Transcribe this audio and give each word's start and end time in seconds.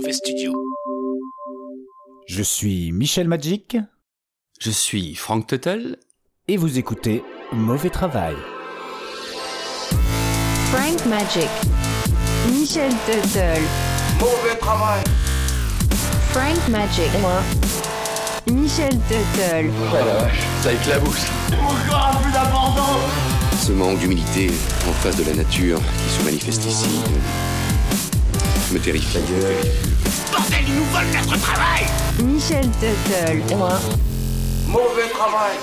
Mauvais 0.00 0.14
Studio. 0.14 0.54
Je 2.26 2.42
suis 2.42 2.90
Michel 2.90 3.28
Magic 3.28 3.76
Je 4.58 4.70
suis 4.70 5.14
Frank 5.14 5.46
Tuttle. 5.46 5.98
et 6.48 6.56
vous 6.56 6.78
écoutez 6.78 7.22
Mauvais 7.52 7.90
Travail. 7.90 8.34
Frank 10.72 11.04
Magic. 11.04 11.50
Michel 12.50 12.90
Tuttle. 13.04 13.60
Mauvais 14.20 14.56
travail. 14.58 15.04
Frank 16.30 16.68
Magic. 16.70 17.10
Michel 18.50 18.98
Tuttle. 19.06 19.70
Oh 19.70 19.92
la 19.94 20.02
vache, 20.04 20.40
ça 20.62 20.72
éclabousse. 20.72 21.26
Encore 21.52 22.06
un 22.06 22.16
peu 22.24 22.32
d'abandon 22.32 23.00
Ce 23.60 23.72
manque 23.72 23.98
d'humilité 23.98 24.50
en 24.88 24.92
face 24.94 25.16
de 25.16 25.24
la 25.24 25.34
nature 25.34 25.78
qui 25.78 26.08
se 26.18 26.24
manifeste 26.24 26.64
ici 26.64 26.88
me 28.72 28.78
terrifie. 28.78 29.18
Bordel, 30.30 30.58
ils 30.66 30.74
nous 30.74 30.84
volent 30.84 31.08
notre 31.14 31.40
travail 31.40 31.86
Michel 32.22 32.68
Tuttle. 32.80 33.42
Mauvais 34.68 35.08
travail. 35.12 35.56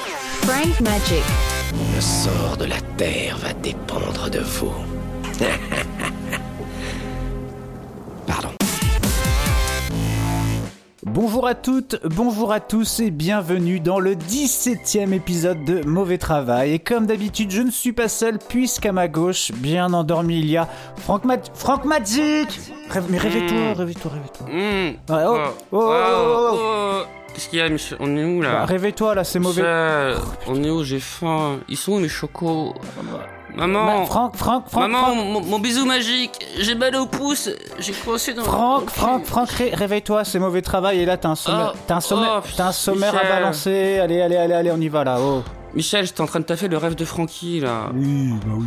Frank 0.43 0.79
Magic. 0.81 1.23
Le 1.95 2.01
sort 2.01 2.57
de 2.57 2.65
la 2.65 2.79
terre 2.97 3.37
va 3.37 3.53
dépendre 3.53 4.29
de 4.29 4.39
vous. 4.39 4.73
Bonjour 11.19 11.47
à 11.47 11.55
toutes, 11.55 11.99
bonjour 12.05 12.51
à 12.51 12.59
tous 12.59 12.99
et 12.99 13.09
bienvenue 13.09 13.79
dans 13.79 13.99
le 13.99 14.13
17e 14.13 15.13
épisode 15.13 15.65
de 15.65 15.81
Mauvais 15.83 16.19
Travail. 16.19 16.73
Et 16.73 16.79
comme 16.79 17.07
d'habitude, 17.07 17.49
je 17.49 17.63
ne 17.63 17.71
suis 17.71 17.91
pas 17.91 18.07
seul 18.07 18.37
puisqu'à 18.37 18.91
ma 18.91 19.07
gauche, 19.07 19.51
bien 19.55 19.93
endormi, 19.93 20.37
il 20.37 20.45
y 20.45 20.57
a 20.57 20.67
Franck, 20.97 21.25
Ma- 21.25 21.37
Franck 21.55 21.85
Magic 21.85 22.47
Rêve- 22.91 23.05
Mais 23.09 23.17
réveille-toi, 23.17 23.73
réveille-toi, 23.73 24.11
réveille-toi. 24.11 24.47
Mmh. 24.47 25.13
Ouais, 25.15 25.23
oh, 25.27 25.37
oh, 25.71 25.77
oh, 25.81 25.91
oh, 25.91 26.51
oh. 26.53 27.01
Qu'est-ce 27.33 27.49
qu'il 27.49 27.57
y 27.57 27.61
a, 27.63 27.69
Michel 27.69 27.97
On 27.99 28.15
est 28.15 28.23
où 28.23 28.39
Bah, 28.41 28.51
là 28.51 28.65
réveille-toi 28.65 29.15
là, 29.15 29.23
c'est 29.23 29.39
mauvais. 29.39 29.63
On 30.45 30.63
est 30.63 30.69
où 30.69 30.83
J'ai 30.83 30.99
faim. 30.99 31.57
Ils 31.67 31.77
sont 31.77 31.93
où 31.93 31.99
mes 31.99 32.09
chocos 32.09 32.75
Ma- 33.55 33.65
Maman 33.67 34.05
Franck, 34.05 34.35
Franck, 34.35 34.69
Franck, 34.69 34.91
Maman, 34.91 34.99
Franck, 35.05 35.15
mon, 35.15 35.41
mon 35.41 35.59
bisou 35.59 35.85
magique 35.85 36.45
J'ai 36.59 36.75
mal 36.75 36.95
au 36.95 37.05
pouce 37.07 37.49
J'ai 37.79 37.93
coincé 37.93 38.33
dans 38.33 38.43
Franck, 38.43 38.83
Ok. 38.83 38.89
Franck, 38.91 39.25
Franck, 39.25 39.49
ré- 39.51 39.73
réveille-toi, 39.73 40.23
c'est 40.25 40.37
mauvais 40.39 40.61
travail 40.61 40.99
et 40.99 41.05
là 41.05 41.17
t'as 41.17 41.29
un 41.29 41.35
sommaire, 41.35 41.71
Oh, 41.73 41.77
t'as 41.87 41.95
un 41.95 42.01
sommaire, 42.01 42.43
oh, 42.43 42.61
un 42.61 42.71
sommaire 42.71 43.15
à 43.17 43.23
balancer. 43.23 43.99
Allez, 43.99 44.21
allez, 44.21 44.35
allez, 44.35 44.53
allez, 44.53 44.71
on 44.71 44.79
y 44.81 44.89
va 44.89 45.03
là. 45.03 45.17
Oh. 45.19 45.43
Michel, 45.73 46.05
j'étais 46.05 46.21
en 46.21 46.25
train 46.27 46.39
de 46.39 46.45
taffer 46.45 46.67
le 46.67 46.77
rêve 46.77 46.95
de 46.95 47.05
Francky 47.05 47.59
là. 47.61 47.89
Oui, 47.93 48.31
bah 48.45 48.53
oui. 48.57 48.65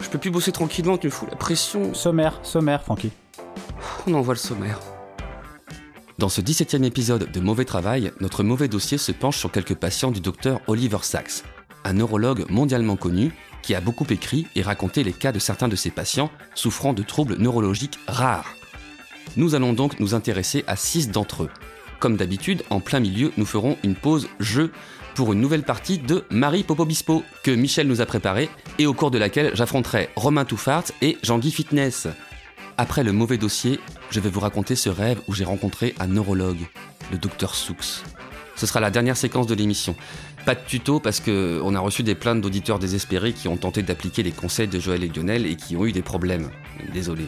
Je, 0.00 0.04
je 0.04 0.10
peux 0.10 0.18
plus 0.18 0.30
bosser 0.30 0.50
tranquillement, 0.52 0.96
tu 0.96 1.06
me 1.08 1.12
fous 1.12 1.26
la 1.30 1.36
pression. 1.36 1.92
Sommaire, 1.94 2.38
sommaire, 2.42 2.82
Francky. 2.82 3.10
On 4.06 4.14
envoie 4.14 4.34
le 4.34 4.38
sommaire. 4.38 4.78
Dans 6.18 6.28
ce 6.28 6.40
17e 6.40 6.84
épisode 6.84 7.30
de 7.32 7.40
Mauvais 7.40 7.64
Travail, 7.64 8.12
notre 8.20 8.42
mauvais 8.44 8.68
dossier 8.68 8.96
se 8.98 9.12
penche 9.12 9.38
sur 9.38 9.50
quelques 9.50 9.74
patients 9.74 10.10
du 10.10 10.20
docteur 10.20 10.60
Oliver 10.68 10.98
Sacks, 11.02 11.42
un 11.84 11.94
neurologue 11.94 12.44
mondialement 12.48 12.96
connu 12.96 13.32
qui 13.62 13.74
a 13.74 13.80
beaucoup 13.80 14.06
écrit 14.10 14.46
et 14.54 14.62
raconté 14.62 15.04
les 15.04 15.12
cas 15.12 15.32
de 15.32 15.38
certains 15.38 15.68
de 15.68 15.76
ses 15.76 15.90
patients 15.90 16.30
souffrant 16.54 16.92
de 16.92 17.02
troubles 17.02 17.36
neurologiques 17.38 17.98
rares. 18.06 18.54
Nous 19.36 19.54
allons 19.54 19.72
donc 19.72 20.00
nous 20.00 20.14
intéresser 20.14 20.64
à 20.66 20.76
six 20.76 21.10
d'entre 21.10 21.44
eux. 21.44 21.50
Comme 22.00 22.16
d'habitude, 22.16 22.64
en 22.70 22.80
plein 22.80 23.00
milieu, 23.00 23.32
nous 23.36 23.46
ferons 23.46 23.78
une 23.84 23.94
pause 23.94 24.28
jeu 24.40 24.72
pour 25.14 25.32
une 25.32 25.40
nouvelle 25.40 25.62
partie 25.62 25.98
de 25.98 26.24
Marie 26.30 26.64
Popobispo 26.64 27.22
que 27.42 27.50
Michel 27.50 27.86
nous 27.86 28.00
a 28.00 28.06
préparée 28.06 28.50
et 28.78 28.86
au 28.86 28.94
cours 28.94 29.10
de 29.10 29.18
laquelle 29.18 29.52
j'affronterai 29.54 30.08
Romain 30.16 30.44
Touffart 30.44 30.84
et 31.00 31.18
Jean-Guy 31.22 31.52
Fitness. 31.52 32.08
Après 32.78 33.04
le 33.04 33.12
mauvais 33.12 33.38
dossier, 33.38 33.78
je 34.10 34.20
vais 34.20 34.30
vous 34.30 34.40
raconter 34.40 34.74
ce 34.74 34.88
rêve 34.88 35.20
où 35.28 35.34
j'ai 35.34 35.44
rencontré 35.44 35.94
un 36.00 36.06
neurologue, 36.06 36.66
le 37.10 37.18
docteur 37.18 37.54
Soux. 37.54 37.76
Ce 38.62 38.68
sera 38.68 38.78
la 38.78 38.92
dernière 38.92 39.16
séquence 39.16 39.48
de 39.48 39.56
l'émission. 39.56 39.96
Pas 40.46 40.54
de 40.54 40.60
tuto 40.64 41.00
parce 41.00 41.18
que 41.18 41.60
on 41.64 41.74
a 41.74 41.80
reçu 41.80 42.04
des 42.04 42.14
plaintes 42.14 42.40
d'auditeurs 42.40 42.78
désespérés 42.78 43.32
qui 43.32 43.48
ont 43.48 43.56
tenté 43.56 43.82
d'appliquer 43.82 44.22
les 44.22 44.30
conseils 44.30 44.68
de 44.68 44.78
Joël 44.78 45.02
et 45.02 45.08
Lionel 45.08 45.46
et 45.46 45.56
qui 45.56 45.74
ont 45.76 45.84
eu 45.84 45.90
des 45.90 46.00
problèmes. 46.00 46.48
Désolé. 46.94 47.26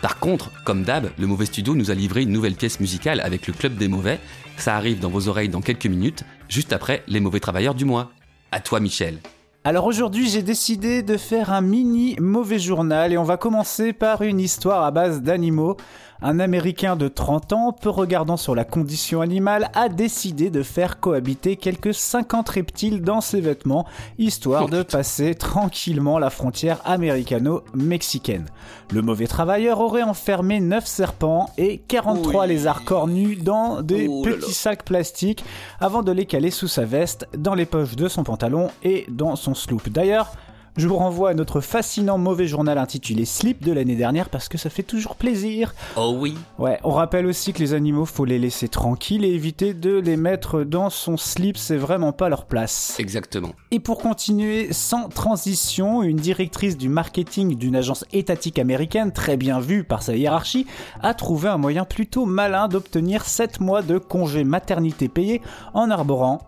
Par 0.00 0.20
contre, 0.20 0.52
comme 0.62 0.84
d'hab, 0.84 1.10
le 1.18 1.26
mauvais 1.26 1.46
studio 1.46 1.74
nous 1.74 1.90
a 1.90 1.94
livré 1.94 2.22
une 2.22 2.30
nouvelle 2.30 2.54
pièce 2.54 2.78
musicale 2.78 3.20
avec 3.22 3.48
le 3.48 3.52
club 3.52 3.74
des 3.74 3.88
mauvais. 3.88 4.20
Ça 4.56 4.76
arrive 4.76 5.00
dans 5.00 5.10
vos 5.10 5.26
oreilles 5.26 5.48
dans 5.48 5.60
quelques 5.60 5.86
minutes, 5.86 6.22
juste 6.48 6.72
après 6.72 7.02
les 7.08 7.18
mauvais 7.18 7.40
travailleurs 7.40 7.74
du 7.74 7.84
mois. 7.84 8.12
À 8.52 8.60
toi, 8.60 8.78
Michel. 8.78 9.18
Alors 9.66 9.86
aujourd'hui, 9.86 10.28
j'ai 10.28 10.42
décidé 10.42 11.02
de 11.02 11.16
faire 11.16 11.50
un 11.50 11.62
mini 11.62 12.16
mauvais 12.20 12.58
journal 12.58 13.12
et 13.12 13.18
on 13.18 13.24
va 13.24 13.38
commencer 13.38 13.94
par 13.94 14.20
une 14.20 14.38
histoire 14.38 14.84
à 14.84 14.90
base 14.90 15.22
d'animaux. 15.22 15.78
Un 16.26 16.40
Américain 16.40 16.96
de 16.96 17.06
30 17.06 17.52
ans, 17.52 17.72
peu 17.78 17.90
regardant 17.90 18.38
sur 18.38 18.54
la 18.54 18.64
condition 18.64 19.20
animale, 19.20 19.70
a 19.74 19.90
décidé 19.90 20.48
de 20.48 20.62
faire 20.62 20.98
cohabiter 20.98 21.56
quelques 21.56 21.92
50 21.92 22.48
reptiles 22.48 23.02
dans 23.02 23.20
ses 23.20 23.42
vêtements, 23.42 23.84
histoire 24.16 24.70
de 24.70 24.82
passer 24.82 25.34
tranquillement 25.34 26.18
la 26.18 26.30
frontière 26.30 26.80
américano-mexicaine. 26.86 28.46
Le 28.90 29.02
mauvais 29.02 29.26
travailleur 29.26 29.80
aurait 29.80 30.02
enfermé 30.02 30.60
9 30.60 30.86
serpents 30.86 31.50
et 31.58 31.82
43 31.88 32.42
Oui. 32.44 32.48
lézards 32.48 32.84
cornus 32.84 33.42
dans 33.42 33.82
des 33.82 34.08
Oh 34.08 34.24
là 34.24 34.30
là. 34.30 34.36
petits 34.38 34.54
sacs 34.54 34.84
plastiques 34.86 35.44
avant 35.78 36.02
de 36.02 36.10
les 36.10 36.24
caler 36.24 36.50
sous 36.50 36.68
sa 36.68 36.86
veste, 36.86 37.28
dans 37.36 37.54
les 37.54 37.66
poches 37.66 37.96
de 37.96 38.08
son 38.08 38.24
pantalon 38.24 38.70
et 38.82 39.04
dans 39.10 39.36
son 39.36 39.54
sloop. 39.54 39.90
D'ailleurs, 39.90 40.32
je 40.76 40.88
vous 40.88 40.96
renvoie 40.96 41.30
à 41.30 41.34
notre 41.34 41.60
fascinant 41.60 42.18
mauvais 42.18 42.46
journal 42.46 42.78
intitulé 42.78 43.24
Slip 43.24 43.62
de 43.62 43.70
l'année 43.70 43.94
dernière 43.94 44.28
parce 44.28 44.48
que 44.48 44.58
ça 44.58 44.70
fait 44.70 44.82
toujours 44.82 45.14
plaisir. 45.14 45.72
Oh 45.96 46.16
oui. 46.18 46.36
Ouais, 46.58 46.80
on 46.82 46.90
rappelle 46.90 47.26
aussi 47.26 47.52
que 47.52 47.60
les 47.60 47.74
animaux, 47.74 48.04
faut 48.06 48.24
les 48.24 48.40
laisser 48.40 48.68
tranquilles 48.68 49.24
et 49.24 49.32
éviter 49.32 49.72
de 49.72 49.98
les 49.98 50.16
mettre 50.16 50.64
dans 50.64 50.90
son 50.90 51.16
slip, 51.16 51.56
c'est 51.56 51.76
vraiment 51.76 52.12
pas 52.12 52.28
leur 52.28 52.46
place. 52.46 52.96
Exactement. 52.98 53.52
Et 53.70 53.78
pour 53.78 53.98
continuer 53.98 54.72
sans 54.72 55.08
transition, 55.08 56.02
une 56.02 56.16
directrice 56.16 56.76
du 56.76 56.88
marketing 56.88 57.54
d'une 57.54 57.76
agence 57.76 58.04
étatique 58.12 58.58
américaine, 58.58 59.12
très 59.12 59.36
bien 59.36 59.60
vue 59.60 59.84
par 59.84 60.02
sa 60.02 60.16
hiérarchie, 60.16 60.66
a 61.02 61.14
trouvé 61.14 61.48
un 61.48 61.56
moyen 61.56 61.84
plutôt 61.84 62.26
malin 62.26 62.66
d'obtenir 62.66 63.24
7 63.24 63.60
mois 63.60 63.82
de 63.82 63.98
congé 63.98 64.42
maternité 64.42 65.08
payé 65.08 65.40
en 65.72 65.90
arborant 65.90 66.40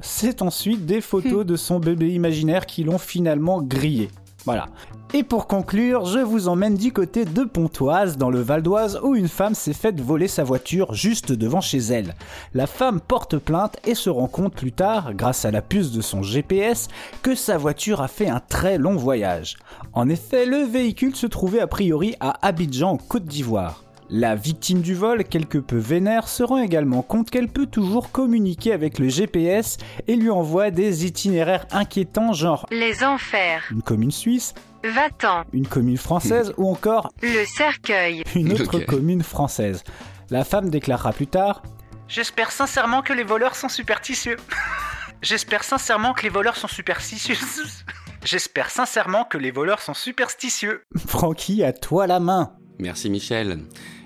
C'est 0.00 0.42
ensuite 0.42 0.86
des 0.86 1.00
photos 1.00 1.44
de 1.44 1.56
son 1.56 1.78
bébé 1.78 2.12
imaginaire 2.12 2.66
qui 2.66 2.84
l'ont 2.84 2.98
finalement 2.98 3.60
grillé. 3.60 4.10
Voilà. 4.46 4.68
Et 5.12 5.22
pour 5.22 5.46
conclure, 5.46 6.06
je 6.06 6.20
vous 6.20 6.48
emmène 6.48 6.76
du 6.76 6.92
côté 6.92 7.24
de 7.24 7.44
Pontoise, 7.44 8.16
dans 8.16 8.30
le 8.30 8.40
Val 8.40 8.62
d'Oise, 8.62 9.00
où 9.02 9.14
une 9.14 9.28
femme 9.28 9.54
s'est 9.54 9.72
faite 9.72 10.00
voler 10.00 10.28
sa 10.28 10.44
voiture 10.44 10.94
juste 10.94 11.32
devant 11.32 11.60
chez 11.60 11.78
elle. 11.78 12.14
La 12.54 12.66
femme 12.66 13.00
porte 13.00 13.36
plainte 13.36 13.76
et 13.84 13.94
se 13.94 14.08
rend 14.08 14.28
compte 14.28 14.54
plus 14.54 14.72
tard, 14.72 15.14
grâce 15.14 15.44
à 15.44 15.50
la 15.50 15.62
puce 15.62 15.90
de 15.90 16.00
son 16.00 16.22
GPS, 16.22 16.88
que 17.22 17.34
sa 17.34 17.58
voiture 17.58 18.00
a 18.00 18.08
fait 18.08 18.28
un 18.28 18.40
très 18.40 18.78
long 18.78 18.96
voyage. 18.96 19.56
En 19.92 20.08
effet, 20.08 20.46
le 20.46 20.58
véhicule 20.58 21.16
se 21.16 21.26
trouvait 21.26 21.60
a 21.60 21.66
priori 21.66 22.14
à 22.20 22.46
Abidjan, 22.46 22.92
en 22.92 22.96
Côte 22.96 23.24
d'Ivoire. 23.24 23.82
La 24.12 24.34
victime 24.34 24.80
du 24.80 24.94
vol, 24.94 25.22
quelque 25.22 25.58
peu 25.58 25.76
vénère, 25.76 26.26
se 26.26 26.42
rend 26.42 26.58
également 26.58 27.02
compte 27.02 27.30
qu'elle 27.30 27.46
peut 27.48 27.66
toujours 27.66 28.10
communiquer 28.10 28.72
avec 28.72 28.98
le 28.98 29.08
GPS 29.08 29.76
et 30.08 30.16
lui 30.16 30.30
envoie 30.30 30.72
des 30.72 31.06
itinéraires 31.06 31.66
inquiétants 31.70 32.32
genre 32.32 32.66
Les 32.72 33.04
enfers. 33.04 33.62
une 33.70 33.82
commune 33.82 34.10
suisse, 34.10 34.52
Va-t'en. 34.82 35.44
une 35.52 35.66
commune 35.68 35.96
française 35.96 36.52
ou 36.56 36.68
encore 36.68 37.12
Le 37.22 37.44
cercueil. 37.46 38.24
une 38.34 38.52
autre 38.52 38.80
commune 38.80 39.22
française. 39.22 39.84
La 40.30 40.42
femme 40.44 40.70
déclarera 40.70 41.12
plus 41.12 41.26
tard 41.28 41.62
J'espère 42.08 42.50
sincèrement 42.50 43.02
que 43.02 43.12
les 43.12 43.22
voleurs 43.22 43.54
sont 43.54 43.68
superstitieux. 43.68 44.36
J'espère 45.22 45.62
sincèrement 45.62 46.14
que 46.14 46.22
les 46.24 46.30
voleurs 46.30 46.56
sont 46.56 46.66
superstitieux. 46.66 47.36
J'espère 48.24 48.70
sincèrement 48.70 49.22
que 49.24 49.38
les 49.38 49.52
voleurs 49.52 49.80
sont 49.80 49.94
superstitieux. 49.94 50.82
Francky, 51.06 51.62
à 51.62 51.72
toi 51.72 52.08
la 52.08 52.18
main. 52.18 52.54
Merci 52.80 53.08
Michel. 53.10 53.60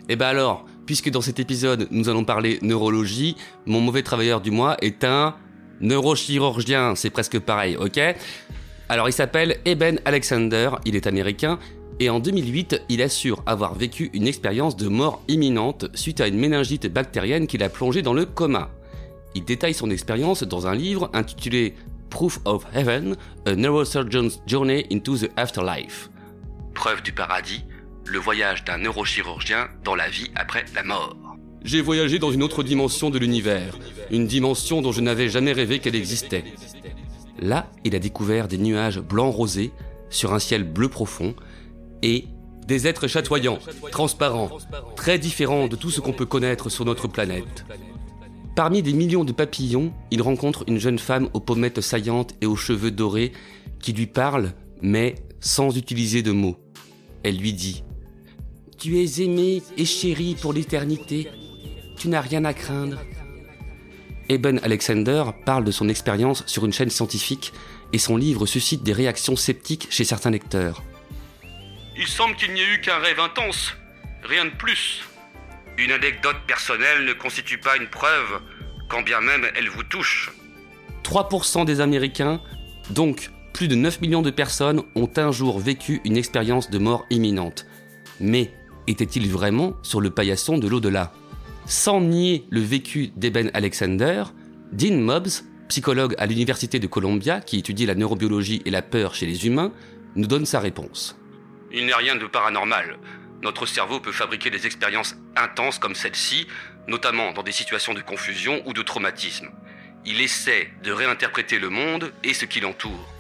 Et 0.09 0.17
ben 0.17 0.27
alors, 0.27 0.65
puisque 0.87 1.11
dans 1.11 1.21
cet 1.21 1.41
épisode 1.41 1.89
nous 1.91 2.09
allons 2.09 2.25
parler 2.25 2.59
neurologie, 2.63 3.37
mon 3.67 3.81
mauvais 3.81 4.03
travailleur 4.03 4.41
du 4.41 4.51
mois 4.51 4.77
est 4.83 5.05
un 5.05 5.35
neurochirurgien, 5.81 6.95
c'est 6.95 7.11
presque 7.11 7.39
pareil, 7.39 7.77
ok? 7.77 8.01
Alors 8.89 9.09
il 9.09 9.13
s'appelle 9.13 9.57
Eben 9.65 9.99
Alexander, 10.05 10.71
il 10.85 10.95
est 10.95 11.07
américain, 11.07 11.59
et 12.01 12.11
en 12.11 12.21
2008 12.21 12.83
il 12.89 13.03
assure 13.03 13.43
avoir 13.47 13.75
vécu 13.75 14.11
une 14.13 14.27
expérience 14.27 14.77
de 14.77 14.89
mort 14.89 15.23
imminente 15.29 15.87
suite 15.95 16.21
à 16.21 16.29
une 16.29 16.39
méningite 16.39 16.93
bactérienne 16.93 17.47
qui 17.47 17.57
l'a 17.57 17.69
plongé 17.69 18.03
dans 18.03 18.15
le 18.15 18.27
coma. 18.27 18.71
Il 19.35 19.45
détaille 19.45 19.75
son 19.75 19.91
expérience 19.91 20.43
dans 20.43 20.67
un 20.67 20.75
livre 20.75 21.11
intitulé 21.13 21.75
Proof 22.11 22.39
of 22.45 22.67
Heaven, 22.75 23.17
A 23.47 23.55
Neurosurgeon's 23.55 24.41
Journey 24.47 24.87
into 24.93 25.17
the 25.17 25.31
Afterlife. 25.37 26.11
Preuve 26.75 27.03
du 27.03 27.13
paradis, 27.13 27.65
le 28.07 28.19
voyage 28.19 28.65
d'un 28.65 28.79
neurochirurgien 28.79 29.69
dans 29.83 29.95
la 29.95 30.09
vie 30.09 30.31
après 30.35 30.65
la 30.75 30.83
mort. 30.83 31.17
J'ai 31.65 31.81
voyagé 31.81 32.19
dans 32.19 32.31
une 32.31 32.43
autre 32.43 32.63
dimension 32.63 33.11
de 33.11 33.19
l'univers, 33.19 33.79
une 34.11 34.27
dimension 34.27 34.83
dont 34.83 34.93
je 34.93 35.01
n'avais 35.01 35.29
jamais 35.29 35.53
rêvé 35.53 35.79
qu'elle 35.79 35.95
existait. 35.95 36.45
Là, 37.41 37.71
il 37.85 37.95
a 37.95 37.99
découvert 37.99 38.49
des 38.49 38.59
nuages 38.59 39.01
blancs 39.01 39.35
rosés 39.35 39.73
sur 40.11 40.35
un 40.35 40.39
ciel 40.39 40.65
bleu 40.65 40.89
profond 40.89 41.35
et 42.03 42.27
Des 42.67 42.87
êtres 42.87 43.09
chatoyants, 43.09 43.59
transparents, 43.91 44.51
très 44.97 45.19
différents 45.19 45.69
de 45.69 45.77
tout 45.77 45.91
ce 45.91 46.01
qu'on 46.01 46.15
peut 46.15 46.25
connaître 46.25 46.71
sur 46.71 46.87
notre 46.87 47.09
planète. 47.09 47.67
Parmi 48.57 48.83
des 48.83 48.95
millions 48.95 49.25
de 49.25 49.33
papillons, 49.33 49.93
il 50.11 50.23
rencontre 50.23 50.65
une 50.67 50.79
jeune 50.79 50.99
femme 50.99 51.29
aux 51.35 51.41
pommettes 51.41 51.83
saillantes 51.83 52.35
et 52.41 52.47
aux 52.47 52.57
cheveux 52.57 52.91
dorés 52.91 53.33
qui 53.81 53.93
lui 53.93 54.07
parle, 54.07 54.53
mais 54.81 55.17
sans 55.41 55.77
utiliser 55.77 56.23
de 56.23 56.33
mots. 56.33 56.57
Elle 57.23 57.37
lui 57.37 57.53
dit⁇ 57.53 57.83
Tu 58.85 58.99
es 58.99 59.23
aimé 59.23 59.63
et 59.79 59.87
chéri 59.87 60.37
pour 60.39 60.53
l'éternité, 60.53 61.31
tu 61.97 62.09
n'as 62.09 62.21
rien 62.21 62.45
à 62.45 62.53
craindre⁇ 62.53 62.99
Eben 64.29 64.61
Alexander 64.63 65.25
parle 65.47 65.65
de 65.65 65.71
son 65.71 65.89
expérience 65.89 66.47
sur 66.47 66.67
une 66.67 66.73
chaîne 66.75 66.91
scientifique 66.91 67.55
et 67.95 67.99
son 67.99 68.19
livre 68.19 68.45
suscite 68.45 68.83
des 68.83 68.93
réactions 68.93 69.37
sceptiques 69.37 69.87
chez 69.89 70.05
certains 70.05 70.33
lecteurs. 70.33 70.83
Il 71.97 72.07
semble 72.07 72.37
qu'il 72.37 72.53
n'y 72.53 72.61
ait 72.61 72.75
eu 72.75 72.81
qu'un 72.83 72.99
rêve 72.99 73.21
intense, 73.21 73.75
rien 74.23 74.45
de 74.45 74.51
plus. 74.51 75.03
Une 75.79 75.91
anecdote 75.93 76.37
personnelle 76.47 77.07
ne 77.07 77.15
constitue 77.15 77.57
pas 77.57 77.79
une 77.79 77.89
preuve, 77.89 78.43
quand 78.91 79.01
bien 79.01 79.23
même 79.23 79.47
elle 79.57 79.71
vous 79.71 79.85
touche. 79.85 80.31
3% 81.05 81.65
des 81.65 81.81
Américains, 81.81 82.43
donc 82.91 83.31
plus 83.55 83.67
de 83.67 83.77
9 83.77 84.03
millions 84.03 84.21
de 84.21 84.31
personnes, 84.31 84.83
ont 84.95 85.11
un 85.17 85.33
jour 85.33 85.59
vécu 85.59 86.03
une 86.05 86.19
expérience 86.19 86.69
de 86.69 86.77
mort 86.77 87.07
imminente. 87.09 87.65
Mais 88.21 88.53
était-il 88.87 89.31
vraiment 89.31 89.75
sur 89.83 90.01
le 90.01 90.11
paillasson 90.11 90.59
de 90.59 90.69
l'au-delà? 90.69 91.13
Sans 91.67 92.01
nier 92.01 92.45
le 92.51 92.61
vécu 92.61 93.11
d'Eben 93.17 93.51
Alexander, 93.55 94.25
Dean 94.73 94.99
Mobbs, 94.99 95.45
psychologue 95.69 96.15
à 96.19 96.27
l'Université 96.27 96.79
de 96.79 96.87
Columbia 96.87 97.41
qui 97.41 97.59
étudie 97.59 97.87
la 97.87 97.95
neurobiologie 97.95 98.63
et 98.65 98.71
la 98.71 98.83
peur 98.83 99.15
chez 99.15 99.27
les 99.27 99.47
humains, 99.47 99.73
nous 100.15 100.27
donne 100.27 100.47
sa 100.47 100.61
réponse. 100.61 101.17
Il 101.73 101.87
n'est 101.87 101.95
rien 101.95 102.17
de 102.17 102.27
paranormal. 102.27 102.99
Notre 103.43 103.67
cerveau 103.67 104.01
peut 104.01 104.13
fabriquer 104.13 104.51
des 104.51 104.67
expériences 104.67 105.17
intenses 105.37 105.79
comme 105.79 105.95
celle-ci, 105.95 106.47
notamment 106.87 107.33
dans 107.33 107.43
des 107.43 107.53
situations 107.53 107.95
de 107.95 108.01
confusion 108.01 108.63
ou 108.67 108.73
de 108.73 108.83
traumatisme. 108.83 109.51
Il 110.07 110.21
essaie 110.21 110.71
de 110.83 110.93
réinterpréter 110.93 111.59
le 111.59 111.71
monde 111.71 112.13
et 112.23 112.35
ce 112.35 112.45
qui 112.45 112.61
l'entoure. 112.61 113.14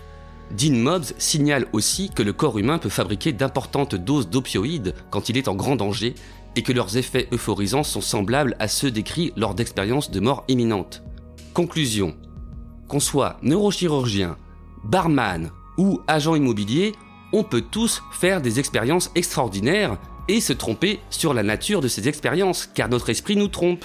Dean 0.57 0.75
Mobbs 0.75 1.15
signale 1.19 1.67
aussi 1.73 2.11
que 2.11 2.23
le 2.23 2.33
corps 2.33 2.59
humain 2.59 2.79
peut 2.79 2.89
fabriquer 2.89 3.33
d'importantes 3.33 3.97
doses 3.97 4.29
d'opioïdes 4.29 4.95
quand 5.11 5.29
il 5.29 5.37
est 5.37 5.49
en 5.49 5.55
grand 5.57 5.75
danger 5.75 6.15
et 6.55 6.63
que 6.63 6.73
leurs 6.73 6.97
effets 6.97 7.29
euphorisants 7.33 7.83
sont 7.83 8.01
semblables 8.01 8.55
à 8.61 8.69
ceux 8.69 8.93
décrits 8.93 9.33
lors 9.37 9.55
d'expériences 9.55 10.13
de 10.13 10.21
mort 10.21 10.45
imminente. 10.47 11.03
Conclusion. 11.55 12.17
Qu'on 12.87 13.01
soit 13.01 13.39
neurochirurgien, 13.43 14.37
barman 14.85 15.51
ou 15.77 16.01
agent 16.07 16.37
immobilier, 16.37 16.93
on 17.33 17.43
peut 17.43 17.63
tous 17.63 18.03
faire 18.13 18.41
des 18.41 18.61
expériences 18.61 19.11
extraordinaires 19.17 19.99
et 20.29 20.41
se 20.41 20.53
tromper 20.53 21.01
sur 21.11 21.35
la 21.35 21.43
nature 21.43 21.81
de 21.81 21.89
ces 21.89 22.07
expériences, 22.09 22.69
car 22.73 22.89
notre 22.89 23.11
esprit 23.11 23.37
nous 23.37 23.49
trompe. 23.49 23.85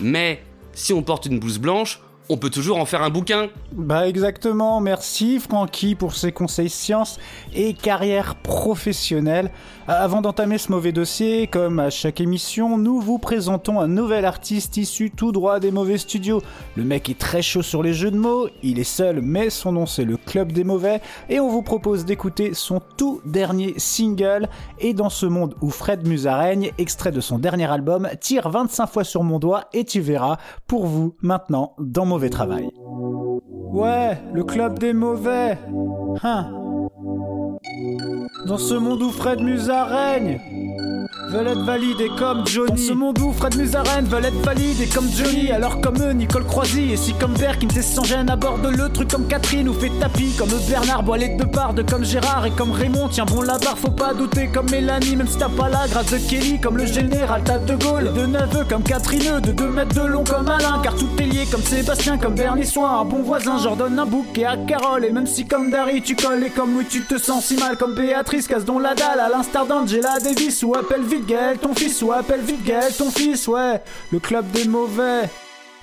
Mais 0.00 0.42
si 0.72 0.94
on 0.94 1.02
porte 1.02 1.26
une 1.26 1.38
blouse 1.38 1.58
blanche, 1.58 2.00
on 2.28 2.36
peut 2.36 2.50
toujours 2.50 2.78
en 2.78 2.84
faire 2.84 3.02
un 3.02 3.10
bouquin. 3.10 3.48
Bah 3.72 4.08
exactement, 4.08 4.80
merci 4.80 5.38
Francky 5.38 5.94
pour 5.94 6.14
ces 6.14 6.32
conseils 6.32 6.70
science 6.70 7.18
et 7.54 7.74
carrière 7.74 8.34
professionnelle. 8.36 9.50
Avant 9.90 10.20
d'entamer 10.20 10.58
ce 10.58 10.70
mauvais 10.70 10.92
dossier, 10.92 11.46
comme 11.46 11.78
à 11.78 11.88
chaque 11.88 12.20
émission, 12.20 12.76
nous 12.76 13.00
vous 13.00 13.16
présentons 13.16 13.80
un 13.80 13.88
nouvel 13.88 14.26
artiste 14.26 14.76
issu 14.76 15.10
tout 15.10 15.32
droit 15.32 15.60
des 15.60 15.70
mauvais 15.70 15.96
studios. 15.96 16.42
Le 16.76 16.84
mec 16.84 17.08
est 17.08 17.18
très 17.18 17.40
chaud 17.40 17.62
sur 17.62 17.82
les 17.82 17.94
jeux 17.94 18.10
de 18.10 18.18
mots, 18.18 18.48
il 18.62 18.78
est 18.78 18.84
seul 18.84 19.22
mais 19.22 19.48
son 19.48 19.72
nom 19.72 19.86
c'est 19.86 20.04
le 20.04 20.18
Club 20.18 20.52
des 20.52 20.62
Mauvais 20.62 21.00
et 21.30 21.40
on 21.40 21.48
vous 21.48 21.62
propose 21.62 22.04
d'écouter 22.04 22.52
son 22.52 22.82
tout 22.98 23.22
dernier 23.24 23.78
single 23.78 24.50
et 24.78 24.92
dans 24.92 25.08
ce 25.08 25.24
monde 25.24 25.54
où 25.62 25.70
Fred 25.70 26.06
Musaraigne, 26.06 26.70
extrait 26.76 27.10
de 27.10 27.22
son 27.22 27.38
dernier 27.38 27.70
album, 27.70 28.10
tire 28.20 28.50
25 28.50 28.86
fois 28.88 29.04
sur 29.04 29.22
mon 29.22 29.38
doigt 29.38 29.70
et 29.72 29.86
tu 29.86 30.00
verras 30.00 30.36
pour 30.66 30.84
vous 30.84 31.16
maintenant 31.22 31.74
dans 31.78 32.04
Mauvais 32.04 32.28
Travail. 32.28 32.68
Ouais, 33.72 34.18
le 34.34 34.44
Club 34.44 34.78
des 34.78 34.92
Mauvais. 34.92 35.56
Hein. 36.22 36.50
Dans 38.46 38.58
ce 38.58 38.74
monde 38.74 39.02
où 39.02 39.10
Fred 39.10 39.40
Musa 39.40 39.77
règne, 39.84 40.40
veulent 41.30 41.48
être 41.48 41.64
validés 41.64 42.10
comme 42.18 42.46
Johnny. 42.46 42.68
Dans 42.68 42.76
ce 42.76 42.92
monde 42.92 43.18
où 43.18 43.32
Fred 43.32 43.56
Musarène 43.56 44.06
veulent 44.06 44.24
être 44.24 44.44
validés 44.44 44.86
comme 44.86 45.08
Johnny. 45.10 45.50
Alors 45.50 45.80
comme 45.80 46.00
eux, 46.02 46.12
Nicole 46.12 46.44
Croisy. 46.44 46.92
Et 46.92 46.96
si 46.96 47.12
comme 47.14 47.34
Berk, 47.34 47.62
il 47.62 47.82
sans 47.82 48.04
gêne 48.04 48.30
aborde 48.30 48.66
le 48.66 48.88
truc 48.88 49.10
comme 49.10 49.26
Catherine 49.26 49.68
ou 49.68 49.74
fait 49.74 49.90
tapis. 50.00 50.32
Comme 50.38 50.48
Bernard, 50.68 51.02
Boilet 51.02 51.36
de 51.36 51.44
Barde 51.44 51.84
comme 51.88 52.04
Gérard 52.04 52.46
et 52.46 52.50
comme 52.50 52.72
Raymond. 52.72 53.08
Tiens 53.08 53.26
bon 53.26 53.42
la 53.42 53.58
barre, 53.58 53.78
faut 53.78 53.90
pas 53.90 54.14
douter 54.14 54.48
comme 54.48 54.70
Mélanie. 54.70 55.16
Même 55.16 55.28
si 55.28 55.38
t'as 55.38 55.48
pas 55.48 55.68
la 55.68 55.86
grâce 55.88 56.10
de 56.10 56.18
Kelly 56.18 56.60
comme 56.60 56.76
le 56.76 56.86
général 56.86 57.42
Tad 57.44 57.64
de 57.66 57.74
Gaulle. 57.74 58.12
De 58.14 58.26
neveux 58.26 58.64
comme 58.68 58.82
Catherine, 58.82 59.40
de 59.40 59.52
2 59.52 59.68
mètres 59.68 59.94
de 59.94 60.06
long 60.06 60.24
comme 60.24 60.48
Alain. 60.48 60.80
Car 60.82 60.94
tout 60.94 61.08
est 61.18 61.26
lié 61.26 61.46
comme 61.50 61.62
Sébastien, 61.62 62.18
comme 62.18 62.34
Bernie 62.34 62.66
Soin. 62.66 63.00
Un 63.00 63.04
bon 63.04 63.22
voisin, 63.22 63.58
j'ordonne 63.58 63.98
un 63.98 64.06
bouquet 64.06 64.44
à 64.44 64.56
Carole. 64.56 65.04
Et 65.04 65.10
même 65.10 65.26
si 65.26 65.46
comme 65.46 65.70
Dari 65.70 66.02
tu 66.02 66.16
colles 66.16 66.44
et 66.44 66.50
comme 66.50 66.74
Louis 66.74 66.86
tu 66.88 67.02
te 67.02 67.18
sens 67.18 67.44
si 67.44 67.56
mal 67.56 67.76
comme 67.76 67.94
Béatrice, 67.94 68.46
casse 68.48 68.64
dont 68.64 68.78
la 68.78 68.94
dalle 68.94 69.20
à 69.20 69.28
l'instar 69.28 69.66
d'Angela 69.68 70.18
Davis 70.18 70.62
ou 70.62 70.74
appelle 70.74 71.02
vite 71.02 71.26
Gaël 71.26 71.58
ton 71.58 71.74
fils 71.74 72.02
ou 72.02 72.10
appelle 72.10 72.40
vite 72.40 72.64
Gaël 72.64 72.92
ton 72.96 73.10
fils, 73.10 73.46
ouais, 73.46 73.80
le 74.10 74.18
club 74.18 74.50
des 74.50 74.64
mauvais. 74.64 75.28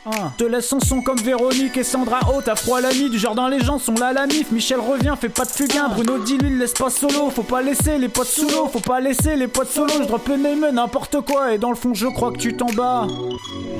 Ah. 0.07 0.31
Te 0.37 0.43
laisse 0.43 0.67
son 0.67 0.79
son 0.79 1.01
comme 1.01 1.17
Véronique 1.17 1.77
et 1.77 1.83
Sandra 1.83 2.19
Oh 2.31 2.39
t'as 2.43 2.55
froid 2.55 2.79
l'ami 2.79 3.09
du 3.09 3.17
genre 3.17 3.33
dans 3.33 3.47
les 3.47 3.59
gens 3.59 3.79
sont 3.79 3.95
là 3.95 4.13
la 4.13 4.27
mif. 4.27 4.51
Michel 4.51 4.79
revient 4.79 5.15
fait 5.19 5.29
pas 5.29 5.45
de 5.45 5.49
fugain. 5.49 5.87
Bruno 5.87 6.19
dit 6.19 6.37
lui 6.37 6.55
laisse 6.59 6.73
pas 6.73 6.91
solo. 6.91 7.31
Faut 7.31 7.41
pas 7.41 7.63
laisser 7.63 7.97
les 7.97 8.07
potes 8.07 8.27
sous 8.27 8.47
l'eau 8.47 8.67
Faut 8.71 8.81
pas 8.81 8.99
laisser 8.99 9.35
les 9.35 9.47
potes 9.47 9.71
solo 9.71 9.91
Je 9.97 10.03
drop 10.07 10.27
le 10.27 10.37
name 10.37 10.67
n'importe 10.71 11.21
quoi. 11.21 11.53
Et 11.53 11.57
dans 11.57 11.71
le 11.71 11.75
fond 11.75 11.95
je 11.95 12.05
crois 12.05 12.31
que 12.31 12.37
tu 12.37 12.55
t'en 12.55 12.67
bats. 12.67 13.07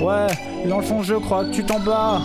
Ouais 0.00 0.26
et 0.64 0.66
dans 0.66 0.78
le 0.78 0.84
fond 0.84 1.00
je 1.00 1.14
crois 1.14 1.44
que 1.44 1.50
tu 1.50 1.64
t'en 1.64 1.78
bats 1.78 2.20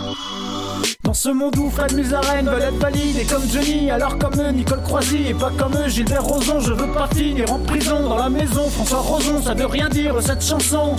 dans 1.12 1.18
ce 1.18 1.28
monde 1.28 1.54
où 1.58 1.68
Fred 1.68 1.92
Musarène 1.92 2.48
veulent 2.48 2.62
être 2.62 2.78
validés 2.78 3.26
comme 3.26 3.42
Johnny, 3.46 3.90
alors 3.90 4.16
comme 4.16 4.32
eux, 4.40 4.50
Nicole 4.50 4.82
Croisy, 4.82 5.28
et 5.28 5.34
pas 5.34 5.52
comme 5.58 5.74
eux, 5.74 5.86
Gilbert 5.86 6.24
Rozon, 6.24 6.58
je 6.58 6.72
veux 6.72 6.90
pas 6.90 7.06
finir 7.14 7.52
en 7.52 7.58
prison 7.58 8.08
dans 8.08 8.16
la 8.16 8.30
maison, 8.30 8.66
François 8.70 9.00
Roson, 9.00 9.42
ça 9.42 9.52
veut 9.52 9.66
rien 9.66 9.90
dire 9.90 10.14
cette 10.22 10.42
chanson. 10.42 10.96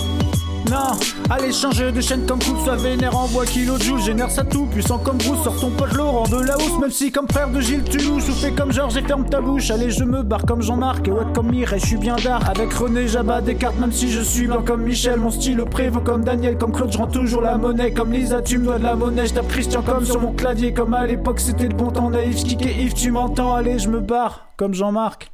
Non, 0.70 0.92
allez 1.28 1.52
changer 1.52 1.92
de 1.92 2.00
chaîne 2.00 2.24
comme 2.26 2.38
coupe, 2.38 2.58
soit 2.64 2.76
vénère 2.76 3.16
en 3.16 3.28
bois 3.28 3.44
kilo 3.44 3.78
joue, 3.78 3.98
génère 3.98 4.30
ça 4.30 4.44
tout, 4.44 4.64
puissant 4.64 4.98
comme 4.98 5.18
Bruce, 5.18 5.42
sort 5.44 5.60
ton 5.60 5.70
pote 5.70 5.92
Laurent 5.92 6.26
de 6.26 6.40
la 6.40 6.56
hausse, 6.56 6.78
même 6.80 6.90
si 6.90 7.12
comme 7.12 7.28
frère 7.28 7.50
de 7.50 7.60
Gilles 7.60 7.84
tu 7.84 7.98
ou 8.06 8.18
fais 8.18 8.50
comme 8.50 8.72
Georges 8.72 8.96
et 8.96 9.02
ferme 9.02 9.28
ta 9.28 9.42
bouche, 9.42 9.70
allez 9.70 9.90
je 9.90 10.04
me 10.04 10.22
barre 10.22 10.46
comme 10.46 10.62
Jean-Marc, 10.62 11.06
et 11.06 11.12
ouais 11.12 11.24
comme 11.34 11.50
Mireille, 11.50 11.80
je 11.80 11.86
suis 11.86 11.96
bien 11.98 12.16
d'art, 12.16 12.48
avec 12.48 12.72
René 12.72 13.06
Jabba 13.06 13.42
Descartes, 13.42 13.78
même 13.78 13.92
si 13.92 14.10
je 14.10 14.20
suis 14.22 14.46
blanc 14.46 14.62
comme 14.64 14.82
Michel, 14.82 15.20
mon 15.20 15.30
style 15.30 15.62
prévaut 15.70 16.00
comme 16.00 16.24
Daniel, 16.24 16.56
comme 16.56 16.72
Claude, 16.72 16.92
je 16.92 16.98
rends 16.98 17.08
toujours 17.08 17.42
la 17.42 17.58
monnaie, 17.58 17.92
comme 17.92 18.12
Lisa, 18.12 18.40
tu 18.40 18.56
me 18.58 18.64
dois 18.64 18.78
la 18.78 18.94
monnaie, 18.96 19.26
je 19.26 19.34
tape 19.34 19.48
Christian 19.48 19.82
comme 19.82 20.06
sur 20.06 20.20
mon 20.20 20.32
clavier, 20.32 20.72
comme 20.72 20.94
à 20.94 21.06
l'époque 21.06 21.40
c'était 21.40 21.68
le 21.68 21.74
bon 21.74 21.90
temps 21.90 22.08
naïf, 22.08 22.42
kick 22.42 22.64
et 22.64 22.82
Yves, 22.84 22.94
tu 22.94 23.10
m'entends, 23.10 23.54
allez 23.54 23.78
je 23.78 23.90
me 23.90 24.00
barre, 24.00 24.46
comme 24.56 24.72
Jean-Marc. 24.72 25.30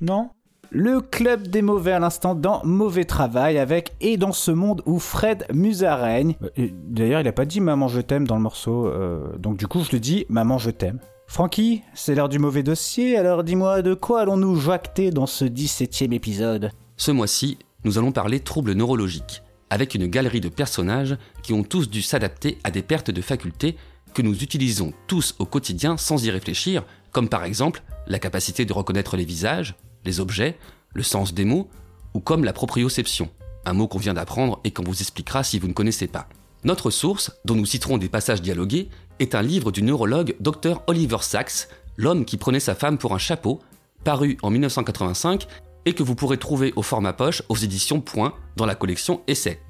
Non? 0.00 0.30
Le 0.74 1.02
club 1.02 1.48
des 1.48 1.60
mauvais 1.60 1.92
à 1.92 1.98
l'instant 1.98 2.34
dans 2.34 2.64
Mauvais 2.64 3.04
Travail 3.04 3.58
avec 3.58 3.92
Et 4.00 4.16
dans 4.16 4.32
ce 4.32 4.50
monde 4.50 4.82
où 4.86 4.98
Fred 4.98 5.44
Musa 5.52 5.96
règne. 5.96 6.34
Euh, 6.58 6.68
d'ailleurs, 6.72 7.20
il 7.20 7.28
a 7.28 7.32
pas 7.32 7.44
dit 7.44 7.60
Maman 7.60 7.88
je 7.88 8.00
t'aime 8.00 8.26
dans 8.26 8.36
le 8.36 8.40
morceau, 8.40 8.86
euh, 8.86 9.36
donc 9.38 9.58
du 9.58 9.66
coup 9.66 9.84
je 9.84 9.92
le 9.92 10.00
dis 10.00 10.24
Maman 10.30 10.56
je 10.56 10.70
t'aime. 10.70 10.98
Francky, 11.26 11.82
c'est 11.94 12.14
l'heure 12.14 12.30
du 12.30 12.38
mauvais 12.38 12.62
dossier, 12.62 13.16
alors 13.18 13.44
dis-moi 13.44 13.82
de 13.82 13.94
quoi 13.94 14.22
allons-nous 14.22 14.56
jacter 14.56 15.10
dans 15.10 15.26
ce 15.26 15.44
17ème 15.44 16.12
épisode? 16.14 16.70
Ce 16.96 17.10
mois-ci, 17.10 17.58
nous 17.84 17.98
allons 17.98 18.12
parler 18.12 18.40
troubles 18.40 18.72
neurologiques, 18.72 19.42
avec 19.68 19.94
une 19.94 20.06
galerie 20.06 20.40
de 20.40 20.48
personnages 20.48 21.16
qui 21.42 21.52
ont 21.52 21.64
tous 21.64 21.90
dû 21.90 22.00
s'adapter 22.00 22.58
à 22.64 22.70
des 22.70 22.82
pertes 22.82 23.10
de 23.10 23.22
facultés 23.22 23.76
que 24.14 24.22
nous 24.22 24.42
utilisons 24.42 24.92
tous 25.06 25.34
au 25.38 25.44
quotidien 25.44 25.96
sans 25.96 26.24
y 26.24 26.30
réfléchir, 26.30 26.84
comme 27.12 27.28
par 27.28 27.44
exemple 27.44 27.82
la 28.06 28.18
capacité 28.18 28.64
de 28.64 28.72
reconnaître 28.72 29.16
les 29.16 29.24
visages, 29.24 29.74
les 30.04 30.20
objets, 30.20 30.58
le 30.94 31.02
sens 31.02 31.34
des 31.34 31.44
mots, 31.44 31.68
ou 32.14 32.20
comme 32.20 32.44
la 32.44 32.52
proprioception, 32.52 33.30
un 33.64 33.72
mot 33.72 33.88
qu'on 33.88 33.98
vient 33.98 34.14
d'apprendre 34.14 34.60
et 34.64 34.70
qu'on 34.70 34.84
vous 34.84 35.00
expliquera 35.00 35.42
si 35.42 35.58
vous 35.58 35.68
ne 35.68 35.72
connaissez 35.72 36.06
pas. 36.06 36.28
Notre 36.64 36.90
source, 36.90 37.32
dont 37.44 37.54
nous 37.54 37.66
citerons 37.66 37.98
des 37.98 38.08
passages 38.08 38.42
dialogués, 38.42 38.88
est 39.18 39.34
un 39.34 39.42
livre 39.42 39.72
du 39.72 39.82
neurologue 39.82 40.36
Dr 40.40 40.82
Oliver 40.86 41.18
Sacks, 41.20 41.68
L'homme 41.96 42.24
qui 42.24 42.36
prenait 42.38 42.60
sa 42.60 42.74
femme 42.74 42.96
pour 42.98 43.14
un 43.14 43.18
chapeau, 43.18 43.60
paru 44.04 44.38
en 44.42 44.50
1985 44.50 45.46
et 45.84 45.92
que 45.92 46.02
vous 46.02 46.14
pourrez 46.14 46.38
trouver 46.38 46.72
au 46.76 46.82
format 46.82 47.12
poche 47.12 47.42
aux 47.48 47.56
éditions 47.56 48.00
Point 48.00 48.34
dans 48.56 48.66
la 48.66 48.74
collection 48.74 49.22
Essai. 49.26 49.60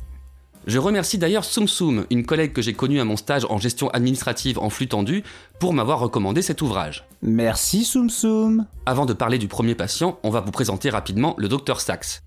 Je 0.66 0.78
remercie 0.78 1.18
d'ailleurs 1.18 1.44
Soum 1.44 1.66
Soum, 1.66 2.06
une 2.10 2.24
collègue 2.24 2.52
que 2.52 2.62
j'ai 2.62 2.72
connue 2.72 3.00
à 3.00 3.04
mon 3.04 3.16
stage 3.16 3.44
en 3.50 3.58
gestion 3.58 3.88
administrative 3.90 4.60
en 4.60 4.70
flux 4.70 4.86
tendu, 4.86 5.24
pour 5.58 5.72
m'avoir 5.72 5.98
recommandé 5.98 6.40
cet 6.40 6.62
ouvrage. 6.62 7.04
Merci 7.20 7.84
Soum 7.84 8.08
Soum. 8.08 8.66
Avant 8.86 9.04
de 9.04 9.12
parler 9.12 9.38
du 9.38 9.48
premier 9.48 9.74
patient, 9.74 10.18
on 10.22 10.30
va 10.30 10.40
vous 10.40 10.52
présenter 10.52 10.88
rapidement 10.88 11.34
le 11.36 11.48
docteur 11.48 11.80
Sachs. 11.80 12.22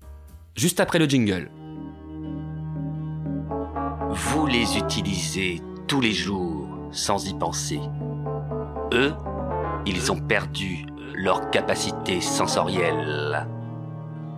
Juste 0.54 0.80
après 0.80 0.98
le 0.98 1.06
jingle. 1.06 1.50
Vous 4.10 4.46
les 4.46 4.76
utilisez 4.76 5.62
tous 5.86 6.00
les 6.00 6.12
jours 6.12 6.68
sans 6.92 7.26
y 7.26 7.34
penser. 7.34 7.80
Eux, 8.92 9.14
ils 9.86 10.12
ont 10.12 10.20
perdu 10.20 10.86
leur 11.14 11.50
capacité 11.50 12.20
sensorielle. 12.20 13.46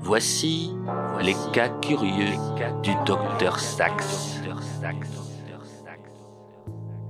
Voici 0.03 0.71
les 1.21 1.35
cas 1.53 1.69
curieux 1.69 2.35
du 2.83 2.93
docteur 3.05 3.59
Sachs. 3.59 4.03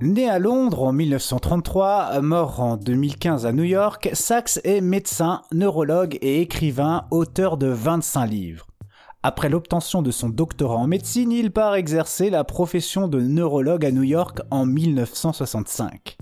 Né 0.01 0.29
à 0.29 0.39
Londres 0.39 0.83
en 0.83 0.93
1933, 0.93 2.21
mort 2.21 2.59
en 2.59 2.77
2015 2.77 3.45
à 3.45 3.51
New 3.51 3.63
York, 3.63 4.09
Sachs 4.13 4.59
est 4.63 4.81
médecin, 4.81 5.41
neurologue 5.51 6.17
et 6.21 6.41
écrivain, 6.41 7.05
auteur 7.11 7.57
de 7.57 7.67
25 7.67 8.25
livres. 8.25 8.67
Après 9.23 9.49
l'obtention 9.49 10.01
de 10.01 10.11
son 10.11 10.29
doctorat 10.29 10.77
en 10.77 10.87
médecine, 10.87 11.31
il 11.31 11.51
part 11.51 11.75
exercer 11.75 12.29
la 12.29 12.43
profession 12.43 13.07
de 13.07 13.19
neurologue 13.19 13.85
à 13.85 13.91
New 13.91 14.03
York 14.03 14.41
en 14.51 14.65
1965. 14.65 16.17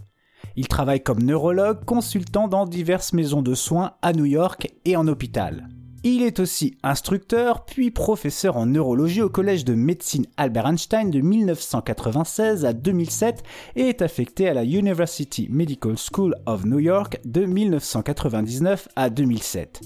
Il 0.55 0.67
travaille 0.67 1.03
comme 1.03 1.21
neurologue, 1.21 1.85
consultant 1.85 2.47
dans 2.47 2.65
diverses 2.65 3.13
maisons 3.13 3.43
de 3.43 3.53
soins 3.53 3.93
à 4.01 4.13
New 4.13 4.25
York 4.25 4.67
et 4.85 4.95
en 4.95 5.07
hôpital. 5.07 5.67
Il 6.09 6.23
est 6.23 6.39
aussi 6.39 6.77
instructeur 6.83 7.65
puis 7.65 7.91
professeur 7.91 8.55
en 8.55 8.65
neurologie 8.65 9.21
au 9.21 9.27
collège 9.27 9.65
de 9.65 9.73
médecine 9.73 10.25
Albert 10.37 10.67
Einstein 10.67 11.11
de 11.11 11.19
1996 11.19 12.63
à 12.63 12.71
2007 12.71 13.43
et 13.75 13.89
est 13.89 14.01
affecté 14.01 14.47
à 14.47 14.53
la 14.53 14.63
University 14.63 15.49
Medical 15.51 15.95
School 15.97 16.33
of 16.45 16.63
New 16.63 16.79
York 16.79 17.19
de 17.25 17.43
1999 17.43 18.87
à 18.95 19.09
2007. 19.09 19.81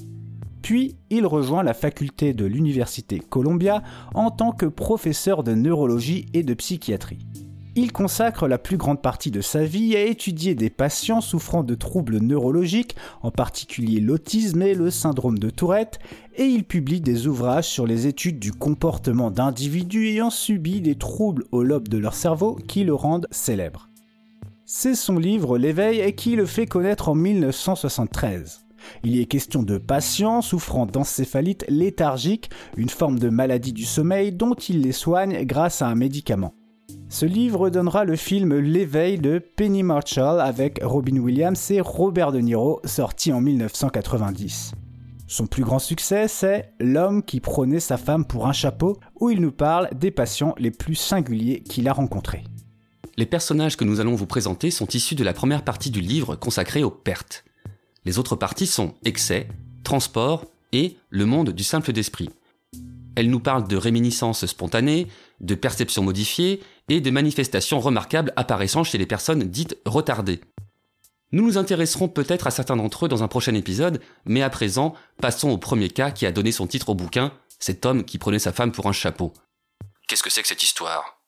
Puis, 0.61 0.95
il 1.09 1.25
rejoint 1.25 1.63
la 1.63 1.73
faculté 1.73 2.35
de 2.35 2.45
l'Université 2.45 3.17
Columbia 3.17 3.81
en 4.13 4.29
tant 4.29 4.51
que 4.51 4.67
professeur 4.67 5.41
de 5.41 5.55
neurologie 5.55 6.27
et 6.35 6.43
de 6.43 6.53
psychiatrie. 6.53 7.25
Il 7.73 7.93
consacre 7.93 8.49
la 8.49 8.57
plus 8.57 8.75
grande 8.75 9.01
partie 9.01 9.31
de 9.31 9.39
sa 9.39 9.63
vie 9.63 9.95
à 9.95 10.03
étudier 10.03 10.55
des 10.55 10.69
patients 10.69 11.21
souffrant 11.21 11.63
de 11.63 11.73
troubles 11.73 12.17
neurologiques, 12.17 12.97
en 13.21 13.31
particulier 13.31 14.01
l'autisme 14.01 14.61
et 14.61 14.73
le 14.73 14.91
syndrome 14.91 15.39
de 15.39 15.49
Tourette, 15.49 15.99
et 16.35 16.43
il 16.43 16.65
publie 16.65 16.99
des 16.99 17.27
ouvrages 17.27 17.69
sur 17.69 17.87
les 17.87 18.07
études 18.07 18.39
du 18.39 18.51
comportement 18.51 19.31
d'individus 19.31 20.09
ayant 20.09 20.29
subi 20.29 20.81
des 20.81 20.95
troubles 20.95 21.45
au 21.53 21.63
lobe 21.63 21.87
de 21.87 21.97
leur 21.97 22.13
cerveau 22.13 22.59
qui 22.67 22.83
le 22.83 22.93
rendent 22.93 23.27
célèbre. 23.31 23.89
C'est 24.65 24.95
son 24.95 25.17
livre 25.17 25.57
L'éveil 25.57 26.13
qui 26.13 26.35
le 26.35 26.45
fait 26.45 26.65
connaître 26.65 27.07
en 27.07 27.15
1973. 27.15 28.65
Il 29.05 29.15
y 29.15 29.21
est 29.21 29.27
question 29.27 29.63
de 29.63 29.77
patients 29.77 30.41
souffrant 30.41 30.85
d'encéphalite 30.85 31.63
léthargique, 31.69 32.49
une 32.75 32.89
forme 32.89 33.17
de 33.17 33.29
maladie 33.29 33.73
du 33.73 33.85
sommeil 33.85 34.33
dont 34.33 34.55
il 34.55 34.81
les 34.81 34.91
soigne 34.91 35.45
grâce 35.45 35.81
à 35.81 35.87
un 35.87 35.95
médicament. 35.95 36.53
Ce 37.11 37.25
livre 37.25 37.69
donnera 37.69 38.05
le 38.05 38.15
film 38.15 38.57
L'éveil 38.57 39.19
de 39.19 39.37
Penny 39.37 39.83
Marshall 39.83 40.39
avec 40.39 40.79
Robin 40.81 41.17
Williams 41.17 41.69
et 41.69 41.81
Robert 41.81 42.31
De 42.31 42.39
Niro, 42.39 42.79
sorti 42.85 43.33
en 43.33 43.41
1990. 43.41 44.71
Son 45.27 45.45
plus 45.45 45.63
grand 45.63 45.79
succès, 45.79 46.29
c'est 46.29 46.71
L'homme 46.79 47.21
qui 47.21 47.41
prenait 47.41 47.81
sa 47.81 47.97
femme 47.97 48.23
pour 48.23 48.47
un 48.47 48.53
chapeau, 48.53 48.97
où 49.19 49.29
il 49.29 49.41
nous 49.41 49.51
parle 49.51 49.89
des 49.93 50.09
patients 50.09 50.55
les 50.57 50.71
plus 50.71 50.95
singuliers 50.95 51.63
qu'il 51.63 51.89
a 51.89 51.93
rencontrés. 51.93 52.45
Les 53.17 53.25
personnages 53.25 53.75
que 53.75 53.83
nous 53.83 53.99
allons 53.99 54.15
vous 54.15 54.25
présenter 54.25 54.71
sont 54.71 54.87
issus 54.87 55.15
de 55.15 55.25
la 55.25 55.33
première 55.33 55.65
partie 55.65 55.91
du 55.91 55.99
livre 55.99 56.37
consacrée 56.37 56.85
aux 56.85 56.91
pertes. 56.91 57.43
Les 58.05 58.19
autres 58.19 58.37
parties 58.37 58.67
sont 58.67 58.93
excès, 59.03 59.49
transport 59.83 60.45
et 60.71 60.95
le 61.09 61.25
monde 61.25 61.49
du 61.49 61.65
simple 61.65 61.91
d'esprit. 61.91 62.29
Elle 63.15 63.29
nous 63.29 63.41
parle 63.41 63.67
de 63.67 63.75
réminiscences 63.75 64.45
spontanées, 64.45 65.07
de 65.41 65.55
perceptions 65.55 66.03
modifiées 66.03 66.61
et 66.91 66.99
de 66.99 67.09
manifestations 67.09 67.79
remarquables 67.79 68.33
apparaissant 68.35 68.83
chez 68.83 68.97
les 68.97 69.05
personnes 69.05 69.43
dites 69.43 69.77
retardées. 69.85 70.41
Nous 71.31 71.41
nous 71.41 71.57
intéresserons 71.57 72.09
peut-être 72.09 72.47
à 72.47 72.51
certains 72.51 72.75
d'entre 72.75 73.05
eux 73.05 73.07
dans 73.07 73.23
un 73.23 73.29
prochain 73.29 73.53
épisode, 73.55 74.01
mais 74.25 74.41
à 74.41 74.49
présent, 74.49 74.93
passons 75.21 75.49
au 75.49 75.57
premier 75.57 75.89
cas 75.89 76.11
qui 76.11 76.25
a 76.25 76.33
donné 76.33 76.51
son 76.51 76.67
titre 76.67 76.89
au 76.89 76.95
bouquin, 76.95 77.31
cet 77.59 77.85
homme 77.85 78.03
qui 78.03 78.17
prenait 78.17 78.39
sa 78.39 78.51
femme 78.51 78.73
pour 78.73 78.87
un 78.87 78.91
chapeau. 78.91 79.31
Qu'est-ce 80.09 80.21
que 80.21 80.29
c'est 80.29 80.41
que 80.41 80.49
cette 80.49 80.63
histoire? 80.63 81.21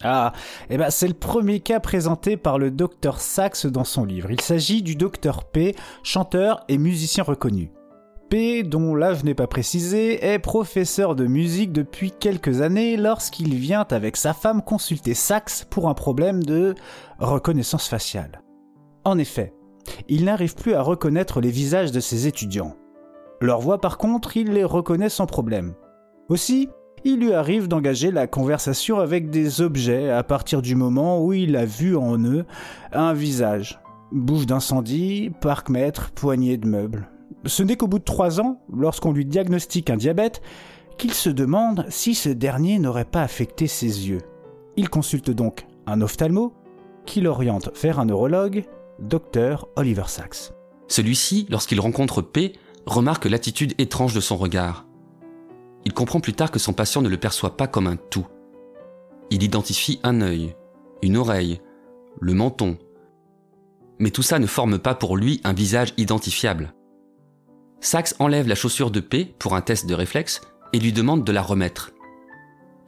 Ah, 0.00 0.32
eh 0.70 0.78
ben 0.78 0.90
c'est 0.90 1.08
le 1.08 1.14
premier 1.14 1.60
cas 1.60 1.78
présenté 1.78 2.38
par 2.38 2.58
le 2.58 2.70
docteur 2.70 3.20
Sachs 3.20 3.66
dans 3.66 3.84
son 3.84 4.06
livre. 4.06 4.30
Il 4.30 4.40
s'agit 4.40 4.82
du 4.82 4.96
docteur 4.96 5.44
P, 5.44 5.76
chanteur 6.02 6.64
et 6.68 6.78
musicien 6.78 7.22
reconnu 7.22 7.70
dont 8.32 8.94
l'âge 8.94 9.24
n'est 9.24 9.34
pas 9.34 9.46
précisé, 9.46 10.24
est 10.24 10.38
professeur 10.38 11.14
de 11.14 11.26
musique 11.26 11.70
depuis 11.70 12.12
quelques 12.12 12.62
années 12.62 12.96
lorsqu'il 12.96 13.54
vient 13.54 13.84
avec 13.90 14.16
sa 14.16 14.32
femme 14.32 14.62
consulter 14.62 15.12
Sax 15.12 15.66
pour 15.68 15.86
un 15.86 15.92
problème 15.92 16.42
de 16.42 16.74
reconnaissance 17.18 17.88
faciale. 17.88 18.40
En 19.04 19.18
effet, 19.18 19.52
il 20.08 20.24
n'arrive 20.24 20.54
plus 20.54 20.72
à 20.72 20.80
reconnaître 20.80 21.42
les 21.42 21.50
visages 21.50 21.92
de 21.92 22.00
ses 22.00 22.26
étudiants. 22.26 22.74
Leur 23.42 23.60
voix 23.60 23.82
par 23.82 23.98
contre, 23.98 24.34
il 24.38 24.52
les 24.52 24.64
reconnaît 24.64 25.10
sans 25.10 25.26
problème. 25.26 25.74
Aussi, 26.30 26.70
il 27.04 27.18
lui 27.18 27.34
arrive 27.34 27.68
d'engager 27.68 28.10
la 28.10 28.26
conversation 28.26 28.98
avec 28.98 29.28
des 29.28 29.60
objets 29.60 30.08
à 30.08 30.22
partir 30.22 30.62
du 30.62 30.74
moment 30.74 31.22
où 31.22 31.34
il 31.34 31.54
a 31.54 31.66
vu 31.66 31.96
en 31.96 32.18
eux 32.18 32.46
un 32.92 33.12
visage. 33.12 33.78
Bouche 34.10 34.46
d'incendie, 34.46 35.30
parc-mètre, 35.42 36.12
poignée 36.12 36.56
de 36.56 36.66
meubles. 36.66 37.10
Ce 37.44 37.62
n'est 37.62 37.76
qu'au 37.76 37.88
bout 37.88 37.98
de 37.98 38.04
trois 38.04 38.40
ans, 38.40 38.60
lorsqu'on 38.72 39.12
lui 39.12 39.24
diagnostique 39.24 39.90
un 39.90 39.96
diabète, 39.96 40.42
qu'il 40.96 41.12
se 41.12 41.30
demande 41.30 41.86
si 41.88 42.14
ce 42.14 42.28
dernier 42.28 42.78
n'aurait 42.78 43.04
pas 43.04 43.22
affecté 43.22 43.66
ses 43.66 44.08
yeux. 44.08 44.20
Il 44.76 44.88
consulte 44.88 45.30
donc 45.30 45.66
un 45.86 46.00
ophtalmo, 46.00 46.54
qui 47.04 47.20
l'oriente 47.20 47.70
vers 47.82 47.98
un 47.98 48.04
neurologue, 48.04 48.64
Dr 49.00 49.66
Oliver 49.76 50.04
Sacks. 50.06 50.52
Celui-ci, 50.88 51.46
lorsqu'il 51.50 51.80
rencontre 51.80 52.22
P, 52.22 52.52
remarque 52.86 53.24
l'attitude 53.24 53.74
étrange 53.78 54.14
de 54.14 54.20
son 54.20 54.36
regard. 54.36 54.86
Il 55.84 55.92
comprend 55.92 56.20
plus 56.20 56.34
tard 56.34 56.50
que 56.50 56.60
son 56.60 56.72
patient 56.72 57.02
ne 57.02 57.08
le 57.08 57.16
perçoit 57.16 57.56
pas 57.56 57.66
comme 57.66 57.88
un 57.88 57.96
tout. 57.96 58.26
Il 59.30 59.42
identifie 59.42 59.98
un 60.04 60.20
œil, 60.20 60.54
une 61.02 61.16
oreille, 61.16 61.60
le 62.20 62.34
menton. 62.34 62.78
Mais 63.98 64.10
tout 64.10 64.22
ça 64.22 64.38
ne 64.38 64.46
forme 64.46 64.78
pas 64.78 64.94
pour 64.94 65.16
lui 65.16 65.40
un 65.42 65.52
visage 65.52 65.94
identifiable. 65.96 66.74
Sax 67.82 68.14
enlève 68.20 68.46
la 68.46 68.54
chaussure 68.54 68.92
de 68.92 69.00
P 69.00 69.34
pour 69.40 69.56
un 69.56 69.60
test 69.60 69.86
de 69.86 69.94
réflexe 69.94 70.40
et 70.72 70.78
lui 70.78 70.92
demande 70.92 71.24
de 71.24 71.32
la 71.32 71.42
remettre. 71.42 71.90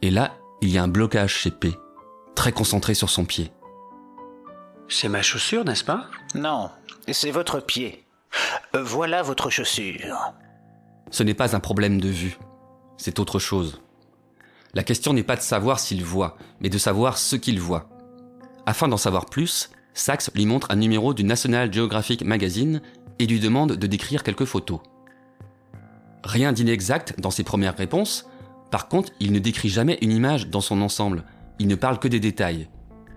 Et 0.01 0.09
là, 0.09 0.37
il 0.61 0.69
y 0.69 0.77
a 0.77 0.83
un 0.83 0.87
blocage 0.87 1.33
chez 1.33 1.51
P, 1.51 1.73
très 2.33 2.53
concentré 2.53 2.93
sur 2.93 3.09
son 3.09 3.25
pied. 3.25 3.51
C'est 4.87 5.09
ma 5.09 5.21
chaussure, 5.21 5.65
n'est-ce 5.65 5.83
pas? 5.83 6.05
Non, 6.33 6.71
c'est 7.11 7.31
votre 7.31 7.59
pied. 7.59 8.05
Euh, 8.73 8.83
voilà 8.83 9.21
votre 9.21 9.49
chaussure. 9.49 10.33
Ce 11.11 11.23
n'est 11.23 11.33
pas 11.33 11.57
un 11.57 11.59
problème 11.59 11.99
de 11.99 12.09
vue, 12.09 12.37
c'est 12.95 13.19
autre 13.19 13.37
chose. 13.37 13.81
La 14.73 14.83
question 14.83 15.11
n'est 15.11 15.23
pas 15.23 15.35
de 15.35 15.41
savoir 15.41 15.81
s'il 15.81 16.05
voit, 16.05 16.37
mais 16.61 16.69
de 16.69 16.77
savoir 16.77 17.17
ce 17.17 17.35
qu'il 17.35 17.59
voit. 17.59 17.89
Afin 18.65 18.87
d'en 18.87 18.97
savoir 18.97 19.25
plus, 19.25 19.71
Sachs 19.93 20.33
lui 20.35 20.45
montre 20.45 20.71
un 20.71 20.77
numéro 20.77 21.13
du 21.13 21.25
National 21.25 21.71
Geographic 21.71 22.23
Magazine 22.23 22.81
et 23.19 23.27
lui 23.27 23.39
demande 23.39 23.73
de 23.73 23.87
décrire 23.87 24.23
quelques 24.23 24.45
photos. 24.45 24.79
Rien 26.23 26.51
d'inexact 26.51 27.19
dans 27.19 27.31
ses 27.31 27.43
premières 27.43 27.77
réponses, 27.77 28.27
par 28.71 28.87
contre, 28.87 29.11
il 29.19 29.31
ne 29.31 29.39
décrit 29.39 29.69
jamais 29.69 29.97
une 30.01 30.11
image 30.11 30.49
dans 30.49 30.61
son 30.61 30.81
ensemble, 30.81 31.23
il 31.59 31.67
ne 31.67 31.75
parle 31.75 31.99
que 31.99 32.07
des 32.07 32.19
détails. 32.19 32.67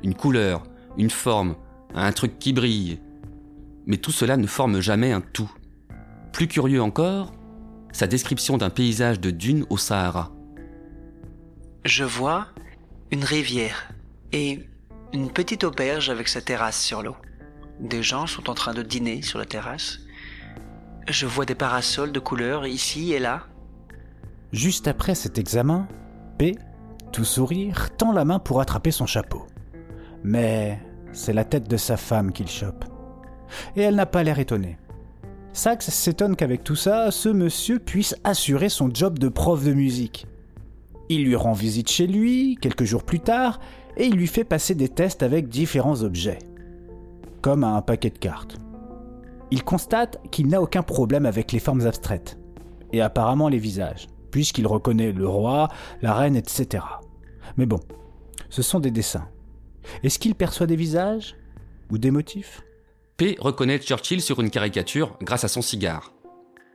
Une 0.03 0.15
couleur, 0.15 0.63
une 0.97 1.11
forme, 1.11 1.57
un 1.95 2.13
truc 2.13 2.39
qui 2.39 2.53
brille. 2.53 3.01
Mais 3.87 3.97
tout 3.97 4.13
cela 4.13 4.37
ne 4.37 4.47
forme 4.47 4.81
jamais 4.81 5.13
un 5.13 5.21
tout. 5.21 5.51
Plus 6.33 6.47
curieux 6.47 6.83
encore, 6.83 7.33
sa 7.93 8.07
description 8.07 8.59
d'un 8.59 8.71
paysage 8.71 9.19
de 9.21 9.31
dunes 9.31 9.67
au 9.71 9.77
Sahara. 9.77 10.33
Je 11.85 12.05
vois 12.05 12.49
une 13.11 13.25
rivière 13.25 13.89
et 14.33 14.61
une 15.13 15.31
petite 15.31 15.65
auberge 15.65 16.11
avec 16.11 16.29
sa 16.29 16.43
terrasse 16.43 16.81
sur 16.81 17.03
l'eau. 17.03 17.17
Des 17.81 18.03
gens 18.03 18.27
sont 18.27 18.51
en 18.51 18.55
train 18.55 18.75
de 18.75 18.83
dîner 18.83 19.23
sur 19.23 19.39
la 19.39 19.45
terrasse. 19.45 20.01
Je 21.07 21.27
vois 21.27 21.45
des 21.45 21.55
parasols 21.55 22.11
de 22.11 22.19
couleurs 22.19 22.67
ici 22.67 23.13
et 23.13 23.21
là. 23.21 23.45
Juste 24.53 24.89
après 24.89 25.15
cet 25.15 25.39
examen, 25.39 25.87
P, 26.39 26.57
tout 27.13 27.25
sourire, 27.25 27.91
tend 27.97 28.13
la 28.13 28.25
main 28.25 28.41
pour 28.41 28.61
attraper 28.61 28.91
son 28.91 29.07
chapeau. 29.07 29.47
Mais 30.25 30.81
c'est 31.13 31.33
la 31.33 31.45
tête 31.45 31.69
de 31.69 31.77
sa 31.77 31.97
femme 31.97 32.33
qu'il 32.33 32.49
chope. 32.49 32.85
Et 33.77 33.83
elle 33.83 33.95
n'a 33.95 34.07
pas 34.07 34.25
l'air 34.25 34.41
étonnée. 34.41 34.77
Sax 35.53 35.89
s'étonne 35.89 36.35
qu'avec 36.35 36.65
tout 36.65 36.77
ça, 36.77 37.13
ce 37.13 37.29
monsieur 37.29 37.79
puisse 37.79 38.17
assurer 38.25 38.69
son 38.69 38.93
job 38.93 39.21
de 39.21 39.29
prof 39.29 39.63
de 39.65 39.73
musique. 39.73 40.27
Il 41.09 41.25
lui 41.25 41.37
rend 41.37 41.53
visite 41.53 41.91
chez 41.91 42.09
lui, 42.09 42.59
quelques 42.61 42.85
jours 42.85 43.05
plus 43.05 43.21
tard, 43.21 43.61
et 43.97 44.07
il 44.07 44.17
lui 44.17 44.27
fait 44.27 44.45
passer 44.45 44.75
des 44.75 44.89
tests 44.89 45.23
avec 45.23 45.49
différents 45.49 46.03
objets 46.03 46.39
comme 47.41 47.65
à 47.65 47.69
un 47.69 47.83
paquet 47.83 48.11
de 48.11 48.19
cartes. 48.19 48.57
Il 49.51 49.65
constate 49.65 50.19
qu'il 50.31 50.49
n'a 50.49 50.61
aucun 50.61 50.83
problème 50.83 51.27
avec 51.27 51.53
les 51.53 51.59
formes 51.59 51.87
abstraites, 51.87 52.39
et 52.93 53.01
apparemment 53.01 53.49
les 53.49 53.59
visages, 53.59 54.09
puisqu'il 54.31 54.67
reconnaît 54.67 55.13
le 55.13 55.29
roi, 55.29 55.69
la 56.03 56.15
reine, 56.15 56.37
etc. 56.37 56.85
Mais 57.57 57.67
bon, 57.67 57.81
ce 58.51 58.63
sont 58.63 58.81
des 58.81 58.91
dessins. 58.91 59.29
Est-ce 60.03 60.19
qu'il 60.19 60.35
perçoit 60.35 60.67
des 60.67 60.77
visages 60.77 61.37
Ou 61.91 61.99
des 61.99 62.11
motifs? 62.11 62.63
P 63.17 63.37
reconnaît 63.41 63.79
Churchill 63.79 64.21
sur 64.21 64.41
une 64.41 64.51
caricature 64.51 65.17
grâce 65.23 65.45
à 65.45 65.49
son 65.49 65.63
cigare. 65.63 66.13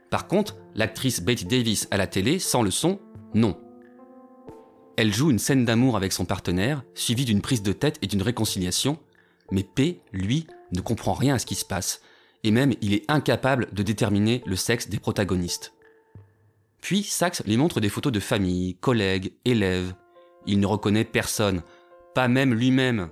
Par 0.10 0.28
contre, 0.28 0.58
l'actrice 0.76 1.22
Betty 1.22 1.46
Davis 1.46 1.88
à 1.90 1.98
la 1.98 2.08
télé, 2.08 2.38
sans 2.38 2.62
le 2.62 2.72
son, 2.72 3.00
non. 3.34 3.58
Elle 4.98 5.14
joue 5.14 5.32
une 5.32 5.40
scène 5.40 5.66
d'amour 5.66 5.96
avec 5.96 6.12
son 6.12 6.26
partenaire, 6.26 6.84
suivie 6.94 7.26
d'une 7.26 7.42
prise 7.42 7.64
de 7.64 7.74
tête 7.74 7.98
et 8.02 8.08
d'une 8.08 8.22
réconciliation, 8.22 9.00
mais 9.52 9.64
P, 9.64 10.02
lui, 10.12 10.48
ne 10.72 10.82
comprend 10.82 11.14
rien 11.14 11.36
à 11.36 11.40
ce 11.40 11.46
qui 11.46 11.56
se 11.56 11.66
passe, 11.66 12.02
et 12.44 12.52
même 12.52 12.74
il 12.82 12.94
est 12.94 13.10
incapable 13.10 13.68
de 13.72 13.84
déterminer 13.84 14.44
le 14.46 14.56
sexe 14.56 14.90
des 14.90 15.00
protagonistes. 15.00 15.74
Puis 16.82 17.04
Sachs 17.04 17.42
lui 17.46 17.56
montre 17.56 17.80
des 17.80 17.90
photos 17.90 18.12
de 18.12 18.20
famille, 18.20 18.76
collègues, 18.76 19.34
élèves. 19.46 19.94
Il 20.46 20.60
ne 20.60 20.66
reconnaît 20.66 21.06
personne, 21.06 21.62
pas 22.14 22.28
même 22.28 22.54
lui-même. 22.54 23.10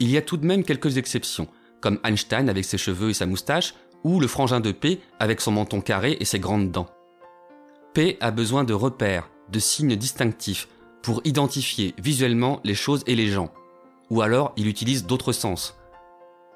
Il 0.00 0.10
y 0.10 0.16
a 0.16 0.22
tout 0.22 0.38
de 0.38 0.46
même 0.46 0.64
quelques 0.64 0.96
exceptions, 0.96 1.48
comme 1.80 2.00
Einstein 2.02 2.48
avec 2.48 2.64
ses 2.64 2.78
cheveux 2.78 3.10
et 3.10 3.14
sa 3.14 3.26
moustache, 3.26 3.74
ou 4.04 4.20
le 4.20 4.26
frangin 4.26 4.60
de 4.60 4.72
P 4.72 5.00
avec 5.18 5.40
son 5.40 5.52
menton 5.52 5.80
carré 5.80 6.16
et 6.18 6.24
ses 6.24 6.38
grandes 6.38 6.70
dents. 6.70 6.88
P 7.92 8.16
a 8.20 8.30
besoin 8.30 8.64
de 8.64 8.72
repères, 8.72 9.28
de 9.50 9.58
signes 9.58 9.96
distinctifs, 9.96 10.68
pour 11.02 11.20
identifier 11.24 11.94
visuellement 11.98 12.60
les 12.64 12.74
choses 12.74 13.02
et 13.06 13.14
les 13.14 13.28
gens. 13.28 13.52
Ou 14.10 14.22
alors 14.22 14.52
il 14.56 14.68
utilise 14.68 15.06
d'autres 15.06 15.32
sens, 15.32 15.76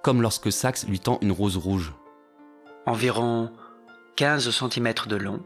comme 0.02 0.22
lorsque 0.22 0.52
Saxe 0.52 0.86
lui 0.86 1.00
tend 1.00 1.18
une 1.20 1.32
rose 1.32 1.56
rouge. 1.56 1.92
Environ 2.86 3.50
15 4.16 4.50
cm 4.50 4.94
de 5.06 5.16
long, 5.16 5.42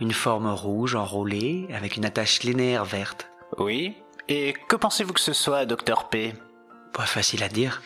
une 0.00 0.12
forme 0.12 0.48
rouge 0.48 0.94
enroulée 0.94 1.68
avec 1.74 1.96
une 1.96 2.04
attache 2.04 2.42
linéaire 2.42 2.84
verte. 2.84 3.28
Oui 3.58 3.96
Et 4.28 4.54
que 4.68 4.76
pensez-vous 4.76 5.12
que 5.12 5.20
ce 5.20 5.32
soit, 5.32 5.66
docteur 5.66 6.08
P? 6.08 6.34
Pas 6.92 7.06
facile 7.06 7.42
à 7.42 7.48
dire. 7.48 7.82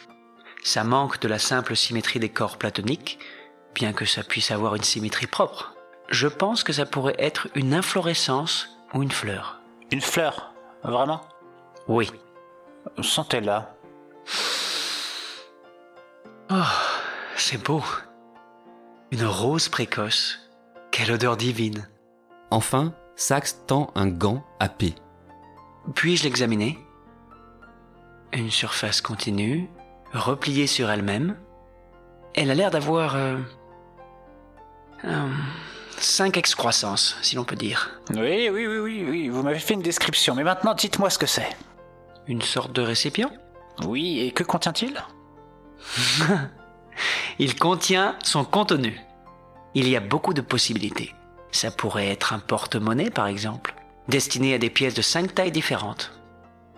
Ça 0.62 0.84
manque 0.84 1.20
de 1.20 1.28
la 1.28 1.38
simple 1.38 1.76
symétrie 1.76 2.18
des 2.18 2.28
corps 2.28 2.58
platoniques, 2.58 3.18
bien 3.74 3.92
que 3.92 4.04
ça 4.04 4.22
puisse 4.22 4.50
avoir 4.50 4.74
une 4.74 4.82
symétrie 4.82 5.26
propre. 5.26 5.74
Je 6.08 6.26
pense 6.26 6.64
que 6.64 6.72
ça 6.72 6.86
pourrait 6.86 7.16
être 7.18 7.48
une 7.54 7.74
inflorescence 7.74 8.68
ou 8.94 9.02
une 9.02 9.12
fleur. 9.12 9.60
Une 9.90 10.00
fleur 10.00 10.52
Vraiment? 10.82 11.20
Oui. 11.88 12.10
Sentez-la. 13.02 13.75
Oh, 16.50 16.54
c'est 17.37 17.62
beau. 17.62 17.82
Une 19.10 19.25
rose 19.25 19.68
précoce. 19.68 20.38
Quelle 20.90 21.12
odeur 21.12 21.37
divine. 21.37 21.88
Enfin, 22.50 22.92
Saxe 23.16 23.64
tend 23.66 23.90
un 23.94 24.08
gant 24.08 24.44
à 24.58 24.68
P. 24.68 24.94
Puis-je 25.94 26.25
l'examiner? 26.25 26.78
Une 28.32 28.50
surface 28.50 29.00
continue, 29.00 29.70
repliée 30.12 30.66
sur 30.66 30.90
elle-même. 30.90 31.37
Elle 32.34 32.50
a 32.50 32.54
l'air 32.54 32.70
d'avoir... 32.70 33.16
Euh, 33.16 33.38
cinq 35.96 36.37
excroissances, 36.37 37.16
si 37.22 37.37
l'on 37.37 37.44
peut 37.44 37.56
dire. 37.56 38.00
Oui, 38.10 38.49
oui, 38.50 38.66
oui, 38.66 38.78
oui, 38.78 39.06
oui, 39.08 39.28
vous 39.28 39.42
m'avez 39.42 39.58
fait 39.58 39.75
une 39.75 39.82
description, 39.82 40.34
mais 40.34 40.44
maintenant 40.44 40.75
dites-moi 40.75 41.10
ce 41.10 41.18
que 41.18 41.26
c'est. 41.26 41.56
Une 42.26 42.42
sorte 42.42 42.72
de 42.72 42.82
récipient 42.82 43.30
Oui, 43.86 44.20
et 44.20 44.30
que 44.32 44.42
contient-il 44.42 45.02
Il 47.38 47.58
contient 47.58 48.16
son 48.22 48.44
contenu. 48.44 49.00
Il 49.74 49.88
y 49.88 49.96
a 49.96 50.00
beaucoup 50.00 50.34
de 50.34 50.40
possibilités. 50.40 51.14
Ça 51.52 51.70
pourrait 51.70 52.08
être 52.08 52.32
un 52.32 52.38
porte-monnaie, 52.38 53.10
par 53.10 53.26
exemple, 53.26 53.74
destiné 54.08 54.54
à 54.54 54.58
des 54.58 54.70
pièces 54.70 54.94
de 54.94 55.02
cinq 55.02 55.34
tailles 55.34 55.52
différentes. 55.52 56.12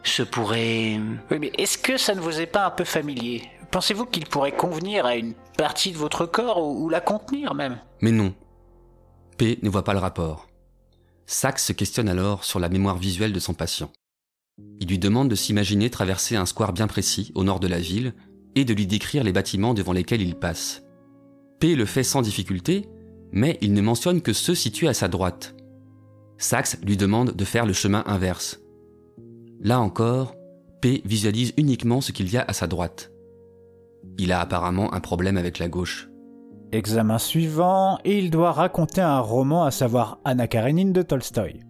Ce 0.05 0.23
pourrait... 0.23 0.99
Oui, 1.31 1.39
mais 1.39 1.53
est-ce 1.59 1.79
que 1.79 1.97
ça 1.97 2.15
ne 2.15 2.21
vous 2.21 2.41
est 2.41 2.47
pas 2.47 2.67
un 2.67 2.71
peu 2.71 2.85
familier? 2.85 3.49
Pensez-vous 3.71 4.07
qu'il 4.07 4.27
pourrait 4.27 4.53
convenir 4.53 5.07
à 5.07 5.17
une 5.17 5.35
partie 5.57 5.93
de 5.93 5.97
votre 5.97 6.27
corps 6.27 6.63
ou, 6.63 6.85
ou 6.85 6.89
la 6.89 7.01
contenir 7.01 7.55
même? 7.55 7.79
Mais 8.01 8.11
non. 8.11 8.35
P 9.39 9.59
ne 9.63 9.71
voit 9.71 9.85
pas 9.85 9.95
le 9.95 10.01
rapport. 10.01 10.49
Sachs 11.27 11.61
se 11.61 11.73
questionne 11.73 12.09
alors 12.09 12.45
sur 12.45 12.59
la 12.59 12.69
mémoire 12.69 12.97
visuelle 12.97 13.33
de 13.33 13.41
son 13.41 13.55
patient. 13.55 13.91
Il 14.81 14.89
lui 14.89 14.99
demande 14.99 15.29
de 15.29 15.35
s'imaginer 15.35 15.91
traverser 15.91 16.37
un 16.37 16.47
square 16.47 16.73
bien 16.73 16.87
précis 16.87 17.33
au 17.35 17.45
nord 17.45 17.61
de 17.61 17.69
la 17.69 17.79
ville 17.79 18.15
et 18.55 18.65
de 18.65 18.75
lui 18.75 18.87
décrire 18.87 19.25
les 19.25 19.33
bâtiments 19.33 19.75
devant 19.75 19.93
lesquels 19.93 20.23
il 20.23 20.35
passe. 20.35 20.83
P 21.61 21.75
le 21.75 21.85
fait 21.85 22.03
sans 22.03 22.23
difficulté, 22.23 22.89
mais 23.31 23.59
il 23.61 23.73
ne 23.73 23.81
mentionne 23.81 24.21
que 24.21 24.33
ceux 24.33 24.55
situés 24.55 24.89
à 24.89 24.95
sa 24.95 25.09
droite. 25.09 25.55
Sachs 26.37 26.79
lui 26.85 26.97
demande 26.97 27.33
de 27.33 27.45
faire 27.45 27.67
le 27.67 27.73
chemin 27.73 28.03
inverse. 28.07 28.61
Là 29.61 29.81
encore, 29.81 30.35
P 30.81 31.03
visualise 31.05 31.55
uniquement 31.57 32.01
ce 32.01 32.11
qu'il 32.13 32.31
y 32.33 32.37
a 32.37 32.45
à 32.47 32.53
sa 32.53 32.67
droite. 32.67 33.13
Il 34.19 34.33
a 34.33 34.41
apparemment 34.41 34.93
un 34.93 35.01
problème 35.01 35.37
avec 35.37 35.59
la 35.59 35.69
gauche. 35.69 36.09
Examen 36.73 37.19
suivant, 37.19 37.99
il 38.05 38.31
doit 38.31 38.53
raconter 38.53 39.01
un 39.01 39.21
roman, 39.21 39.65
à 39.65 39.71
savoir 39.71 40.19
Anna 40.25 40.49
Karenine 40.49 40.93
de 40.93 41.03
Tolstoï. 41.03 41.61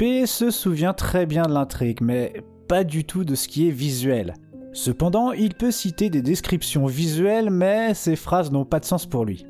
P 0.00 0.24
se 0.24 0.50
souvient 0.50 0.94
très 0.94 1.26
bien 1.26 1.42
de 1.42 1.52
l'intrigue, 1.52 1.98
mais 2.00 2.42
pas 2.68 2.84
du 2.84 3.04
tout 3.04 3.22
de 3.22 3.34
ce 3.34 3.46
qui 3.46 3.68
est 3.68 3.70
visuel. 3.70 4.32
Cependant, 4.72 5.32
il 5.32 5.54
peut 5.54 5.70
citer 5.70 6.08
des 6.08 6.22
descriptions 6.22 6.86
visuelles, 6.86 7.50
mais 7.50 7.92
ces 7.92 8.16
phrases 8.16 8.50
n'ont 8.50 8.64
pas 8.64 8.80
de 8.80 8.86
sens 8.86 9.04
pour 9.04 9.26
lui. 9.26 9.44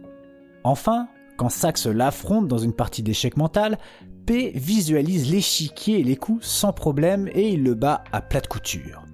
Enfin, 0.65 1.07
quand 1.37 1.51
Saxe 1.51 1.87
l'affronte 1.87 2.49
dans 2.49 2.59
une 2.59 2.73
partie 2.73 3.05
d'échec 3.05 3.37
mental, 3.37 3.79
P 4.27 4.51
visualise 4.57 5.31
l'échiquier 5.31 6.01
et 6.01 6.03
les 6.03 6.17
coups 6.17 6.45
sans 6.45 6.73
problème 6.73 7.29
et 7.33 7.51
il 7.51 7.63
le 7.63 7.75
bat 7.75 8.03
à 8.11 8.21
plate 8.21 8.49
couture. 8.49 9.05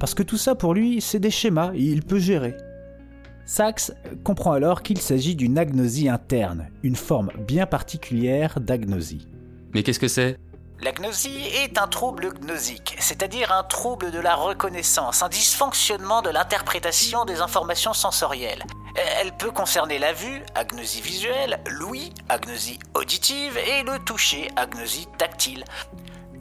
Parce 0.00 0.14
que 0.14 0.24
tout 0.24 0.36
ça 0.36 0.56
pour 0.56 0.74
lui, 0.74 1.00
c'est 1.00 1.20
des 1.20 1.30
schémas 1.30 1.70
et 1.74 1.84
il 1.84 2.02
peut 2.02 2.18
gérer. 2.18 2.56
Sachs 3.44 3.92
comprend 4.24 4.50
alors 4.50 4.82
qu'il 4.82 4.98
s'agit 4.98 5.36
d'une 5.36 5.58
agnosie 5.58 6.08
interne, 6.08 6.70
une 6.82 6.96
forme 6.96 7.30
bien 7.46 7.66
particulière 7.66 8.58
d'agnosie. 8.58 9.28
Mais 9.74 9.84
qu'est-ce 9.84 10.00
que 10.00 10.08
c'est? 10.08 10.38
L'agnosie 10.82 11.46
est 11.46 11.78
un 11.78 11.86
trouble 11.86 12.32
gnosique, 12.40 12.96
c'est-à-dire 12.98 13.52
un 13.52 13.62
trouble 13.62 14.10
de 14.10 14.18
la 14.18 14.34
reconnaissance, 14.34 15.22
un 15.22 15.28
dysfonctionnement 15.28 16.22
de 16.22 16.30
l'interprétation 16.30 17.24
des 17.24 17.40
informations 17.40 17.92
sensorielles. 17.92 18.64
Elle 19.20 19.30
peut 19.36 19.52
concerner 19.52 20.00
la 20.00 20.12
vue, 20.12 20.42
agnosie 20.56 21.00
visuelle, 21.00 21.60
l'ouïe, 21.68 22.12
agnosie 22.28 22.80
auditive 22.94 23.56
et 23.58 23.84
le 23.84 24.00
toucher, 24.00 24.48
agnosie 24.56 25.06
tactile. 25.18 25.62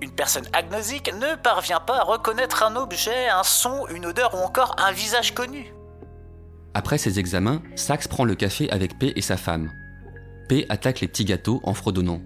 Une 0.02 0.12
personne 0.12 0.48
agnosique 0.54 1.14
ne 1.14 1.36
parvient 1.36 1.80
pas 1.80 2.00
à 2.00 2.04
reconnaître 2.04 2.64
un 2.64 2.76
objet, 2.78 3.30
un 3.30 3.44
son, 3.44 3.86
une 3.90 4.08
odeur 4.08 4.34
ou 4.34 4.40
encore 4.40 4.76
un 4.80 4.92
visage 4.92 5.36
connu. 5.36 5.72
Après 6.74 6.98
ces 6.98 7.20
examens, 7.20 7.62
Sax 7.76 8.08
prend 8.08 8.26
le 8.26 8.34
café 8.34 8.72
avec 8.72 8.98
P 8.98 9.14
et 9.16 9.22
sa 9.22 9.38
femme. 9.38 9.72
P 10.50 10.66
attaque 10.70 11.02
les 11.02 11.08
petits 11.08 11.26
gâteaux 11.26 11.62
en 11.64 11.76
fredonnant. 11.76 12.22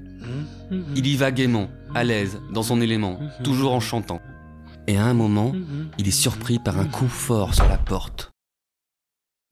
Il 0.95 1.05
y 1.05 1.15
va 1.15 1.31
gaiement, 1.31 1.67
à 1.95 2.03
l'aise, 2.03 2.39
dans 2.51 2.61
son 2.61 2.81
élément, 2.81 3.19
toujours 3.43 3.73
en 3.73 3.79
chantant. 3.79 4.21
Et 4.87 4.97
à 4.97 5.05
un 5.05 5.13
moment, 5.13 5.53
il 5.97 6.07
est 6.07 6.11
surpris 6.11 6.59
par 6.59 6.77
un 6.77 6.85
coup 6.85 7.07
fort 7.07 7.55
sur 7.55 7.67
la 7.67 7.77
porte. 7.77 8.31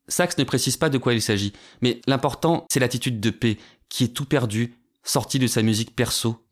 Sax 0.10 0.38
ne 0.38 0.44
précise 0.44 0.78
pas 0.78 0.90
de 0.90 0.98
quoi 0.98 1.14
il 1.14 1.22
s'agit, 1.22 1.54
mais 1.82 2.02
l'important, 2.06 2.66
c'est 2.70 2.82
l'attitude 2.82 3.22
de 3.22 3.30
P, 3.30 3.58
qui 3.88 4.04
est 4.04 4.10
tout 4.10 4.26
perdu, 4.26 4.76
sorti 5.04 5.40
de 5.40 5.48
sa 5.48 5.62
musique 5.62 5.96
perso. 5.96 6.46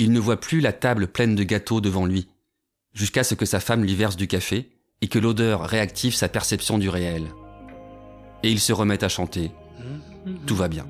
Il 0.00 0.10
ne 0.12 0.20
voit 0.20 0.40
plus 0.40 0.60
la 0.60 0.72
table 0.72 1.06
pleine 1.06 1.36
de 1.36 1.44
gâteaux 1.44 1.80
devant 1.80 2.04
lui, 2.04 2.28
jusqu'à 2.92 3.22
ce 3.22 3.34
que 3.34 3.46
sa 3.46 3.60
femme 3.60 3.84
lui 3.84 3.94
verse 3.94 4.16
du 4.16 4.26
café 4.26 4.70
et 5.00 5.08
que 5.08 5.20
l'odeur 5.20 5.62
réactive 5.62 6.14
sa 6.14 6.28
perception 6.28 6.78
du 6.78 6.88
réel. 6.88 7.28
Et 8.42 8.50
il 8.50 8.60
se 8.60 8.72
remet 8.72 9.04
à 9.04 9.08
chanter. 9.08 9.52
Tout 10.46 10.56
va 10.56 10.68
bien. 10.68 10.86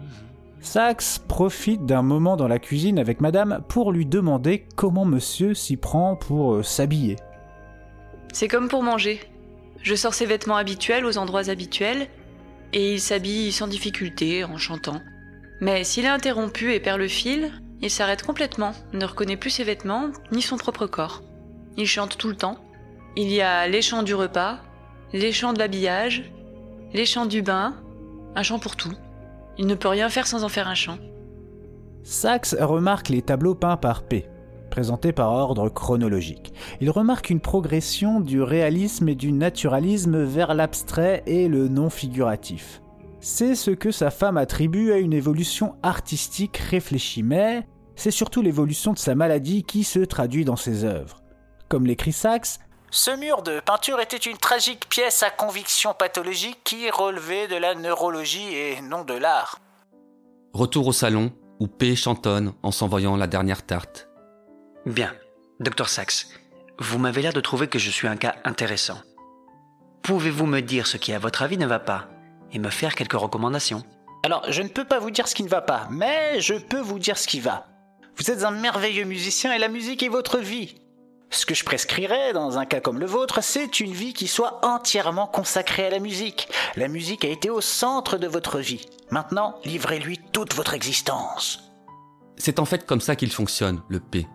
Sax 0.60 1.18
profite 1.18 1.86
d'un 1.86 2.02
moment 2.02 2.36
dans 2.36 2.48
la 2.48 2.58
cuisine 2.58 2.98
avec 2.98 3.20
madame 3.20 3.62
pour 3.68 3.92
lui 3.92 4.06
demander 4.06 4.66
comment 4.74 5.04
monsieur 5.04 5.54
s'y 5.54 5.76
prend 5.76 6.16
pour 6.16 6.54
euh, 6.54 6.62
s'habiller. 6.62 7.16
C'est 8.32 8.48
comme 8.48 8.68
pour 8.68 8.82
manger. 8.82 9.20
Je 9.82 9.94
sors 9.94 10.14
ses 10.14 10.26
vêtements 10.26 10.56
habituels 10.56 11.04
aux 11.04 11.18
endroits 11.18 11.48
habituels 11.48 12.08
et 12.72 12.94
il 12.94 13.00
s'habille 13.00 13.52
sans 13.52 13.68
difficulté 13.68 14.44
en 14.44 14.56
chantant. 14.56 15.00
Mais 15.60 15.84
s'il 15.84 16.04
est 16.04 16.08
interrompu 16.08 16.72
et 16.72 16.80
perd 16.80 16.98
le 16.98 17.08
fil, 17.08 17.52
il 17.80 17.90
s'arrête 17.90 18.22
complètement, 18.22 18.72
ne 18.92 19.04
reconnaît 19.04 19.36
plus 19.36 19.50
ses 19.50 19.64
vêtements 19.64 20.10
ni 20.32 20.42
son 20.42 20.56
propre 20.56 20.86
corps. 20.86 21.22
Il 21.76 21.86
chante 21.86 22.18
tout 22.18 22.28
le 22.28 22.36
temps. 22.36 22.58
Il 23.16 23.30
y 23.30 23.40
a 23.40 23.68
les 23.68 23.82
chants 23.82 24.02
du 24.02 24.14
repas, 24.14 24.58
les 25.12 25.32
chants 25.32 25.52
de 25.52 25.58
l'habillage, 25.58 26.30
les 26.92 27.06
chants 27.06 27.26
du 27.26 27.42
bain, 27.42 27.76
un 28.34 28.42
chant 28.42 28.58
pour 28.58 28.76
tout. 28.76 28.92
Il 29.58 29.66
ne 29.66 29.74
peut 29.74 29.88
rien 29.88 30.08
faire 30.08 30.26
sans 30.26 30.44
en 30.44 30.48
faire 30.48 30.68
un 30.68 30.74
chant. 30.74 30.98
Sax 32.02 32.54
remarque 32.60 33.08
les 33.08 33.22
tableaux 33.22 33.54
peints 33.54 33.76
par 33.76 34.02
P, 34.02 34.26
présentés 34.70 35.12
par 35.12 35.32
ordre 35.32 35.68
chronologique. 35.68 36.52
Il 36.80 36.90
remarque 36.90 37.30
une 37.30 37.40
progression 37.40 38.20
du 38.20 38.42
réalisme 38.42 39.08
et 39.08 39.14
du 39.14 39.32
naturalisme 39.32 40.22
vers 40.22 40.54
l'abstrait 40.54 41.22
et 41.26 41.48
le 41.48 41.68
non 41.68 41.90
figuratif. 41.90 42.80
C'est 43.20 43.54
ce 43.54 43.72
que 43.72 43.90
sa 43.90 44.10
femme 44.10 44.36
attribue 44.36 44.92
à 44.92 44.98
une 44.98 45.12
évolution 45.12 45.74
artistique 45.82 46.58
réfléchie, 46.58 47.22
mais 47.22 47.66
c'est 47.96 48.10
surtout 48.10 48.42
l'évolution 48.42 48.92
de 48.92 48.98
sa 48.98 49.14
maladie 49.14 49.64
qui 49.64 49.82
se 49.82 50.00
traduit 50.00 50.44
dans 50.44 50.56
ses 50.56 50.84
œuvres. 50.84 51.22
Comme 51.68 51.86
l'écrit 51.86 52.12
Sax, 52.12 52.60
ce 52.90 53.10
mur 53.10 53.42
de 53.42 53.60
peinture 53.60 54.00
était 54.00 54.16
une 54.16 54.36
tragique 54.36 54.88
pièce 54.88 55.22
à 55.22 55.30
conviction 55.30 55.92
pathologique 55.94 56.58
qui 56.64 56.90
relevait 56.90 57.48
de 57.48 57.56
la 57.56 57.74
neurologie 57.74 58.54
et 58.54 58.80
non 58.80 59.04
de 59.04 59.14
l'art. 59.14 59.58
Retour 60.52 60.86
au 60.86 60.92
salon, 60.92 61.32
où 61.60 61.66
P 61.66 61.96
chantonne 61.96 62.52
en 62.62 62.70
s'envoyant 62.70 63.16
la 63.16 63.26
dernière 63.26 63.64
tarte. 63.64 64.08
Bien, 64.86 65.12
Dr 65.60 65.88
Sachs, 65.88 66.26
vous 66.78 66.98
m'avez 66.98 67.22
l'air 67.22 67.32
de 67.32 67.40
trouver 67.40 67.68
que 67.68 67.78
je 67.78 67.90
suis 67.90 68.08
un 68.08 68.16
cas 68.16 68.36
intéressant. 68.44 69.00
Pouvez-vous 70.02 70.46
me 70.46 70.60
dire 70.60 70.86
ce 70.86 70.96
qui, 70.96 71.12
à 71.12 71.18
votre 71.18 71.42
avis, 71.42 71.58
ne 71.58 71.66
va 71.66 71.78
pas 71.78 72.08
et 72.52 72.58
me 72.58 72.70
faire 72.70 72.94
quelques 72.94 73.14
recommandations? 73.14 73.82
Alors, 74.22 74.44
je 74.48 74.62
ne 74.62 74.68
peux 74.68 74.84
pas 74.84 74.98
vous 74.98 75.10
dire 75.10 75.28
ce 75.28 75.34
qui 75.34 75.42
ne 75.42 75.48
va 75.48 75.60
pas, 75.60 75.88
mais 75.90 76.40
je 76.40 76.54
peux 76.54 76.80
vous 76.80 76.98
dire 76.98 77.18
ce 77.18 77.26
qui 77.26 77.40
va. 77.40 77.66
Vous 78.16 78.30
êtes 78.30 78.44
un 78.44 78.50
merveilleux 78.50 79.04
musicien 79.04 79.52
et 79.52 79.58
la 79.58 79.68
musique 79.68 80.02
est 80.02 80.08
votre 80.08 80.38
vie. 80.38 80.80
Ce 81.30 81.44
que 81.44 81.54
je 81.54 81.64
prescrirais 81.64 82.32
dans 82.32 82.58
un 82.58 82.66
cas 82.66 82.80
comme 82.80 82.98
le 82.98 83.06
vôtre, 83.06 83.42
c'est 83.42 83.80
une 83.80 83.92
vie 83.92 84.14
qui 84.14 84.28
soit 84.28 84.64
entièrement 84.64 85.26
consacrée 85.26 85.86
à 85.86 85.90
la 85.90 85.98
musique. 85.98 86.48
La 86.76 86.88
musique 86.88 87.24
a 87.24 87.28
été 87.28 87.50
au 87.50 87.60
centre 87.60 88.16
de 88.16 88.26
votre 88.26 88.58
vie. 88.58 88.86
Maintenant, 89.10 89.58
livrez-lui 89.64 90.20
toute 90.32 90.54
votre 90.54 90.74
existence. 90.74 91.70
C'est 92.36 92.58
en 92.58 92.64
fait 92.64 92.86
comme 92.86 93.00
ça 93.00 93.16
qu'il 93.16 93.32
fonctionne, 93.32 93.82
le 93.88 94.00
P. 94.00 94.26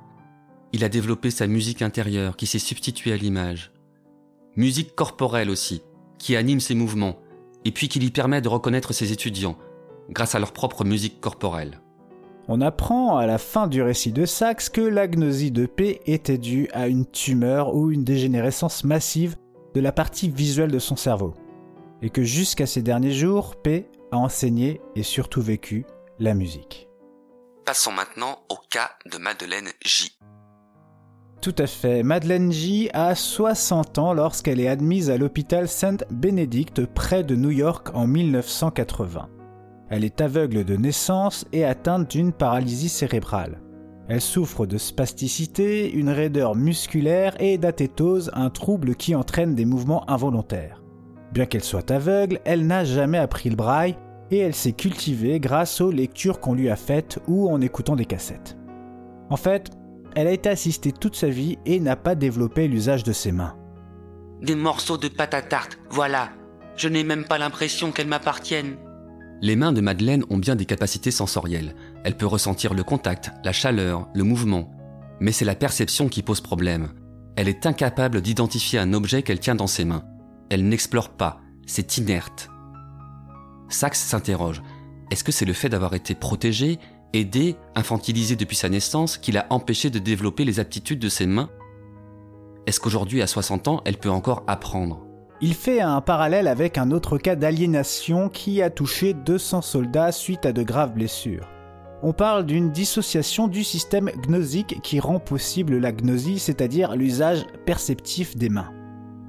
Il 0.73 0.83
a 0.83 0.89
développé 0.89 1.31
sa 1.31 1.47
musique 1.47 1.81
intérieure 1.81 2.37
qui 2.37 2.47
s'est 2.47 2.59
substituée 2.59 3.13
à 3.13 3.17
l'image. 3.17 3.71
Musique 4.55 4.95
corporelle 4.95 5.49
aussi, 5.49 5.81
qui 6.17 6.35
anime 6.35 6.59
ses 6.59 6.75
mouvements, 6.75 7.19
et 7.65 7.71
puis 7.71 7.89
qui 7.89 7.99
lui 7.99 8.11
permet 8.11 8.41
de 8.41 8.49
reconnaître 8.49 8.93
ses 8.93 9.11
étudiants, 9.11 9.57
grâce 10.09 10.35
à 10.35 10.39
leur 10.39 10.53
propre 10.53 10.83
musique 10.83 11.19
corporelle. 11.19 11.80
On 12.53 12.59
apprend 12.59 13.15
à 13.15 13.25
la 13.25 13.37
fin 13.37 13.67
du 13.67 13.81
récit 13.81 14.11
de 14.11 14.25
Saxe 14.25 14.67
que 14.67 14.81
l'agnosie 14.81 15.51
de 15.51 15.65
P 15.65 16.01
était 16.05 16.37
due 16.37 16.67
à 16.73 16.89
une 16.89 17.05
tumeur 17.05 17.73
ou 17.73 17.91
une 17.91 18.03
dégénérescence 18.03 18.83
massive 18.83 19.37
de 19.73 19.79
la 19.79 19.93
partie 19.93 20.27
visuelle 20.27 20.69
de 20.69 20.77
son 20.77 20.97
cerveau, 20.97 21.33
et 22.01 22.09
que 22.09 22.23
jusqu'à 22.23 22.65
ces 22.65 22.81
derniers 22.81 23.13
jours, 23.13 23.55
P 23.55 23.89
a 24.11 24.17
enseigné 24.17 24.81
et 24.97 25.03
surtout 25.03 25.41
vécu 25.41 25.85
la 26.19 26.33
musique. 26.33 26.89
Passons 27.63 27.93
maintenant 27.93 28.39
au 28.49 28.57
cas 28.69 28.89
de 29.09 29.17
Madeleine 29.17 29.69
J. 29.85 30.11
Tout 31.41 31.55
à 31.57 31.67
fait. 31.67 32.03
Madeleine 32.03 32.51
J 32.51 32.89
a 32.91 33.15
60 33.15 33.97
ans 33.97 34.13
lorsqu'elle 34.13 34.59
est 34.59 34.67
admise 34.67 35.09
à 35.09 35.15
l'hôpital 35.15 35.69
Saint 35.69 35.99
Benedict 36.09 36.85
près 36.85 37.23
de 37.23 37.37
New 37.37 37.51
York 37.51 37.91
en 37.93 38.07
1980. 38.07 39.29
Elle 39.91 40.05
est 40.05 40.21
aveugle 40.21 40.63
de 40.63 40.77
naissance 40.77 41.45
et 41.51 41.65
atteinte 41.65 42.09
d'une 42.09 42.31
paralysie 42.31 42.87
cérébrale. 42.87 43.61
Elle 44.07 44.21
souffre 44.21 44.65
de 44.65 44.77
spasticité, 44.77 45.91
une 45.91 46.09
raideur 46.09 46.55
musculaire 46.55 47.35
et 47.41 47.57
d'athétose, 47.57 48.31
un 48.33 48.49
trouble 48.49 48.95
qui 48.95 49.15
entraîne 49.15 49.53
des 49.53 49.65
mouvements 49.65 50.09
involontaires. 50.09 50.81
Bien 51.33 51.45
qu'elle 51.45 51.63
soit 51.63 51.91
aveugle, 51.91 52.39
elle 52.45 52.65
n'a 52.65 52.85
jamais 52.85 53.17
appris 53.17 53.49
le 53.49 53.57
braille 53.57 53.97
et 54.31 54.37
elle 54.37 54.55
s'est 54.55 54.71
cultivée 54.71 55.41
grâce 55.41 55.81
aux 55.81 55.91
lectures 55.91 56.39
qu'on 56.39 56.53
lui 56.53 56.69
a 56.69 56.77
faites 56.77 57.19
ou 57.27 57.49
en 57.49 57.59
écoutant 57.59 57.97
des 57.97 58.05
cassettes. 58.05 58.57
En 59.29 59.35
fait, 59.35 59.71
elle 60.15 60.27
a 60.27 60.31
été 60.31 60.47
assistée 60.47 60.93
toute 60.93 61.17
sa 61.17 61.27
vie 61.27 61.57
et 61.65 61.81
n'a 61.81 61.97
pas 61.97 62.15
développé 62.15 62.69
l'usage 62.69 63.03
de 63.03 63.11
ses 63.11 63.33
mains. 63.33 63.57
Des 64.41 64.55
morceaux 64.55 64.97
de 64.97 65.09
pâte 65.09 65.33
à 65.33 65.41
tarte, 65.41 65.79
voilà. 65.89 66.29
Je 66.77 66.87
n'ai 66.87 67.03
même 67.03 67.25
pas 67.25 67.37
l'impression 67.37 67.91
qu'elles 67.91 68.07
m'appartiennent. 68.07 68.77
Les 69.43 69.55
mains 69.55 69.73
de 69.73 69.81
Madeleine 69.81 70.23
ont 70.29 70.37
bien 70.37 70.55
des 70.55 70.65
capacités 70.65 71.09
sensorielles. 71.09 71.75
Elle 72.03 72.15
peut 72.15 72.27
ressentir 72.27 72.75
le 72.75 72.83
contact, 72.83 73.31
la 73.43 73.51
chaleur, 73.51 74.07
le 74.13 74.23
mouvement. 74.23 74.71
Mais 75.19 75.31
c'est 75.31 75.45
la 75.45 75.55
perception 75.55 76.09
qui 76.09 76.21
pose 76.21 76.41
problème. 76.41 76.89
Elle 77.35 77.47
est 77.47 77.65
incapable 77.65 78.21
d'identifier 78.21 78.77
un 78.77 78.93
objet 78.93 79.23
qu'elle 79.23 79.39
tient 79.39 79.55
dans 79.55 79.65
ses 79.65 79.83
mains. 79.83 80.03
Elle 80.51 80.67
n'explore 80.67 81.09
pas, 81.09 81.41
c'est 81.65 81.97
inerte. 81.97 82.49
Saxe 83.67 83.99
s'interroge. 83.99 84.61
Est-ce 85.09 85.23
que 85.23 85.31
c'est 85.31 85.45
le 85.45 85.53
fait 85.53 85.69
d'avoir 85.69 85.95
été 85.95 86.13
protégée 86.13 86.77
aidé, 87.13 87.55
infantilisé 87.75 88.35
depuis 88.35 88.55
sa 88.55 88.69
naissance, 88.69 89.17
qui 89.17 89.31
l'a 89.31 89.47
empêché 89.49 89.89
de 89.89 89.99
développer 89.99 90.45
les 90.45 90.59
aptitudes 90.59 90.99
de 90.99 91.09
ses 91.09 91.25
mains? 91.25 91.49
Est-ce 92.67 92.79
qu'aujourd'hui, 92.79 93.23
à 93.23 93.27
60 93.27 93.67
ans, 93.67 93.81
elle 93.85 93.97
peut 93.97 94.11
encore 94.11 94.43
apprendre? 94.45 95.10
Il 95.43 95.55
fait 95.55 95.81
un 95.81 96.01
parallèle 96.01 96.47
avec 96.47 96.77
un 96.77 96.91
autre 96.91 97.17
cas 97.17 97.35
d'aliénation 97.35 98.29
qui 98.29 98.61
a 98.61 98.69
touché 98.69 99.15
200 99.15 99.63
soldats 99.63 100.11
suite 100.11 100.45
à 100.45 100.53
de 100.53 100.61
graves 100.61 100.93
blessures. 100.93 101.47
On 102.03 102.13
parle 102.13 102.45
d'une 102.45 102.71
dissociation 102.71 103.47
du 103.47 103.63
système 103.63 104.11
gnosique 104.27 104.81
qui 104.83 104.99
rend 104.99 105.19
possible 105.19 105.77
la 105.77 105.91
gnosie, 105.91 106.37
c'est-à-dire 106.37 106.95
l'usage 106.95 107.43
perceptif 107.65 108.37
des 108.37 108.49
mains. 108.49 108.71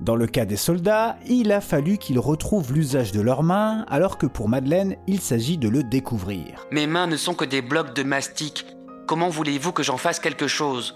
Dans 0.03 0.15
le 0.15 0.27
cas 0.27 0.45
des 0.45 0.57
soldats, 0.57 1.17
il 1.27 1.51
a 1.51 1.63
fallu 1.63 1.97
qu'ils 1.97 2.19
retrouvent 2.19 2.75
l'usage 2.75 3.13
de 3.13 3.23
leurs 3.23 3.43
mains, 3.43 3.87
alors 3.89 4.19
que 4.19 4.27
pour 4.27 4.51
Madeleine, 4.51 4.97
il 5.07 5.21
s'agit 5.21 5.57
de 5.57 5.71
le 5.71 5.83
découvrir. 5.83 6.67
Mes 6.71 6.87
mains 6.87 7.07
ne 7.07 7.17
sont 7.17 7.35
que 7.35 7.47
des 7.47 7.63
blocs 7.63 7.95
de 7.95 8.03
mastic. 8.03 8.67
Comment 9.07 9.31
voulez-vous 9.31 9.73
que 9.73 9.83
j'en 9.83 9.97
fasse 9.97 10.21
quelque 10.21 10.47
chose? 10.47 10.95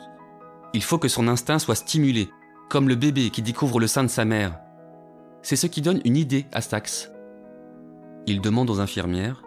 Il 0.75 0.83
faut 0.83 0.99
que 0.99 1.09
son 1.09 1.27
instinct 1.27 1.59
soit 1.59 1.75
stimulé, 1.75 2.29
comme 2.69 2.89
le 2.89 2.97
bébé 2.97 3.31
qui 3.31 3.41
découvre 3.41 3.81
le 3.81 3.87
sein 3.87 4.03
de 4.03 4.09
sa 4.09 4.27
mère. 4.27 4.59
C'est 5.49 5.55
ce 5.55 5.69
qui 5.69 5.81
donne 5.81 6.01
une 6.05 6.17
idée 6.17 6.45
à 6.51 6.61
Saxe. 6.61 7.13
Il 8.27 8.41
demande 8.41 8.69
aux 8.69 8.81
infirmières 8.81 9.45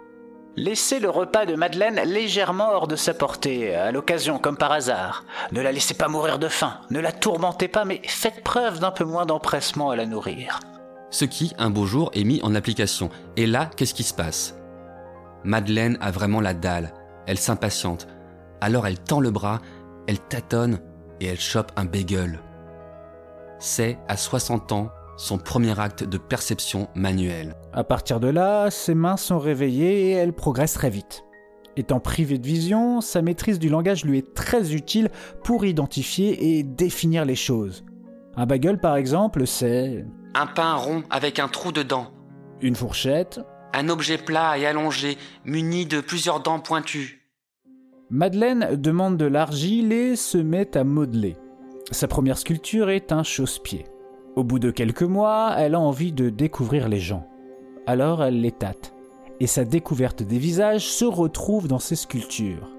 Laissez 0.55 1.01
le 1.01 1.09
repas 1.09 1.45
de 1.45 1.55
Madeleine 1.55 1.99
légèrement 2.05 2.69
hors 2.71 2.88
de 2.88 2.95
sa 2.95 3.13
portée, 3.13 3.75
à 3.75 3.91
l'occasion 3.91 4.39
comme 4.39 4.55
par 4.55 4.71
hasard. 4.71 5.25
Ne 5.51 5.59
la 5.59 5.73
laissez 5.73 5.95
pas 5.95 6.07
mourir 6.07 6.39
de 6.39 6.47
faim, 6.47 6.79
ne 6.89 7.01
la 7.01 7.12
tourmentez 7.12 7.67
pas, 7.67 7.83
mais 7.83 7.99
faites 8.05 8.45
preuve 8.45 8.79
d'un 8.79 8.91
peu 8.91 9.03
moins 9.03 9.25
d'empressement 9.25 9.89
à 9.89 9.97
la 9.97 10.05
nourrir. 10.05 10.62
Ce 11.09 11.25
qui, 11.25 11.51
un 11.57 11.69
beau 11.69 11.85
jour, 11.85 12.12
est 12.13 12.23
mis 12.23 12.41
en 12.43 12.55
application. 12.55 13.09
Et 13.35 13.45
là, 13.45 13.69
qu'est-ce 13.75 13.93
qui 13.93 14.03
se 14.03 14.13
passe? 14.13 14.55
Madeleine 15.43 15.97
a 15.99 16.12
vraiment 16.12 16.39
la 16.39 16.53
dalle. 16.53 16.93
Elle 17.27 17.39
s'impatiente. 17.39 18.07
Alors 18.62 18.88
elle 18.88 18.99
tend 18.99 19.19
le 19.19 19.31
bras, 19.31 19.59
elle 20.07 20.19
tâtonne 20.19 20.79
et 21.19 21.25
elle 21.25 21.41
chope 21.41 21.73
un 21.75 21.83
bagel. 21.83 22.39
C'est, 23.59 23.99
à 24.07 24.15
60 24.15 24.71
ans, 24.71 24.91
son 25.19 25.38
premier 25.38 25.77
acte 25.79 26.05
de 26.05 26.17
perception 26.17 26.88
manuelle. 26.95 27.53
À 27.73 27.84
partir 27.84 28.21
de 28.21 28.29
là, 28.29 28.71
ses 28.71 28.95
mains 28.95 29.17
sont 29.17 29.38
réveillées 29.38 30.08
et 30.08 30.12
elle 30.12 30.34
progresse 30.34 30.73
très 30.73 30.89
vite. 30.89 31.25
Étant 31.75 31.99
privée 31.99 32.38
de 32.38 32.47
vision, 32.47 33.01
sa 33.01 33.21
maîtrise 33.21 33.60
du 33.60 33.69
langage 33.69 34.05
lui 34.05 34.17
est 34.17 34.34
très 34.34 34.73
utile 34.73 35.10
pour 35.43 35.65
identifier 35.65 36.58
et 36.58 36.63
définir 36.63 37.25
les 37.25 37.36
choses. 37.36 37.84
Un 38.38 38.45
bagel 38.45 38.79
par 38.79 38.95
exemple, 38.95 39.45
c'est... 39.45 40.05
Un 40.36 40.47
pain 40.47 40.75
rond 40.75 41.03
avec 41.10 41.39
un 41.39 41.49
trou 41.49 41.73
dedans. 41.73 42.08
Une 42.62 42.75
fourchette. 42.75 43.41
Un 43.73 43.89
objet 43.89 44.17
plat 44.17 44.58
et 44.58 44.65
allongé, 44.65 45.17
muni 45.43 45.86
de 45.86 45.99
plusieurs 45.99 46.39
dents 46.39 46.60
pointues. 46.60 47.29
Madeleine 48.10 48.75
demande 48.75 49.17
de 49.17 49.25
l'argile 49.25 49.91
et 49.91 50.15
se 50.15 50.38
met 50.38 50.77
à 50.77 50.84
modeler. 50.86 51.36
Sa 51.91 52.08
première 52.08 52.38
sculpture 52.38 52.89
est 52.89 53.12
un 53.12 53.23
chausse-pied. 53.23 53.86
Au 54.35 54.43
bout 54.43 54.59
de 54.59 54.71
quelques 54.71 55.03
mois, 55.03 55.55
elle 55.57 55.75
a 55.75 55.79
envie 55.79 56.11
de 56.11 56.29
découvrir 56.29 56.87
les 56.87 56.99
gens. 56.99 57.27
Alors 57.85 58.23
elle 58.23 58.41
les 58.41 58.51
tâte. 58.51 58.93
Et 59.39 59.47
sa 59.47 59.65
découverte 59.65 60.21
des 60.21 60.37
visages 60.37 60.87
se 60.87 61.05
retrouve 61.05 61.67
dans 61.67 61.79
ses 61.79 61.95
sculptures. 61.95 62.69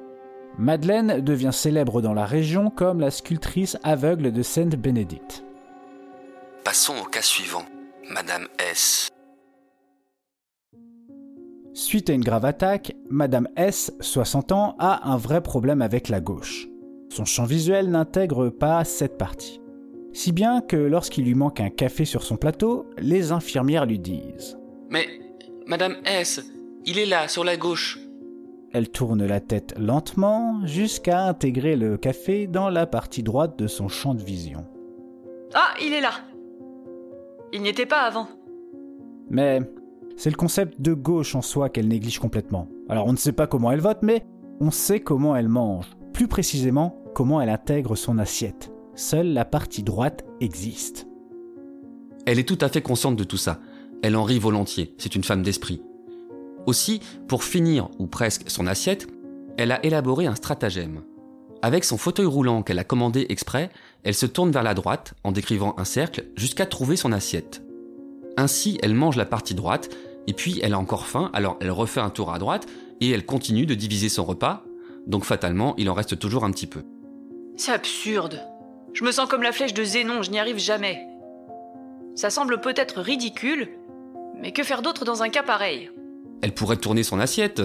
Madeleine 0.59 1.21
devient 1.21 1.53
célèbre 1.53 2.03
dans 2.03 2.13
la 2.13 2.27
région 2.27 2.71
comme 2.71 3.01
la 3.01 3.11
sculptrice 3.11 3.79
aveugle 3.83 4.31
de 4.31 4.43
Sainte 4.43 4.77
Bénédicte. 4.77 5.45
Passons 6.65 6.95
au 7.03 7.09
cas 7.09 7.23
suivant, 7.23 7.65
Madame 8.11 8.47
S. 8.71 9.09
Suite 11.73 12.11
à 12.11 12.13
une 12.13 12.25
grave 12.25 12.45
attaque, 12.45 12.95
Madame 13.09 13.49
S, 13.57 13.93
60 14.01 14.53
ans, 14.53 14.77
a 14.79 15.11
un 15.11 15.17
vrai 15.17 15.41
problème 15.41 15.83
avec 15.83 16.09
la 16.09 16.21
gauche. 16.21 16.69
Son 17.09 17.25
champ 17.25 17.45
visuel 17.45 17.91
n'intègre 17.91 18.51
pas 18.51 18.85
cette 18.85 19.17
partie. 19.17 19.61
Si 20.13 20.33
bien 20.33 20.61
que 20.61 20.77
lorsqu'il 20.77 21.25
lui 21.25 21.35
manque 21.35 21.61
un 21.61 21.71
café 21.71 22.05
sur 22.05 22.23
son 22.23 22.37
plateau, 22.37 22.87
les 22.99 23.33
infirmières 23.33 23.87
lui 23.87 23.99
disent 23.99 24.59
Mais, 24.89 25.07
Madame 25.67 25.97
S, 26.05 26.43
il 26.85 26.99
est 26.99 27.07
là, 27.07 27.29
sur 27.29 27.45
la 27.45 27.57
gauche. 27.57 27.99
Elle 28.73 28.89
tourne 28.89 29.25
la 29.27 29.41
tête 29.41 29.75
lentement 29.79 30.65
jusqu'à 30.65 31.25
intégrer 31.25 31.77
le 31.77 31.97
café 31.97 32.47
dans 32.47 32.71
la 32.71 32.87
partie 32.87 33.23
droite 33.23 33.59
de 33.59 33.67
son 33.67 33.89
champ 33.89 34.15
de 34.15 34.23
vision. 34.23 34.65
Ah, 35.55 35.75
il 35.83 35.93
est 35.93 36.01
là 36.01 36.13
Il 37.53 37.63
n'y 37.63 37.69
était 37.69 37.87
pas 37.87 38.03
avant. 38.03 38.29
Mais 39.29 39.61
c'est 40.17 40.31
le 40.31 40.37
concept 40.37 40.81
de 40.81 40.93
gauche 40.93 41.35
en 41.35 41.43
soi 41.43 41.69
qu'elle 41.69 41.89
néglige 41.89 42.19
complètement. 42.19 42.69
Alors 42.89 43.07
on 43.07 43.13
ne 43.13 43.17
sait 43.17 43.33
pas 43.33 43.47
comment 43.47 43.73
elle 43.73 43.81
vote, 43.81 44.01
mais 44.03 44.25
on 44.61 44.71
sait 44.71 45.01
comment 45.01 45.35
elle 45.35 45.49
mange. 45.49 45.87
Plus 46.13 46.29
précisément, 46.29 47.03
comment 47.15 47.41
elle 47.41 47.49
intègre 47.49 47.97
son 47.97 48.19
assiette. 48.19 48.70
Seule 48.95 49.33
la 49.33 49.45
partie 49.45 49.83
droite 49.83 50.25
existe. 50.41 51.07
Elle 52.27 52.39
est 52.39 52.49
tout 52.49 52.59
à 52.61 52.69
fait 52.69 52.83
consciente 52.83 53.17
de 53.17 53.25
tout 53.25 53.37
ça. 53.37 53.61
Elle 54.03 54.17
en 54.17 54.25
rit 54.25 54.39
volontiers, 54.39 54.95
c'est 54.99 55.15
une 55.15 55.25
femme 55.25 55.43
d'esprit. 55.43 55.83
Aussi, 56.67 57.01
pour 57.29 57.45
finir, 57.45 57.89
ou 57.99 58.07
presque, 58.07 58.51
son 58.51 58.67
assiette, 58.67 59.09
elle 59.57 59.73
a 59.73 59.85
élaboré 59.85 60.27
un 60.27 60.35
stratagème. 60.35 61.03
Avec 61.63 61.85
son 61.85 61.99
fauteuil 61.99 62.27
roulant 62.27 62.63
qu'elle 62.63 62.79
a 62.79 62.85
commandé 62.85 63.27
exprès, 63.29 63.71
elle 64.03 64.15
se 64.15 64.27
tourne 64.27 64.51
vers 64.51 64.63
la 64.63 64.75
droite 64.75 65.15
en 65.25 65.33
décrivant 65.33 65.75
un 65.77 65.85
cercle 65.85 66.27
jusqu'à 66.37 66.67
trouver 66.67 66.97
son 66.97 67.13
assiette. 67.13 67.63
Ainsi, 68.37 68.79
elle 68.83 68.95
mange 68.95 69.17
la 69.17 69.27
partie 69.27 69.55
droite, 69.55 69.91
et 70.27 70.33
puis 70.33 70.61
elle 70.63 70.75
a 70.75 70.79
encore 70.79 71.07
faim, 71.07 71.31
alors 71.33 71.59
elle 71.61 71.71
refait 71.71 72.01
un 72.01 72.11
tour 72.11 72.33
à 72.33 72.39
droite, 72.39 72.67
et 73.01 73.11
elle 73.11 73.27
continue 73.27 73.67
de 73.67 73.75
diviser 73.75 74.09
son 74.09 74.25
repas, 74.25 74.65
donc 75.07 75.25
fatalement, 75.25 75.75
il 75.77 75.91
en 75.91 75.95
reste 75.95 76.19
toujours 76.19 76.45
un 76.45 76.51
petit 76.51 76.67
peu. 76.67 76.83
C'est 77.57 77.73
absurde. 77.73 78.41
Je 78.93 79.05
me 79.05 79.13
sens 79.13 79.29
comme 79.29 79.43
la 79.43 79.53
flèche 79.53 79.75
de 79.75 79.85
Zénon, 79.85 80.23
je 80.23 80.31
n'y 80.31 80.39
arrive 80.41 80.59
jamais. 80.59 81.07
Ça 82.15 82.31
semble 82.31 82.61
peut-être 82.61 83.01
ridicule, 83.01 83.71
mais 84.37 84.53
que 84.53 84.63
faire 84.63 84.83
d'autre 84.83 85.05
dans 85.05 85.23
un 85.23 85.29
cas 85.29 85.43
pareil? 85.43 85.91
Elle 86.43 86.55
pourrait 86.55 86.77
tourner 86.77 87.03
son 87.03 87.21
assiette. 87.21 87.63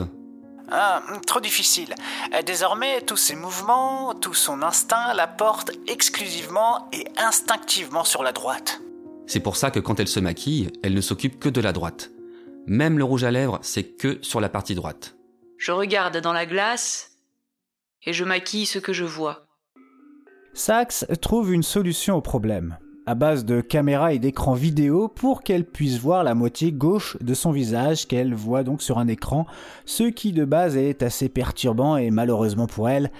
Ah, 0.69 1.01
trop 1.27 1.39
difficile. 1.39 1.93
Euh, 2.33 2.41
Désormais, 2.41 3.01
tous 3.01 3.17
ses 3.17 3.35
mouvements, 3.35 4.13
tout 4.15 4.33
son 4.33 4.61
instinct 4.61 5.13
la 5.13 5.27
portent 5.27 5.71
exclusivement 5.87 6.89
et 6.91 7.05
instinctivement 7.17 8.03
sur 8.03 8.23
la 8.23 8.31
droite. 8.31 8.81
C'est 9.27 9.39
pour 9.39 9.57
ça 9.57 9.71
que 9.71 9.79
quand 9.79 9.99
elle 9.99 10.07
se 10.07 10.19
maquille, 10.19 10.71
elle 10.83 10.93
ne 10.93 11.01
s'occupe 11.01 11.39
que 11.39 11.49
de 11.49 11.61
la 11.61 11.71
droite. 11.71 12.11
Même 12.67 12.97
le 12.97 13.03
rouge 13.03 13.23
à 13.23 13.31
lèvres, 13.31 13.59
c'est 13.61 13.83
que 13.83 14.19
sur 14.21 14.41
la 14.41 14.49
partie 14.49 14.75
droite. 14.75 15.15
Je 15.57 15.71
regarde 15.71 16.17
dans 16.17 16.33
la 16.33 16.45
glace 16.45 17.17
et 18.03 18.13
je 18.13 18.23
maquille 18.23 18.65
ce 18.65 18.79
que 18.79 18.93
je 18.93 19.03
vois. 19.03 19.44
Sax 20.57 21.05
trouve 21.19 21.53
une 21.53 21.63
solution 21.63 22.15
au 22.15 22.21
problème, 22.21 22.77
à 23.05 23.13
base 23.13 23.43
de 23.43 23.59
caméras 23.59 24.13
et 24.13 24.19
d'écrans 24.19 24.53
vidéo 24.53 25.09
pour 25.09 25.43
qu'elle 25.43 25.65
puisse 25.65 25.99
voir 25.99 26.23
la 26.23 26.33
moitié 26.33 26.71
gauche 26.71 27.17
de 27.19 27.33
son 27.33 27.51
visage 27.51 28.07
qu'elle 28.07 28.33
voit 28.33 28.63
donc 28.63 28.81
sur 28.81 28.97
un 28.97 29.09
écran, 29.09 29.47
ce 29.83 30.03
qui 30.03 30.31
de 30.31 30.45
base 30.45 30.77
est 30.77 31.03
assez 31.03 31.27
perturbant 31.27 31.97
et 31.97 32.09
malheureusement 32.09 32.67
pour 32.67 32.87
elle, 32.87 33.11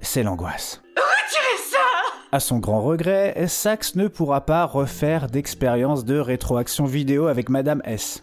c'est 0.00 0.22
l'angoisse. 0.22 0.80
Retirez 0.94 1.70
ça 1.72 1.78
À 2.30 2.38
son 2.38 2.60
grand 2.60 2.80
regret, 2.80 3.34
Sax 3.48 3.96
ne 3.96 4.06
pourra 4.06 4.42
pas 4.42 4.64
refaire 4.64 5.26
d'expérience 5.26 6.04
de 6.04 6.20
rétroaction 6.20 6.84
vidéo 6.84 7.26
avec 7.26 7.48
Madame 7.48 7.82
S. 7.84 8.22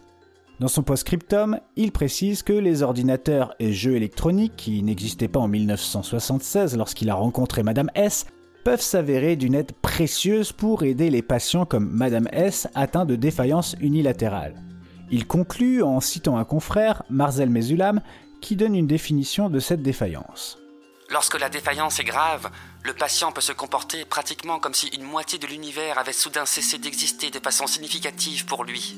Dans 0.58 0.68
son 0.68 0.82
post-scriptum, 0.82 1.60
il 1.76 1.92
précise 1.92 2.42
que 2.42 2.54
les 2.54 2.82
ordinateurs 2.82 3.54
et 3.58 3.74
jeux 3.74 3.96
électroniques, 3.96 4.56
qui 4.56 4.82
n'existaient 4.82 5.28
pas 5.28 5.40
en 5.40 5.48
1976 5.48 6.78
lorsqu'il 6.78 7.10
a 7.10 7.14
rencontré 7.14 7.62
Madame 7.62 7.90
S, 7.94 8.24
peuvent 8.64 8.80
s'avérer 8.80 9.36
d'une 9.36 9.54
aide 9.54 9.72
précieuse 9.72 10.52
pour 10.52 10.82
aider 10.82 11.10
les 11.10 11.22
patients 11.22 11.66
comme 11.66 11.88
Madame 11.90 12.28
S 12.32 12.66
atteints 12.74 13.04
de 13.04 13.14
défaillance 13.14 13.76
unilatérale. 13.80 14.54
Il 15.10 15.26
conclut 15.26 15.82
en 15.82 16.00
citant 16.00 16.38
un 16.38 16.44
confrère, 16.44 17.02
Marcel 17.10 17.50
Mesulam, 17.50 18.00
qui 18.40 18.56
donne 18.56 18.74
une 18.74 18.86
définition 18.86 19.50
de 19.50 19.60
cette 19.60 19.82
défaillance. 19.82 20.58
Lorsque 21.10 21.38
la 21.38 21.50
défaillance 21.50 22.00
est 22.00 22.04
grave, 22.04 22.50
le 22.82 22.94
patient 22.94 23.30
peut 23.30 23.42
se 23.42 23.52
comporter 23.52 24.06
pratiquement 24.06 24.58
comme 24.58 24.74
si 24.74 24.88
une 24.88 25.04
moitié 25.04 25.38
de 25.38 25.46
l'univers 25.46 25.98
avait 25.98 26.14
soudain 26.14 26.46
cessé 26.46 26.78
d'exister 26.78 27.30
de 27.30 27.38
façon 27.38 27.66
significative 27.66 28.46
pour 28.46 28.64
lui. 28.64 28.96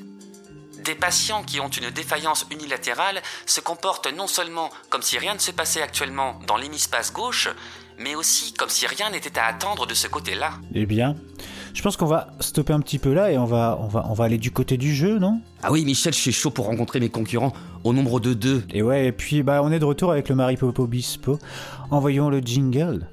Des 0.84 0.94
patients 0.94 1.42
qui 1.42 1.58
ont 1.58 1.68
une 1.68 1.90
défaillance 1.90 2.46
unilatérale 2.52 3.20
se 3.44 3.60
comportent 3.60 4.12
non 4.12 4.28
seulement 4.28 4.70
comme 4.88 5.02
si 5.02 5.18
rien 5.18 5.34
ne 5.34 5.40
se 5.40 5.50
passait 5.50 5.82
actuellement 5.82 6.38
dans 6.46 6.56
l'hémispace 6.56 7.12
gauche, 7.12 7.48
mais 7.98 8.14
aussi 8.14 8.52
comme 8.52 8.68
si 8.68 8.86
rien 8.86 9.10
n'était 9.10 9.38
à 9.38 9.46
attendre 9.46 9.86
de 9.86 9.94
ce 9.94 10.08
côté-là. 10.08 10.50
Eh 10.74 10.86
bien, 10.86 11.16
je 11.74 11.82
pense 11.82 11.96
qu'on 11.96 12.06
va 12.06 12.28
stopper 12.40 12.72
un 12.72 12.80
petit 12.80 12.98
peu 12.98 13.12
là 13.12 13.30
et 13.30 13.38
on 13.38 13.44
va, 13.44 13.78
on 13.80 13.88
va, 13.88 14.06
on 14.08 14.14
va 14.14 14.24
aller 14.24 14.38
du 14.38 14.50
côté 14.50 14.76
du 14.76 14.94
jeu, 14.94 15.18
non? 15.18 15.40
Ah 15.62 15.70
oui, 15.72 15.84
Michel, 15.84 16.14
je 16.14 16.18
suis 16.18 16.32
chaud 16.32 16.50
pour 16.50 16.66
rencontrer 16.66 17.00
mes 17.00 17.10
concurrents 17.10 17.52
au 17.84 17.92
nombre 17.92 18.20
de 18.20 18.34
deux. 18.34 18.64
Et 18.72 18.82
ouais, 18.82 19.06
et 19.06 19.12
puis 19.12 19.42
bah 19.42 19.60
on 19.62 19.70
est 19.70 19.78
de 19.78 19.84
retour 19.84 20.10
avec 20.10 20.28
le 20.28 20.34
Maripopo 20.34 20.86
Bispo. 20.86 21.38
Envoyons 21.90 22.30
le 22.30 22.40
jingle. 22.40 23.08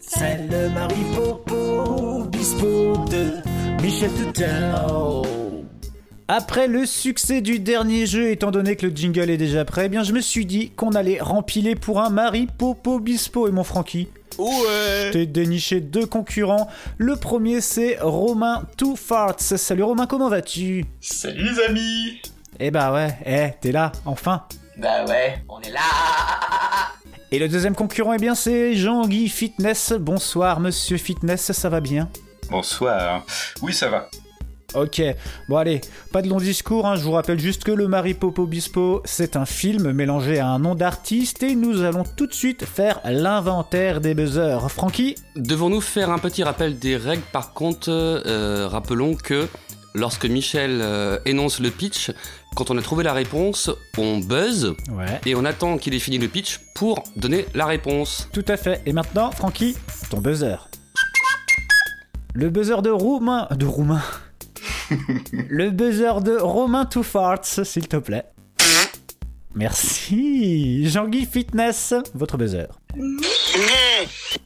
C'est 0.00 0.48
le 0.50 0.70
Maripopo 0.70 2.24
Bispo 2.24 3.04
de 3.10 3.82
Michel 3.82 4.10
Toutain. 4.12 5.37
Après 6.30 6.66
le 6.66 6.84
succès 6.84 7.40
du 7.40 7.58
dernier 7.58 8.04
jeu, 8.04 8.30
étant 8.30 8.50
donné 8.50 8.76
que 8.76 8.84
le 8.84 8.94
jingle 8.94 9.30
est 9.30 9.38
déjà 9.38 9.64
prêt, 9.64 9.86
eh 9.86 9.88
bien 9.88 10.02
je 10.02 10.12
me 10.12 10.20
suis 10.20 10.44
dit 10.44 10.68
qu'on 10.72 10.90
allait 10.92 11.18
rempiler 11.22 11.74
pour 11.74 12.00
un 12.02 12.10
Maripopo 12.10 13.00
Bispo 13.00 13.48
et 13.48 13.50
mon 13.50 13.64
Francky. 13.64 14.08
Ouais 14.36 15.10
T'es 15.10 15.24
déniché 15.24 15.80
deux 15.80 16.04
concurrents. 16.04 16.68
Le 16.98 17.16
premier 17.16 17.62
c'est 17.62 17.96
Romain 18.02 18.64
Two 18.76 18.94
Farts. 18.94 19.40
Salut 19.40 19.84
Romain, 19.84 20.06
comment 20.06 20.28
vas-tu? 20.28 20.84
Salut 21.00 21.44
les 21.50 21.60
amis 21.64 22.20
Eh 22.60 22.70
bah 22.70 22.92
ouais, 22.92 23.16
eh, 23.24 23.54
t'es 23.62 23.72
là, 23.72 23.90
enfin. 24.04 24.44
Bah 24.76 25.06
ouais, 25.06 25.42
on 25.48 25.60
est 25.62 25.70
là 25.70 25.80
Et 27.32 27.38
le 27.38 27.48
deuxième 27.48 27.74
concurrent, 27.74 28.12
eh 28.12 28.18
bien 28.18 28.34
c'est 28.34 28.74
Jean-Guy 28.74 29.30
Fitness. 29.30 29.94
Bonsoir 29.98 30.60
monsieur 30.60 30.98
Fitness, 30.98 31.52
ça 31.52 31.70
va 31.70 31.80
bien? 31.80 32.10
Bonsoir. 32.50 33.24
Oui, 33.62 33.72
ça 33.72 33.88
va. 33.88 34.10
Ok, 34.74 35.00
bon 35.48 35.56
allez, 35.56 35.80
pas 36.12 36.20
de 36.20 36.28
long 36.28 36.36
discours, 36.36 36.86
hein, 36.86 36.96
je 36.96 37.02
vous 37.02 37.12
rappelle 37.12 37.40
juste 37.40 37.64
que 37.64 37.70
le 37.72 37.88
Maripopo 37.88 38.44
Bispo, 38.44 39.00
c'est 39.06 39.34
un 39.34 39.46
film 39.46 39.92
mélangé 39.92 40.40
à 40.40 40.48
un 40.48 40.58
nom 40.58 40.74
d'artiste 40.74 41.42
et 41.42 41.54
nous 41.54 41.80
allons 41.84 42.04
tout 42.04 42.26
de 42.26 42.34
suite 42.34 42.66
faire 42.66 43.00
l'inventaire 43.06 44.02
des 44.02 44.12
buzzers. 44.14 44.70
Francky 44.70 45.14
Devons-nous 45.36 45.80
faire 45.80 46.10
un 46.10 46.18
petit 46.18 46.42
rappel 46.42 46.78
des 46.78 46.98
règles? 46.98 47.22
Par 47.32 47.54
contre 47.54 47.88
euh, 47.88 48.68
Rappelons 48.68 49.14
que 49.14 49.48
lorsque 49.94 50.26
Michel 50.26 50.80
euh, 50.82 51.18
énonce 51.24 51.60
le 51.60 51.70
pitch, 51.70 52.10
quand 52.54 52.70
on 52.70 52.76
a 52.76 52.82
trouvé 52.82 53.04
la 53.04 53.14
réponse, 53.14 53.70
on 53.96 54.18
buzz 54.18 54.74
Ouais. 54.92 55.18
et 55.24 55.34
on 55.34 55.46
attend 55.46 55.78
qu'il 55.78 55.94
ait 55.94 55.98
fini 55.98 56.18
le 56.18 56.28
pitch 56.28 56.60
pour 56.74 57.02
donner 57.16 57.46
la 57.54 57.64
réponse. 57.64 58.28
Tout 58.34 58.44
à 58.48 58.58
fait, 58.58 58.82
et 58.84 58.92
maintenant, 58.92 59.30
Francky, 59.30 59.76
ton 60.10 60.18
buzzer. 60.20 60.68
Le 62.34 62.50
buzzer 62.50 62.82
de 62.82 62.90
Roumain... 62.90 63.48
De 63.56 63.64
Roumain 63.64 64.02
Le 65.48 65.70
buzzer 65.70 66.20
de 66.22 66.36
Romain 66.36 66.84
Two 66.84 67.02
Farts, 67.02 67.44
s'il 67.64 67.88
te 67.88 67.96
plaît. 67.96 68.24
Merci. 69.54 70.88
Jean-Guy 70.88 71.26
Fitness, 71.26 71.94
votre 72.14 72.36
buzzer. 72.36 72.66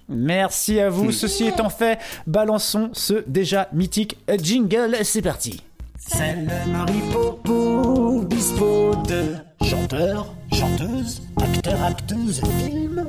Merci 0.08 0.80
à 0.80 0.88
vous. 0.88 1.12
Ceci 1.12 1.44
étant 1.44 1.68
fait, 1.68 1.98
balançons 2.26 2.90
ce 2.92 3.24
déjà 3.26 3.68
mythique 3.72 4.16
jingle. 4.40 4.96
C'est 5.02 5.22
parti. 5.22 5.62
C'est 5.98 6.34
le 6.34 6.72
Maripopo 6.72 8.22
Bispo 8.22 8.94
de 9.08 9.36
chanteur, 9.64 10.34
chanteuse, 10.52 11.22
acteur, 11.40 11.82
acteuse, 11.84 12.40
film 12.64 13.06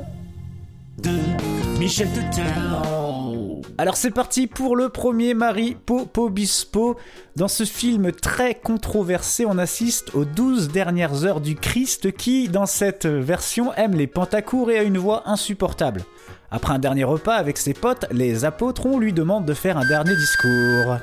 Alors 3.76 3.96
c'est 3.96 4.10
parti 4.10 4.46
pour 4.46 4.76
le 4.76 4.88
premier 4.88 5.34
Marie 5.34 5.76
Popo 5.86 6.30
Bispo. 6.30 6.96
Dans 7.36 7.48
ce 7.48 7.64
film 7.64 8.12
très 8.12 8.54
controversé, 8.54 9.44
on 9.44 9.58
assiste 9.58 10.14
aux 10.14 10.24
12 10.24 10.68
dernières 10.68 11.24
heures 11.24 11.40
du 11.40 11.56
Christ 11.56 12.12
qui, 12.12 12.48
dans 12.48 12.66
cette 12.66 13.06
version, 13.06 13.74
aime 13.74 13.94
les 13.94 14.06
pantacours 14.06 14.70
et 14.70 14.78
a 14.78 14.82
une 14.82 14.98
voix 14.98 15.22
insupportable. 15.26 16.04
Après 16.50 16.72
un 16.72 16.78
dernier 16.78 17.04
repas 17.04 17.34
avec 17.34 17.58
ses 17.58 17.74
potes, 17.74 18.06
les 18.10 18.44
apôtres, 18.44 18.86
lui 18.98 19.12
demande 19.12 19.44
de 19.44 19.54
faire 19.54 19.76
un 19.76 19.86
dernier 19.86 20.14
discours. 20.14 20.98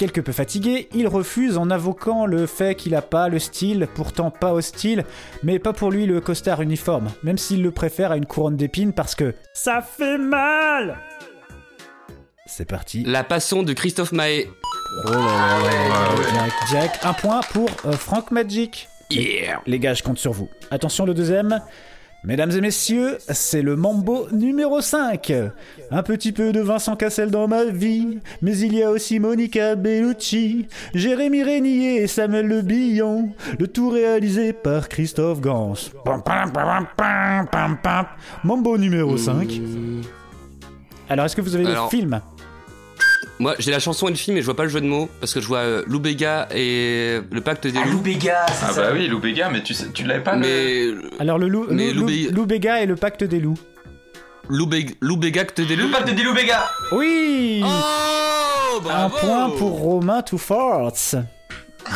Quelque 0.00 0.22
peu 0.22 0.32
fatigué, 0.32 0.88
il 0.94 1.06
refuse 1.06 1.58
en 1.58 1.70
invoquant 1.70 2.24
le 2.24 2.46
fait 2.46 2.74
qu'il 2.74 2.94
a 2.94 3.02
pas 3.02 3.28
le 3.28 3.38
style, 3.38 3.86
pourtant 3.94 4.30
pas 4.30 4.54
hostile, 4.54 5.04
mais 5.42 5.58
pas 5.58 5.74
pour 5.74 5.90
lui 5.90 6.06
le 6.06 6.22
costard 6.22 6.62
uniforme, 6.62 7.10
même 7.22 7.36
s'il 7.36 7.62
le 7.62 7.70
préfère 7.70 8.10
à 8.10 8.16
une 8.16 8.24
couronne 8.24 8.56
d'épines 8.56 8.94
parce 8.94 9.14
que 9.14 9.34
ça 9.52 9.82
fait 9.82 10.16
mal 10.16 10.96
C'est 12.46 12.64
parti. 12.64 13.04
La 13.04 13.24
passion 13.24 13.62
de 13.62 13.74
Christophe 13.74 14.12
Maé. 14.12 14.48
Oh 15.04 15.10
là 15.10 15.18
là 15.18 15.88
là, 15.90 16.08
Jack, 16.32 16.52
Jack, 16.70 17.04
un 17.04 17.12
point 17.12 17.42
pour 17.52 17.68
euh, 17.84 17.92
Frank 17.92 18.30
Magic. 18.30 18.88
Yeah. 19.10 19.60
Les 19.66 19.78
gars, 19.78 19.92
je 19.92 20.02
compte 20.02 20.18
sur 20.18 20.32
vous. 20.32 20.48
Attention 20.70 21.04
le 21.04 21.12
deuxième. 21.12 21.60
Mesdames 22.22 22.50
et 22.50 22.60
messieurs, 22.60 23.16
c'est 23.30 23.62
le 23.62 23.76
Mambo 23.76 24.26
numéro 24.30 24.82
5. 24.82 25.32
Un 25.90 26.02
petit 26.02 26.32
peu 26.32 26.52
de 26.52 26.60
Vincent 26.60 26.94
Cassel 26.94 27.30
dans 27.30 27.48
ma 27.48 27.64
vie, 27.64 28.18
mais 28.42 28.58
il 28.58 28.74
y 28.74 28.82
a 28.82 28.90
aussi 28.90 29.18
Monica 29.18 29.74
Bellucci, 29.74 30.66
Jérémy 30.94 31.42
Régnier 31.42 32.02
et 32.02 32.06
Samuel 32.06 32.46
Le 32.46 32.60
Billon, 32.60 33.30
le 33.58 33.66
tout 33.68 33.88
réalisé 33.88 34.52
par 34.52 34.90
Christophe 34.90 35.40
Gans. 35.40 35.74
Mambo 38.44 38.76
numéro 38.76 39.16
5. 39.16 39.60
Alors, 41.08 41.24
est-ce 41.24 41.34
que 41.34 41.40
vous 41.40 41.54
avez 41.54 41.64
le 41.64 41.88
film 41.90 42.20
Moi, 43.40 43.54
j'ai 43.58 43.70
la 43.70 43.78
chanson 43.80 44.06
et 44.06 44.10
le 44.10 44.16
film, 44.16 44.34
mais 44.34 44.42
je 44.42 44.44
vois 44.46 44.54
pas 44.54 44.64
le 44.64 44.68
jeu 44.68 44.82
de 44.82 44.86
mots 44.86 45.08
parce 45.18 45.32
que 45.32 45.40
je 45.40 45.46
vois 45.46 45.60
euh, 45.60 45.82
Lou 45.86 45.98
Béga 45.98 46.46
et 46.54 47.20
le 47.32 47.40
pacte 47.40 47.66
des 47.66 47.82
loups. 47.84 48.00
Béga, 48.00 48.44
c'est 48.48 48.66
Ah 48.68 48.72
ça 48.72 48.82
bah 48.82 48.90
oui, 48.92 49.08
Lou 49.08 49.18
Béga, 49.18 49.48
mais 49.48 49.62
tu, 49.62 49.72
sais, 49.72 49.86
tu 49.94 50.04
l'avais 50.04 50.22
pas 50.22 50.36
le- 50.36 50.40
Mais 50.42 51.16
Alors, 51.18 51.38
le 51.38 51.48
loup, 51.48 51.66
Mais 51.70 51.86
Lou, 51.92 51.94
Lou 51.94 52.00
Lou- 52.00 52.06
Bé- 52.06 52.30
Lou 52.30 52.46
Béga 52.46 52.82
et 52.82 52.86
le 52.86 52.96
pacte 52.96 53.24
des 53.24 53.40
loups. 53.40 53.58
Lou, 54.50 54.66
Bé- 54.66 54.94
Lou 55.00 55.16
Béga, 55.16 55.40
acte 55.40 55.58
des 55.62 55.74
loups. 55.74 55.86
Le 55.86 55.90
pacte 55.90 56.10
des 56.14 56.22
loups 56.22 56.34
Béga 56.34 56.68
Oui 56.92 57.62
Oh, 57.64 58.80
Un 58.90 59.08
point 59.08 59.50
pour 59.56 59.70
Romain 59.80 60.20
Two 60.20 60.36
Farts. 60.38 61.14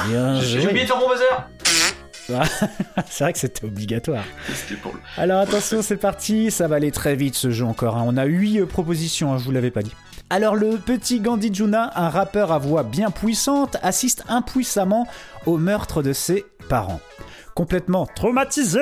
Bien 0.09 0.41
J'ai 0.41 0.61
joué. 0.63 0.71
oublié 0.71 0.85
de 0.85 0.89
faire 0.89 0.99
mon 0.99 1.11
buzzer 1.11 1.25
C'est 3.11 3.25
vrai 3.25 3.33
que 3.35 3.39
c'était 3.39 3.67
obligatoire. 3.67 4.25
C'était 4.55 4.81
pour 4.81 4.95
le... 4.95 5.01
Alors 5.19 5.41
attention, 5.41 5.83
c'est 5.83 5.99
parti. 5.99 6.51
Ça 6.51 6.69
va 6.69 6.77
aller 6.77 6.91
très 6.91 7.17
vite 7.17 7.35
ce 7.35 7.51
jeu 7.51 7.67
encore. 7.67 7.97
hein. 7.99 8.05
On 8.07 8.17
a 8.17 8.25
8 8.25 8.65
propositions, 8.65 9.35
hein, 9.35 9.39
je 9.39 9.45
vous 9.45 9.51
l'avais 9.53 9.71
pas 9.71 9.83
dit. 9.83 9.93
Alors 10.35 10.57
le 10.57 10.79
petit 10.79 11.21
Gandhi 11.21 11.55
Juna, 11.55 11.93
un 11.95 12.09
rappeur 12.09 12.51
à 12.51 12.59
voix 12.59 12.83
bien 12.83 13.13
puissante, 13.13 13.77
assiste 13.85 14.25
impuissamment 14.27 15.07
au 15.47 15.59
meurtre 15.59 16.03
de 16.03 16.13
ses 16.13 16.45
parents. 16.69 16.99
Complètement 17.55 18.05
traumatisé, 18.05 18.81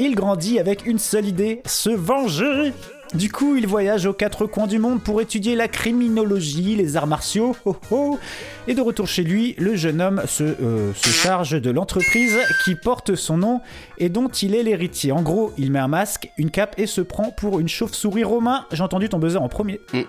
il 0.00 0.16
grandit 0.16 0.58
avec 0.58 0.84
une 0.86 0.98
seule 0.98 1.26
idée, 1.26 1.62
se 1.66 1.90
venger. 1.90 2.72
Du 3.14 3.32
coup, 3.32 3.56
il 3.56 3.66
voyage 3.66 4.04
aux 4.04 4.12
quatre 4.12 4.44
coins 4.46 4.66
du 4.66 4.78
monde 4.78 5.02
pour 5.02 5.22
étudier 5.22 5.56
la 5.56 5.66
criminologie, 5.66 6.76
les 6.76 6.96
arts 6.98 7.06
martiaux, 7.06 7.56
ho, 7.64 7.74
ho. 7.90 8.18
et 8.66 8.74
de 8.74 8.82
retour 8.82 9.06
chez 9.08 9.22
lui, 9.22 9.54
le 9.58 9.76
jeune 9.76 10.02
homme 10.02 10.22
se, 10.26 10.42
euh, 10.44 10.92
se 10.94 11.08
charge 11.08 11.52
de 11.60 11.70
l'entreprise 11.70 12.36
qui 12.64 12.74
porte 12.74 13.14
son 13.14 13.38
nom 13.38 13.60
et 13.96 14.10
dont 14.10 14.28
il 14.28 14.54
est 14.54 14.62
l'héritier. 14.62 15.10
En 15.12 15.22
gros, 15.22 15.52
il 15.56 15.72
met 15.72 15.78
un 15.78 15.88
masque, 15.88 16.28
une 16.36 16.50
cape 16.50 16.74
et 16.78 16.86
se 16.86 17.00
prend 17.00 17.30
pour 17.30 17.60
une 17.60 17.68
chauve-souris 17.68 18.24
romain. 18.24 18.66
J'ai 18.72 18.82
entendu 18.82 19.08
ton 19.08 19.18
buzzer 19.18 19.40
en 19.40 19.48
premier. 19.48 19.80
Ouais. 19.94 20.06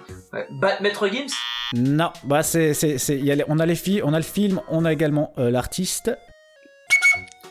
Bat- 0.60 0.82
Maître 0.82 1.08
Gims? 1.08 1.34
Non, 1.76 2.12
bah 2.26 2.44
c'est, 2.44 2.74
c'est, 2.74 2.98
c'est- 2.98 3.18
il 3.18 3.24
y 3.26 3.32
a 3.32 3.36
les- 3.36 3.46
on 3.48 3.60
a 3.60 3.66
les 3.66 3.76
filles, 3.76 4.02
on 4.04 4.12
a 4.14 4.18
le 4.18 4.24
film, 4.24 4.60
on 4.70 4.84
a 4.84 4.92
également 4.92 5.32
euh, 5.38 5.50
l'artiste. 5.50 6.12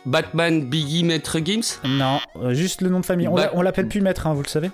Batman 0.04 0.68
Biggie 0.68 1.04
Maître 1.04 1.38
Gims? 1.42 1.78
Non, 1.84 2.18
euh, 2.36 2.52
juste 2.54 2.80
le 2.82 2.90
nom 2.90 3.00
de 3.00 3.06
famille. 3.06 3.28
On, 3.28 3.34
Bat- 3.34 3.44
l'a- 3.46 3.50
on 3.54 3.62
l'appelle 3.62 3.88
plus 3.88 4.00
maître, 4.00 4.26
hein, 4.26 4.34
vous 4.34 4.42
le 4.42 4.48
savez? 4.48 4.70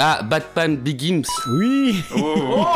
Ah, 0.00 0.22
Batman 0.22 0.76
Big 0.76 1.00
Gims. 1.00 1.24
Oui. 1.50 2.04
Oh 2.16 2.64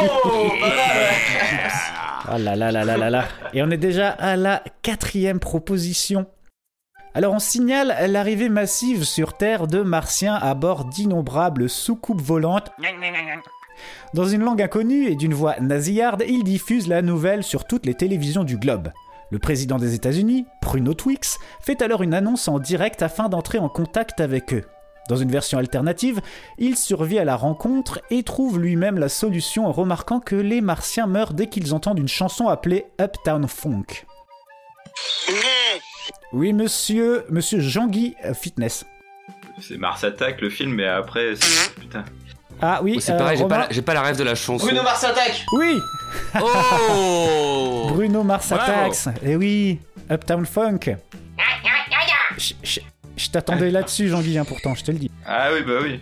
Oh 2.29 2.39
là 2.39 2.57
là 2.57 2.73
là 2.73 2.85
là 2.85 2.97
là 2.97 3.11
là. 3.11 3.25
Et 3.55 3.63
on 3.63 3.71
est 3.71 3.77
déjà 3.77 4.11
à 4.11 4.35
la 4.37 4.63
quatrième 4.83 5.39
proposition. 5.39 6.27
Alors 7.15 7.33
on 7.35 7.39
signale 7.39 7.95
l'arrivée 8.11 8.49
massive 8.49 9.05
sur 9.05 9.37
Terre 9.37 9.69
de 9.69 9.83
Martiens 9.83 10.35
à 10.35 10.55
bord 10.55 10.87
d'innombrables 10.87 11.69
soucoupes 11.69 12.21
volantes. 12.21 12.73
Dans 14.15 14.25
une 14.25 14.43
langue 14.43 14.63
inconnue 14.63 15.07
et 15.07 15.15
d'une 15.15 15.35
voix 15.35 15.61
nasillarde, 15.61 16.25
il 16.27 16.43
diffuse 16.43 16.89
la 16.89 17.03
nouvelle 17.03 17.45
sur 17.45 17.67
toutes 17.67 17.87
les 17.87 17.95
télévisions 17.95 18.45
du 18.45 18.57
globe. 18.57 18.91
Le 19.31 19.39
président 19.39 19.77
des 19.77 19.95
États-Unis, 19.95 20.47
Bruno 20.61 20.95
Twix, 20.95 21.39
fait 21.61 21.83
alors 21.83 22.03
une 22.03 22.15
annonce 22.15 22.49
en 22.49 22.59
direct 22.59 23.01
afin 23.03 23.29
d'entrer 23.29 23.59
en 23.59 23.69
contact 23.69 24.21
avec 24.21 24.55
eux. 24.55 24.65
Dans 25.09 25.17
une 25.17 25.31
version 25.31 25.59
alternative, 25.59 26.21
il 26.59 26.77
survit 26.77 27.19
à 27.19 27.25
la 27.25 27.37
rencontre 27.37 28.01
et 28.11 28.23
trouve 28.23 28.59
lui-même 28.61 28.99
la 28.99 29.09
solution 29.09 29.67
en 29.67 29.73
remarquant 29.73 30.21
que 30.21 30.37
les 30.37 30.61
Martiens 30.61 31.07
meurent 31.07 31.35
dès 31.35 31.49
qu'ils 31.49 31.75
entendent 31.75 31.99
une 31.99 32.09
chanson 32.09 32.49
appelée 32.49 32.87
Uptown 33.01 33.47
Funk. 33.49 34.05
Oui, 36.33 36.53
monsieur, 36.53 37.25
monsieur 37.31 37.61
Jean-Guy 37.61 38.15
euh, 38.25 38.33
Fitness. 38.35 38.85
C'est 39.61 39.77
Mars 39.77 40.03
Attack 40.05 40.41
le 40.41 40.51
film, 40.51 40.73
mais 40.75 40.87
après, 40.87 41.35
putain. 41.79 42.05
Ah 42.61 42.81
oui, 42.83 42.95
Oh, 42.97 43.01
c'est 43.01 43.13
euh, 43.13 43.19
pareil, 43.19 43.37
j'ai 43.37 43.43
Romain- 43.43 43.57
pas, 43.57 43.63
la- 43.63 43.71
j'ai 43.73 43.83
pas 43.83 43.95
la 43.95 44.03
rêve 44.03 44.17
de 44.17 44.23
la 44.25 44.35
chanson. 44.35 44.65
Bruno 44.67 44.83
Mars 44.83 45.03
attaque 45.05 45.45
Oui 45.53 45.79
Oh 46.41 47.87
Bruno 47.93 48.23
Mars 48.23 48.49
Bravo. 48.51 48.71
Attacks. 48.71 49.17
Eh 49.25 49.37
oui, 49.37 49.81
Uptown 50.11 50.47
Funk. 50.47 50.97
Je 53.23 53.31
t'attendais 53.31 53.71
là-dessus, 53.71 54.09
Jean-Guy, 54.09 54.39
hein, 54.39 54.45
pourtant, 54.45 54.75
je 54.75 54.85
te 54.85 54.91
le 54.91 54.99
dis. 54.99 55.11
Ah 55.27 55.51
oui, 55.55 55.63
bah 55.67 55.79
oui. 55.83 56.01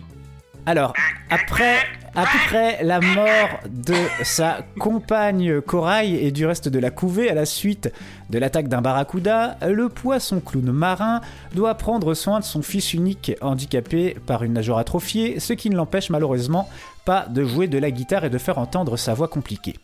Alors, 0.65 0.93
après, 1.29 1.77
après 2.13 2.83
la 2.83 2.99
mort 2.99 3.49
de 3.67 3.95
sa 4.23 4.59
compagne 4.79 5.59
Corail 5.61 6.15
et 6.15 6.31
du 6.31 6.45
reste 6.45 6.69
de 6.69 6.77
la 6.77 6.91
couvée 6.91 7.31
à 7.31 7.33
la 7.33 7.45
suite 7.45 7.91
de 8.29 8.37
l'attaque 8.37 8.67
d'un 8.67 8.81
barracuda, 8.81 9.57
le 9.67 9.89
poisson 9.89 10.39
clown 10.39 10.71
marin 10.71 11.21
doit 11.55 11.75
prendre 11.75 12.13
soin 12.13 12.39
de 12.39 12.45
son 12.45 12.61
fils 12.61 12.93
unique 12.93 13.31
handicapé 13.41 14.17
par 14.27 14.43
une 14.43 14.53
nageoire 14.53 14.77
atrophiée, 14.77 15.39
ce 15.39 15.53
qui 15.53 15.69
ne 15.69 15.75
l'empêche 15.75 16.11
malheureusement 16.11 16.69
pas 17.05 17.25
de 17.27 17.43
jouer 17.43 17.67
de 17.67 17.77
la 17.77 17.91
guitare 17.91 18.25
et 18.25 18.29
de 18.29 18.37
faire 18.37 18.57
entendre 18.57 18.97
sa 18.97 19.13
voix 19.13 19.27
compliquée. 19.27 19.79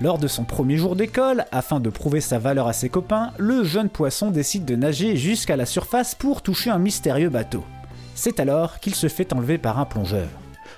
Lors 0.00 0.18
de 0.18 0.28
son 0.28 0.44
premier 0.44 0.76
jour 0.76 0.96
d'école, 0.96 1.44
afin 1.52 1.80
de 1.80 1.90
prouver 1.90 2.20
sa 2.20 2.38
valeur 2.38 2.68
à 2.68 2.72
ses 2.72 2.88
copains, 2.88 3.32
le 3.38 3.64
jeune 3.64 3.88
poisson 3.88 4.30
décide 4.30 4.64
de 4.64 4.76
nager 4.76 5.16
jusqu'à 5.16 5.56
la 5.56 5.66
surface 5.66 6.14
pour 6.14 6.42
toucher 6.42 6.70
un 6.70 6.78
mystérieux 6.78 7.28
bateau. 7.28 7.64
C'est 8.14 8.40
alors 8.40 8.80
qu'il 8.80 8.94
se 8.94 9.08
fait 9.08 9.32
enlever 9.32 9.58
par 9.58 9.78
un 9.78 9.84
plongeur. 9.84 10.28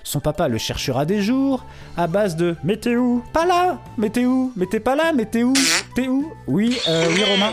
Son 0.02 0.20
papa 0.20 0.48
le 0.48 0.58
cherchera 0.58 1.06
des 1.06 1.22
jours, 1.22 1.64
à 1.96 2.06
base 2.06 2.36
de 2.36 2.56
Mais 2.62 2.76
t'es 2.76 2.96
où? 2.96 3.24
Pas 3.32 3.46
là 3.46 3.78
Mais 3.96 4.10
t'es 4.10 4.26
où? 4.26 4.52
Mais 4.56 4.66
t'es 4.66 4.80
pas 4.80 4.94
là 4.94 5.12
Mais 5.14 5.26
où? 5.42 5.54
T'es 5.94 6.08
où? 6.08 6.32
Oui, 6.46 6.78
euh, 6.88 7.06
oui, 7.10 7.24
Romain. 7.24 7.52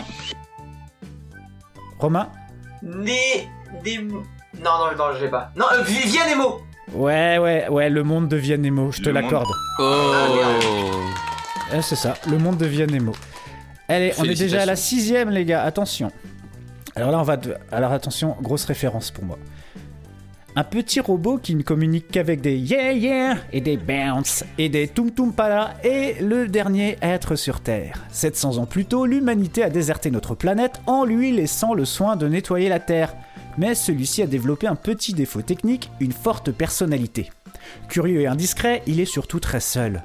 Romain? 1.98 2.28
Né. 2.82 3.48
Des. 3.82 3.98
Non, 3.98 4.20
non, 4.60 4.96
non, 4.98 5.14
je 5.14 5.24
l'ai 5.24 5.30
pas. 5.30 5.50
Non, 5.56 5.64
euh, 5.72 5.82
Viviane 5.82 6.38
Ouais, 6.92 7.38
ouais, 7.38 7.68
ouais, 7.68 7.88
le 7.90 8.02
monde 8.02 8.28
devient 8.28 8.58
Nemo, 8.58 8.90
je 8.92 9.00
te 9.00 9.06
Le 9.08 9.12
l'accorde. 9.12 9.48
Oh 9.78 10.12
Eh, 11.74 11.80
c'est 11.82 11.96
ça, 11.96 12.14
le 12.28 12.38
monde 12.38 12.56
devient 12.58 12.86
Nemo. 12.90 13.12
Allez, 13.88 14.12
on 14.18 14.24
est 14.24 14.34
déjà 14.38 14.62
à 14.62 14.66
la 14.66 14.76
sixième, 14.76 15.30
les 15.30 15.44
gars, 15.44 15.62
attention. 15.62 16.10
Alors 16.96 17.10
là, 17.10 17.18
on 17.18 17.22
va. 17.22 17.36
de- 17.36 17.54
Alors 17.70 17.92
attention, 17.92 18.36
grosse 18.42 18.64
référence 18.64 19.10
pour 19.10 19.24
moi. 19.24 19.38
Un 20.54 20.64
petit 20.64 21.00
robot 21.00 21.38
qui 21.38 21.54
ne 21.54 21.62
communique 21.62 22.08
qu'avec 22.10 22.42
des 22.42 22.56
yeah 22.58 22.92
yeah 22.92 23.36
et 23.54 23.62
des 23.62 23.78
bounce 23.78 24.44
et 24.58 24.68
des 24.68 24.86
tum 24.86 25.10
tum 25.10 25.32
pala 25.32 25.72
est 25.82 26.20
le 26.20 26.46
dernier 26.46 26.98
être 27.00 27.36
sur 27.36 27.60
Terre. 27.60 28.04
700 28.10 28.58
ans 28.58 28.66
plus 28.66 28.84
tôt, 28.84 29.06
l'humanité 29.06 29.62
a 29.62 29.70
déserté 29.70 30.10
notre 30.10 30.34
planète 30.34 30.82
en 30.86 31.06
lui 31.06 31.32
laissant 31.32 31.72
le 31.72 31.86
soin 31.86 32.16
de 32.16 32.28
nettoyer 32.28 32.68
la 32.68 32.80
Terre. 32.80 33.14
Mais 33.58 33.74
celui-ci 33.74 34.22
a 34.22 34.26
développé 34.26 34.66
un 34.66 34.74
petit 34.74 35.12
défaut 35.12 35.42
technique, 35.42 35.90
une 36.00 36.12
forte 36.12 36.50
personnalité. 36.52 37.30
Curieux 37.88 38.22
et 38.22 38.26
indiscret, 38.26 38.82
il 38.86 39.00
est 39.00 39.04
surtout 39.04 39.40
très 39.40 39.60
seul. 39.60 40.02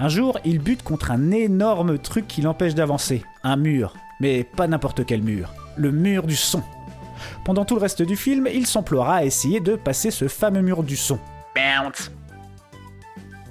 Un 0.00 0.08
jour, 0.08 0.38
il 0.44 0.58
bute 0.58 0.82
contre 0.82 1.10
un 1.10 1.30
énorme 1.30 1.98
truc 1.98 2.26
qui 2.28 2.42
l'empêche 2.42 2.74
d'avancer. 2.74 3.24
Un 3.42 3.56
mur. 3.56 3.94
Mais 4.20 4.44
pas 4.44 4.66
n'importe 4.66 5.04
quel 5.06 5.22
mur. 5.22 5.52
Le 5.76 5.90
mur 5.90 6.26
du 6.26 6.36
son. 6.36 6.62
Pendant 7.44 7.64
tout 7.64 7.74
le 7.74 7.80
reste 7.80 8.02
du 8.02 8.16
film, 8.16 8.48
il 8.52 8.66
s'emploiera 8.66 9.16
à 9.16 9.24
essayer 9.24 9.60
de 9.60 9.76
passer 9.76 10.10
ce 10.10 10.28
fameux 10.28 10.62
mur 10.62 10.82
du 10.82 10.96
son. 10.96 11.18
Bounce. 11.54 12.12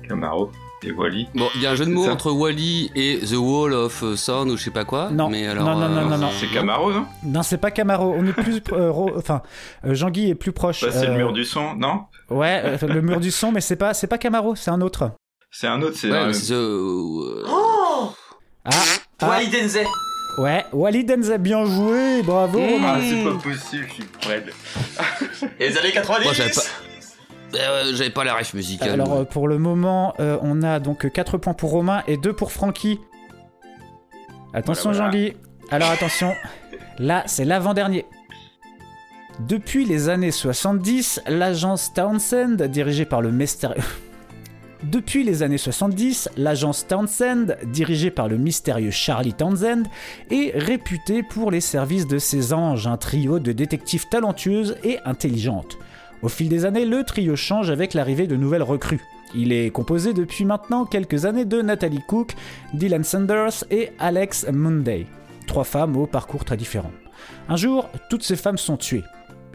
Camaro 0.07 0.51
et 0.84 0.92
Wally. 0.92 1.28
Bon, 1.34 1.48
il 1.56 1.62
y 1.62 1.66
a 1.66 1.72
un 1.72 1.76
jeu 1.76 1.86
de 1.86 1.92
mots 1.92 2.08
entre 2.08 2.32
Wally 2.32 2.92
et 2.96 3.20
The 3.20 3.36
Wall 3.36 3.74
of 3.74 4.04
Sound 4.16 4.50
ou 4.52 4.58
je 4.58 4.63
sais 4.63 4.72
pas 4.72 4.86
quoi. 4.86 5.10
Non, 5.12 5.30
mais 5.30 5.48
alors, 5.48 5.66
non, 5.66 5.76
non, 5.76 5.90
non, 5.90 6.02
euh, 6.02 6.06
non, 6.06 6.18
non. 6.18 6.30
C'est 6.40 6.48
Camaro, 6.48 6.92
non? 6.92 7.06
Non, 7.24 7.42
c'est 7.44 7.58
pas 7.58 7.72
Camaro. 7.72 8.13
On 8.16 8.26
est 8.26 8.34
plus. 8.34 8.62
euh, 8.72 8.92
ro- 8.92 9.12
enfin, 9.18 9.42
euh, 9.86 9.94
Jean-Guy 9.96 10.30
est 10.30 10.36
plus 10.36 10.52
proche. 10.52 10.82
Bah, 10.84 10.90
C'est 10.92 11.08
Euh, 11.08 11.12
le 11.12 11.18
mur 11.18 11.34
du 11.34 11.46
son, 11.46 11.74
non? 11.76 12.02
Ouais, 12.30 12.62
euh, 12.63 12.78
le 12.88 13.02
mur 13.02 13.20
du 13.20 13.32
son, 13.32 13.52
mais 13.52 13.62
c'est 13.62 13.76
pas, 13.76 13.94
c'est 13.94 14.08
pas 14.08 14.18
Camaro, 14.18 14.56
c'est 14.56 14.72
un 14.72 14.82
autre. 14.82 15.12
C'est 15.50 15.68
un 15.68 15.82
autre, 15.82 15.96
c'est 15.98 16.12
Ouais, 16.12 16.34
c'est 16.34 16.48
The- 16.48 16.52
euh, 16.52 17.44
Oh 17.50 18.10
Ah, 18.66 18.70
ah, 19.22 19.30
Wally 19.30 19.48
Denzel 19.50 19.88
ouais, 20.40 20.63
Walid 20.72 21.12
Enza, 21.12 21.38
bien 21.40 21.66
joué, 21.66 22.22
bravo. 22.22 22.60
Mmh. 22.60 22.84
Ah, 22.86 23.00
c'est 23.02 23.24
pas 23.24 23.34
possible, 23.42 23.86
je 23.90 23.94
suis 23.94 24.04
prêt. 24.04 24.44
Et 25.60 25.70
les 25.70 25.78
années 25.80 25.92
90 25.92 26.26
Moi. 26.26 26.63
Euh, 27.55 27.93
J'avais 27.93 28.10
pas 28.10 28.23
la 28.23 28.36
ref 28.36 28.53
musicale. 28.53 28.89
Alors 28.89 29.13
euh, 29.13 29.23
pour 29.23 29.47
le 29.47 29.57
moment, 29.57 30.13
euh, 30.19 30.38
on 30.41 30.63
a 30.63 30.79
donc 30.79 31.10
4 31.12 31.38
points 31.38 31.53
pour 31.53 31.71
Romain 31.71 32.03
et 32.07 32.17
2 32.17 32.33
pour 32.33 32.51
Francky. 32.51 32.99
Attention 34.53 34.91
Voilà, 34.91 35.10
voilà. 35.10 35.25
Jean-Guy. 35.27 35.38
Alors 35.71 35.89
attention, 35.91 36.33
là 36.99 37.23
c'est 37.25 37.45
l'avant-dernier. 37.45 38.05
Depuis 39.39 39.86
les 39.86 40.10
années 40.10 40.31
70, 40.31 41.21
l'agence 41.27 41.93
Townsend, 41.93 42.55
dirigée 42.67 43.05
par 43.05 43.21
le 43.21 43.31
mystérieux... 43.31 43.83
Depuis 44.83 45.23
les 45.23 45.41
années 45.41 45.57
70, 45.57 46.29
l'agence 46.38 46.86
Townsend, 46.88 47.55
dirigée 47.65 48.12
par 48.12 48.27
le 48.27 48.38
mystérieux 48.38 48.91
Charlie 48.91 49.33
Townsend, 49.33 49.83
est 50.29 50.55
réputée 50.55 51.23
pour 51.23 51.49
les 51.49 51.62
services 51.62 52.05
de 52.05 52.19
ses 52.19 52.53
anges, 52.53 52.86
un 52.86 52.97
trio 52.97 53.39
de 53.39 53.51
détectives 53.51 54.07
talentueuses 54.07 54.75
et 54.83 54.99
intelligentes. 55.03 55.79
Au 56.21 56.30
fil 56.30 56.49
des 56.49 56.65
années, 56.65 56.86
le 56.86 57.03
trio 57.03 57.36
change 57.36 57.69
avec 57.69 57.93
l'arrivée 57.93 58.27
de 58.27 58.36
nouvelles 58.36 58.63
recrues. 58.63 59.01
Il 59.36 59.51
est 59.51 59.69
composé 59.71 60.13
depuis 60.13 60.45
maintenant 60.45 60.86
quelques 60.86 61.25
années 61.25 61.45
de 61.45 61.62
Natalie 61.62 62.01
Cook, 62.08 62.34
Dylan 62.73 63.03
Sanders 63.03 63.63
et 63.71 63.91
Alex 63.99 64.47
Munday. 64.51 65.06
Trois 65.47 65.63
femmes 65.65 65.95
au 65.97 66.08
parcours 66.08 66.43
très 66.45 66.58
différent. 66.58 66.91
Un 67.50 67.56
jour, 67.56 67.89
toutes 68.10 68.23
ces 68.23 68.35
femmes 68.35 68.58
sont 68.58 68.77
tuées. 68.77 69.04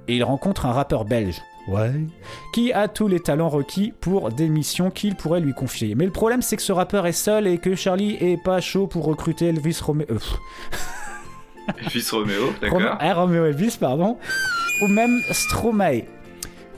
Et 0.08 0.16
il 0.16 0.24
rencontre 0.24 0.66
un 0.66 0.72
rappeur 0.72 1.04
belge. 1.04 1.40
Ouais. 1.68 1.92
Qui 2.52 2.72
a 2.72 2.88
tous 2.88 3.06
les 3.08 3.20
talents 3.20 3.48
requis 3.48 3.92
pour 4.00 4.30
des 4.30 4.48
missions 4.48 4.90
qu'il 4.90 5.14
pourrait 5.14 5.40
lui 5.40 5.52
confier. 5.54 5.94
Mais 5.94 6.04
le 6.04 6.10
problème, 6.10 6.42
c'est 6.42 6.56
que 6.56 6.62
ce 6.62 6.72
rappeur 6.72 7.06
est 7.06 7.12
seul 7.12 7.46
et 7.46 7.58
que 7.58 7.74
Charlie 7.76 8.16
est 8.20 8.42
pas 8.42 8.60
chaud 8.60 8.86
pour 8.88 9.04
recruter 9.04 9.46
Elvis 9.46 9.78
Romeo. 9.80 10.06
euh, 10.10 10.18
Elvis 11.78 12.08
Romeo, 12.10 12.46
Rome- 12.46 12.54
d'accord. 12.60 12.96
ah, 12.98 13.14
Romeo 13.14 13.44
Elvis, 13.46 13.76
pardon. 13.78 14.18
Ou 14.82 14.88
même 14.88 15.20
Stromae. 15.30 16.02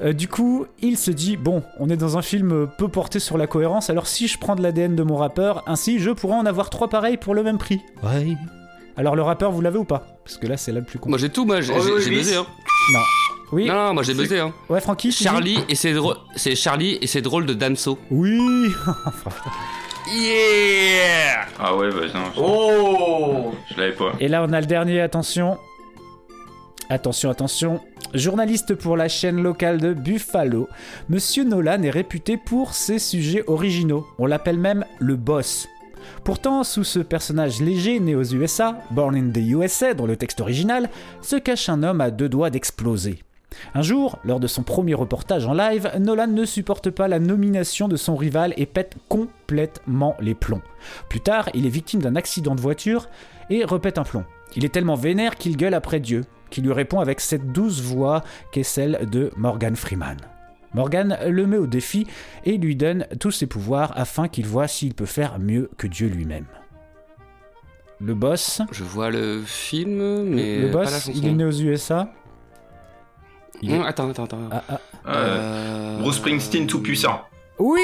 Euh, 0.03 0.12
du 0.12 0.26
coup, 0.28 0.66
il 0.82 0.99
se 0.99 1.11
dit 1.11 1.36
bon, 1.36 1.62
on 1.78 1.88
est 1.88 1.97
dans 1.97 2.18
un 2.18 2.22
film 2.22 2.68
peu 2.78 2.88
porté 2.88 3.20
sur 3.20 3.38
la 3.38 3.47
cohérence, 3.47 3.90
alors 3.90 4.07
si 4.09 4.26
je 4.28 4.38
prends 4.38 4.57
de 4.57 4.62
l'ADN 4.62 4.97
de 4.97 5.03
mon 5.05 5.16
rappeur, 5.16 5.62
ainsi 5.66 5.99
je 6.01 6.11
pourrais 6.11 6.34
en 6.34 6.47
avoir 6.47 6.68
trois 6.70 6.88
pareils 6.88 7.16
pour 7.16 7.34
le 7.34 7.42
même 7.45 7.59
prix. 7.59 7.80
Ouais. 8.03 8.36
Alors 8.97 9.14
le 9.16 9.22
rappeur, 9.22 9.51
vous 9.53 9.61
l'avez 9.61 9.78
ou 9.78 9.84
pas? 9.84 10.07
Parce 10.24 10.36
que 10.36 10.47
là, 10.47 10.57
c'est 10.57 10.72
là 10.72 10.80
le 10.80 10.84
plus 10.86 10.99
con. 10.99 11.09
Moi 11.11 11.18
j'ai 11.18 11.28
tout, 11.30 11.45
moi 11.45 11.61
j'ai 11.61 11.72
Oh, 11.76 11.80
oui, 11.84 11.90
oui. 12.07 12.11
buzzé. 12.16 12.36
Hein. 12.36 12.47
Non. 12.92 13.01
Oui. 13.53 13.66
Non, 13.66 13.74
non, 13.74 13.95
moi 13.95 14.03
j'ai 14.03 14.14
buzzé. 14.14 14.40
Hein. 14.40 14.53
Ouais, 14.68 14.80
Francky. 14.80 15.12
Charlie 15.12 15.59
et 15.68 15.74
c'est 15.76 15.92
drôle, 15.92 16.16
c'est 16.34 16.57
Charlie 16.57 16.99
et 17.01 17.07
c'est 17.07 17.22
drôle 17.22 17.47
de 17.47 17.55
Damso. 17.55 17.99
Oui. 18.11 18.38
Yeah. 20.12 21.47
Ah 21.59 21.74
ouais, 21.74 21.88
bah 21.90 22.01
non, 22.14 22.24
je, 22.34 22.40
Oh 22.40 23.55
je 23.70 23.80
l'avais 23.80 23.92
pas. 23.92 24.12
Et 24.20 24.28
là, 24.28 24.45
on 24.47 24.53
a 24.53 24.61
le 24.61 24.66
dernier. 24.66 25.01
Attention. 25.01 25.57
Attention, 26.91 27.30
attention. 27.30 27.80
Journaliste 28.12 28.74
pour 28.74 28.97
la 28.97 29.09
chaîne 29.09 29.43
locale 29.43 29.80
de 29.80 29.95
Buffalo, 29.95 30.68
Monsieur 31.09 31.43
Nolan 31.43 31.82
est 31.82 31.91
réputé 31.91 32.37
pour 32.37 32.74
ses 32.74 32.99
sujets 32.99 33.43
originaux. 33.47 34.07
On 34.18 34.26
l'appelle 34.26 34.59
même 34.59 34.85
le 34.99 35.16
boss. 35.16 35.66
Pourtant, 36.24 36.62
sous 36.62 36.85
ce 36.85 36.99
personnage 36.99 37.62
léger 37.62 38.01
né 38.01 38.14
aux 38.14 38.22
USA, 38.22 38.78
Born 38.91 39.16
in 39.16 39.30
the 39.30 39.39
USA 39.39 39.95
dans 39.95 40.05
le 40.05 40.16
texte 40.16 40.43
original, 40.43 40.91
se 41.22 41.37
cache 41.37 41.70
un 41.70 41.82
homme 41.82 42.03
à 42.03 42.11
deux 42.11 42.28
doigts 42.28 42.51
d'exploser. 42.51 43.20
Un 43.74 43.82
jour, 43.82 44.18
lors 44.22 44.41
de 44.41 44.47
son 44.47 44.62
premier 44.62 44.95
reportage 44.95 45.47
en 45.47 45.55
live, 45.55 45.91
Nolan 45.99 46.26
ne 46.26 46.45
supporte 46.45 46.91
pas 46.91 47.09
la 47.09 47.18
nomination 47.18 47.89
de 47.89 47.97
son 47.97 48.14
rival 48.14 48.53
et 48.59 48.66
pète 48.66 48.97
complètement 49.09 50.16
les 50.20 50.35
plombs. 50.35 50.62
Plus 51.09 51.20
tard, 51.20 51.49
il 51.55 51.64
est 51.64 51.70
victime 51.70 52.03
d'un 52.03 52.16
accident 52.16 52.55
de 52.55 52.61
voiture 52.61 53.09
et 53.49 53.64
repète 53.64 53.97
un 53.97 54.05
plomb. 54.05 54.24
Il 54.57 54.64
est 54.64 54.72
tellement 54.72 54.97
vénère 54.97 55.37
qu'il 55.37 55.57
gueule 55.57 55.74
après 55.74 56.01
Dieu, 56.01 56.24
qui 56.55 56.62
lui 56.62 56.72
répond 56.72 57.00
avec 57.00 57.20
cette 57.20 57.50
douce 57.50 57.80
voix 57.80 58.22
qu'est 58.52 58.62
celle 58.62 59.11
de 59.11 59.32
Morgan 59.36 59.74
Freeman. 59.74 60.16
Morgan 60.72 61.18
le 61.26 61.46
met 61.48 61.57
au 61.57 61.66
défi 61.66 62.07
et 62.44 62.59
lui 62.59 62.76
donne 62.76 63.09
tous 63.18 63.32
ses 63.32 63.46
pouvoirs 63.46 63.92
afin 63.96 64.28
qu'il 64.28 64.46
voit 64.46 64.68
s'il 64.68 64.94
peut 64.94 65.05
faire 65.05 65.40
mieux 65.40 65.68
que 65.78 65.88
Dieu 65.88 66.07
lui-même. 66.07 66.46
Le 68.00 68.14
boss. 68.14 68.62
Je 68.70 68.84
vois 68.84 69.11
le 69.11 69.42
film, 69.44 70.22
mais. 70.28 70.61
Le 70.61 70.70
pas 70.70 70.84
la 70.84 70.84
boss, 70.84 71.07
chanson. 71.07 71.12
il 71.16 71.26
est 71.26 71.32
né 71.32 71.44
aux 71.44 71.50
USA. 71.50 72.12
Il 73.61 73.72
Attends, 73.72 74.11
attends, 74.11 74.24
attends. 74.24 74.38
Ah, 74.52 74.62
ah. 74.68 74.80
Euh, 75.09 75.98
Bruce 75.98 76.16
Springsteen 76.16 76.68
tout 76.68 76.82
puissant. 76.82 77.20
Oui 77.59 77.80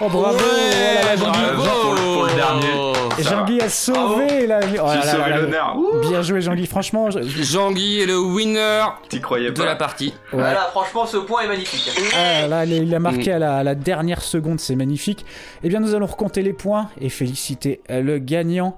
Oh 0.00 0.08
bravo 0.08 0.38
Oh 0.38 0.42
là 0.42 1.04
là, 1.04 1.16
Jean-Guy 1.16 1.40
Bravo 1.56 1.62
pour, 1.80 1.94
le- 1.94 2.14
pour 2.14 2.24
le 2.26 2.34
dernier. 2.34 2.92
Et 3.18 3.22
Jean-Guy 3.22 3.60
a 3.60 3.68
sauvé 3.68 4.46
la... 4.48 4.58
Oh 4.82 4.86
là 4.86 5.02
sauvé 5.02 5.30
l'honneur. 5.32 5.76
Bien 6.08 6.22
joué 6.22 6.40
Jean-Guy, 6.40 6.66
franchement. 6.66 7.10
je- 7.10 7.20
Jean-Guy 7.22 8.00
est 8.00 8.06
le 8.06 8.18
winner 8.18 8.82
T'y 9.08 9.20
croyais 9.20 9.50
de 9.52 9.54
pas 9.56 9.64
la 9.66 9.76
partie. 9.76 10.08
Ouais. 10.32 10.40
Voilà, 10.40 10.62
franchement, 10.72 11.06
ce 11.06 11.18
point 11.18 11.42
est 11.42 11.46
magnifique. 11.48 11.88
Ah, 12.16 12.48
là, 12.48 12.64
il 12.64 12.92
a 12.92 12.98
marqué 12.98 13.32
à, 13.32 13.38
la, 13.38 13.58
à 13.58 13.62
la 13.62 13.76
dernière 13.76 14.20
seconde, 14.22 14.58
c'est 14.58 14.74
magnifique. 14.74 15.24
Eh 15.62 15.68
bien, 15.68 15.78
nous 15.78 15.94
allons 15.94 16.06
recompter 16.06 16.42
les 16.42 16.52
points 16.52 16.88
et 17.00 17.08
féliciter 17.08 17.80
euh, 17.90 18.00
le 18.02 18.18
gagnant. 18.18 18.76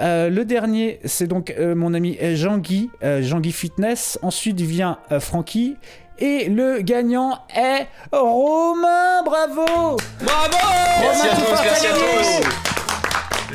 Euh, 0.00 0.28
le 0.30 0.44
dernier, 0.44 0.98
c'est 1.04 1.26
donc 1.28 1.54
euh, 1.56 1.74
mon 1.74 1.92
ami 1.94 2.16
Jean-Guy, 2.20 2.90
euh, 3.04 3.20
Jean-Guy 3.22 3.52
Fitness. 3.52 4.18
Ensuite 4.22 4.60
vient 4.60 4.96
euh, 5.12 5.20
Francky. 5.20 5.76
Et 6.18 6.48
le 6.48 6.80
gagnant 6.80 7.40
est 7.54 7.88
Romain, 8.12 9.22
bravo 9.24 9.96
Bravo 10.22 10.56
Merci 11.00 11.28
à 11.28 11.34
Romain, 11.34 11.44
tous, 11.46 11.62
merci 11.64 11.86
à 11.86 11.90
tous. 11.92 12.48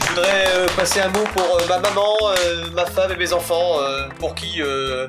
Je 0.01 0.07
voudrais 0.09 0.45
euh, 0.55 0.67
passer 0.75 0.99
un 0.99 1.07
mot 1.09 1.23
pour 1.33 1.43
euh, 1.57 1.67
ma 1.69 1.79
maman, 1.79 2.03
euh, 2.37 2.69
ma 2.73 2.85
femme 2.85 3.11
et 3.11 3.15
mes 3.15 3.31
enfants, 3.33 3.79
euh, 3.79 4.07
pour 4.19 4.35
qui 4.35 4.61
euh, 4.61 5.07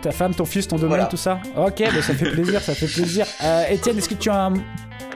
Ta 0.00 0.10
femme, 0.12 0.34
ton 0.34 0.44
fils, 0.46 0.66
ton 0.66 0.76
domaine, 0.76 0.88
Voilà. 0.90 1.04
tout 1.06 1.16
ça 1.18 1.38
Ok, 1.56 1.80
bah, 1.94 2.02
ça 2.02 2.14
fait 2.14 2.30
plaisir, 2.30 2.60
ça 2.62 2.74
fait 2.74 2.86
plaisir. 2.86 3.26
Euh, 3.44 3.64
Étienne, 3.68 3.98
est-ce 3.98 4.08
que 4.08 4.14
tu 4.14 4.30
as 4.30 4.44
un... 4.46 4.54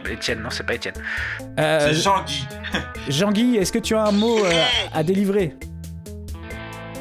Étienne, 0.08 0.40
non, 0.42 0.50
c'est 0.50 0.64
pas 0.64 0.74
Étienne. 0.74 0.94
euh, 1.58 1.88
C'est 1.88 1.94
Jean-Guy. 2.02 2.46
Jean-Guy, 3.08 3.56
est-ce 3.56 3.72
que 3.72 3.78
tu 3.80 3.96
as 3.96 4.04
un 4.04 4.12
mot 4.12 4.38
euh, 4.44 4.62
à 4.94 5.02
délivrer? 5.02 5.56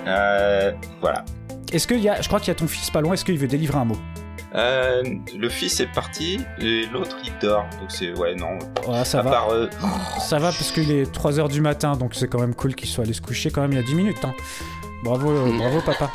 Euh, 0.07 0.71
voilà. 1.01 1.23
Est-ce 1.71 1.87
qu'il 1.87 1.99
y 1.99 2.09
a... 2.09 2.21
Je 2.21 2.27
crois 2.27 2.39
qu'il 2.39 2.47
y 2.47 2.51
a 2.51 2.55
ton 2.55 2.67
fils 2.67 2.89
pas 2.89 3.01
loin, 3.01 3.13
est-ce 3.13 3.25
qu'il 3.25 3.37
veut 3.37 3.47
délivrer 3.47 3.77
un 3.77 3.85
mot? 3.85 3.97
Euh, 4.55 5.03
le 5.37 5.49
fils 5.49 5.79
est 5.81 5.91
parti 5.93 6.39
et 6.59 6.85
l'autre 6.93 7.17
il 7.25 7.33
dort. 7.41 7.65
Donc 7.79 7.91
c'est 7.91 8.13
ouais 8.13 8.35
non. 8.35 8.57
Ouais, 8.87 9.03
ça 9.03 9.19
à 9.19 9.21
va. 9.23 9.31
part 9.31 9.49
euh, 9.49 9.67
Ça 10.21 10.37
va 10.39 10.47
parce 10.47 10.71
qu'il 10.71 10.91
est 10.91 11.13
3h 11.13 11.49
du 11.49 11.59
matin, 11.61 11.95
donc 11.97 12.15
c'est 12.15 12.27
quand 12.29 12.39
même 12.39 12.55
cool 12.55 12.73
qu'il 12.75 12.87
soit 12.87 13.03
allé 13.03 13.13
se 13.13 13.21
coucher 13.21 13.51
quand 13.51 13.61
même 13.61 13.73
il 13.73 13.77
y 13.77 13.81
a 13.81 13.83
10 13.85 13.95
minutes. 13.95 14.23
hein. 14.23 14.33
Bravo, 15.03 15.29
euh, 15.29 15.57
bravo 15.57 15.81
papa. 15.81 16.09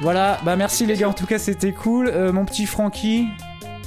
Voilà, 0.00 0.38
bah 0.44 0.56
merci 0.56 0.86
les 0.86 0.96
gars, 0.96 1.08
en 1.08 1.12
tout 1.12 1.26
cas 1.26 1.38
c'était 1.38 1.72
cool. 1.72 2.08
Euh, 2.08 2.32
mon 2.32 2.44
petit 2.44 2.66
Francky, 2.66 3.26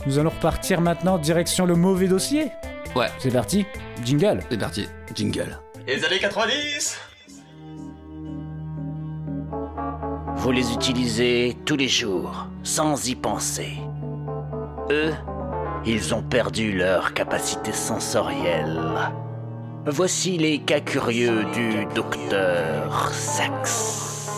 nous 0.05 0.17
allons 0.19 0.29
repartir 0.29 0.79
maintenant 0.81 1.17
direction 1.17 1.65
le 1.65 1.75
mauvais 1.75 2.07
dossier. 2.07 2.47
Ouais. 2.95 3.07
C'est 3.19 3.31
parti, 3.31 3.65
jingle. 4.05 4.39
C'est 4.49 4.57
parti, 4.57 4.87
jingle. 5.15 5.57
les 5.87 6.03
années 6.05 6.19
90 6.19 6.97
Vous 10.41 10.49
les 10.49 10.73
utilisez 10.73 11.55
tous 11.65 11.75
les 11.75 11.87
jours, 11.87 12.47
sans 12.63 13.07
y 13.07 13.13
penser. 13.13 13.73
Eux, 14.89 15.13
ils 15.85 16.15
ont 16.15 16.23
perdu 16.23 16.75
leur 16.75 17.13
capacité 17.13 17.71
sensorielle. 17.71 18.81
Voici 19.85 20.39
les 20.39 20.57
cas 20.57 20.79
curieux 20.79 21.43
du 21.53 21.85
docteur 21.93 23.13
Sax. 23.13 24.31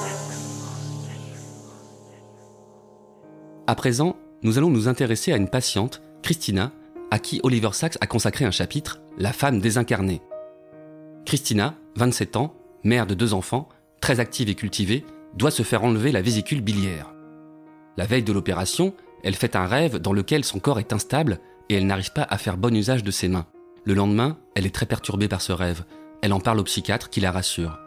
À 3.66 3.74
présent, 3.74 4.18
nous 4.42 4.58
allons 4.58 4.70
nous 4.70 4.90
intéresser 4.90 5.32
à 5.32 5.38
une 5.38 5.48
patiente, 5.48 6.02
Christina, 6.22 6.74
à 7.12 7.20
qui 7.20 7.40
Oliver 7.44 7.72
Sacks 7.72 7.98
a 8.02 8.08
consacré 8.08 8.44
un 8.44 8.52
chapitre, 8.52 9.00
La 9.18 9.32
femme 9.32 9.62
désincarnée. 9.62 10.22
Christina, 11.26 11.76
27 11.96 12.36
ans, 12.36 12.54
mère 12.84 13.08
de 13.08 13.14
deux 13.14 13.34
enfants, 13.34 13.70
très 14.02 14.20
active 14.20 14.50
et 14.50 14.56
cultivée, 14.56 15.06
doit 15.36 15.52
se 15.52 15.64
faire 15.64 15.84
enlever 15.84 16.12
la 16.12 16.22
vésicule 16.22 16.62
biliaire. 16.62 17.14
La 17.98 18.06
veille 18.06 18.24
de 18.24 18.34
l'opération, 18.34 18.94
elle 19.24 19.36
fait 19.36 19.56
un 19.56 19.66
rêve 19.66 19.98
dans 19.98 20.14
lequel 20.14 20.44
son 20.44 20.60
corps 20.60 20.80
est 20.80 20.94
instable 20.94 21.40
et 21.70 21.76
elle 21.76 21.88
n'arrive 21.88 22.12
pas 22.14 22.28
à 22.30 22.38
faire 22.38 22.58
bon 22.58 22.76
usage 22.76 23.04
de 23.04 23.12
ses 23.12 23.28
mains. 23.28 23.48
Le 23.86 23.94
lendemain, 23.94 24.38
elle 24.56 24.66
est 24.66 24.74
très 24.74 24.86
perturbée 24.86 25.28
par 25.28 25.42
ce 25.42 25.52
rêve. 25.52 25.84
Elle 26.22 26.34
en 26.34 26.40
parle 26.40 26.60
au 26.60 26.64
psychiatre 26.64 27.10
qui 27.10 27.20
la 27.20 27.32
rassure. 27.32 27.80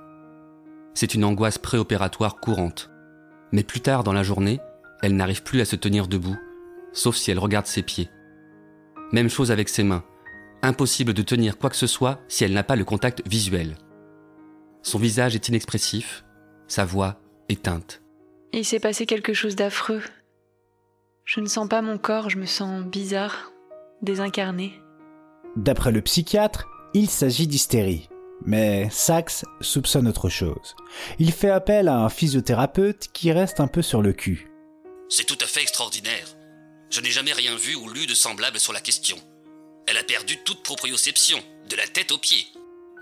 C'est 0.94 1.14
une 1.14 1.24
angoisse 1.24 1.58
préopératoire 1.58 2.36
courante. 2.36 2.90
Mais 3.52 3.62
plus 3.62 3.80
tard 3.80 4.02
dans 4.02 4.12
la 4.12 4.22
journée, 4.22 4.60
elle 5.02 5.16
n'arrive 5.16 5.42
plus 5.42 5.60
à 5.60 5.64
se 5.64 5.76
tenir 5.76 6.08
debout, 6.08 6.38
sauf 6.92 7.16
si 7.16 7.30
elle 7.30 7.38
regarde 7.38 7.66
ses 7.66 7.82
pieds. 7.82 8.10
Même 9.12 9.28
chose 9.28 9.50
avec 9.50 9.68
ses 9.68 9.84
mains. 9.84 10.04
Impossible 10.62 11.12
de 11.12 11.22
tenir 11.22 11.58
quoi 11.58 11.70
que 11.70 11.76
ce 11.76 11.86
soit 11.86 12.20
si 12.28 12.44
elle 12.44 12.52
n'a 12.52 12.64
pas 12.64 12.76
le 12.76 12.84
contact 12.84 13.22
visuel. 13.26 13.76
Son 14.82 14.98
visage 14.98 15.34
est 15.34 15.48
inexpressif, 15.48 16.24
sa 16.66 16.84
voix 16.84 17.20
éteinte. 17.48 18.02
Il 18.52 18.64
s'est 18.64 18.80
passé 18.80 19.06
quelque 19.06 19.34
chose 19.34 19.56
d'affreux. 19.56 20.02
Je 21.24 21.40
ne 21.40 21.46
sens 21.46 21.68
pas 21.68 21.82
mon 21.82 21.98
corps, 21.98 22.30
je 22.30 22.38
me 22.38 22.46
sens 22.46 22.84
bizarre, 22.84 23.52
désincarné. 24.02 24.80
D'après 25.56 25.90
le 25.92 26.02
psychiatre, 26.02 26.66
il 26.94 27.10
s'agit 27.10 27.46
d'hystérie. 27.46 28.08
Mais 28.44 28.88
Sachs 28.90 29.44
soupçonne 29.60 30.08
autre 30.08 30.28
chose. 30.28 30.76
Il 31.18 31.32
fait 31.32 31.50
appel 31.50 31.88
à 31.88 31.98
un 32.00 32.08
physiothérapeute 32.08 33.08
qui 33.12 33.32
reste 33.32 33.60
un 33.60 33.66
peu 33.66 33.82
sur 33.82 34.02
le 34.02 34.12
cul. 34.12 34.50
C'est 35.08 35.24
tout 35.24 35.38
à 35.40 35.46
fait 35.46 35.62
extraordinaire. 35.62 36.36
Je 36.90 37.00
n'ai 37.00 37.10
jamais 37.10 37.32
rien 37.32 37.56
vu 37.56 37.74
ou 37.74 37.88
lu 37.88 38.06
de 38.06 38.14
semblable 38.14 38.60
sur 38.60 38.72
la 38.72 38.80
question. 38.80 39.16
Elle 39.86 39.96
a 39.96 40.02
perdu 40.04 40.36
toute 40.44 40.62
proprioception, 40.62 41.38
de 41.68 41.76
la 41.76 41.86
tête 41.86 42.12
aux 42.12 42.18
pieds. 42.18 42.46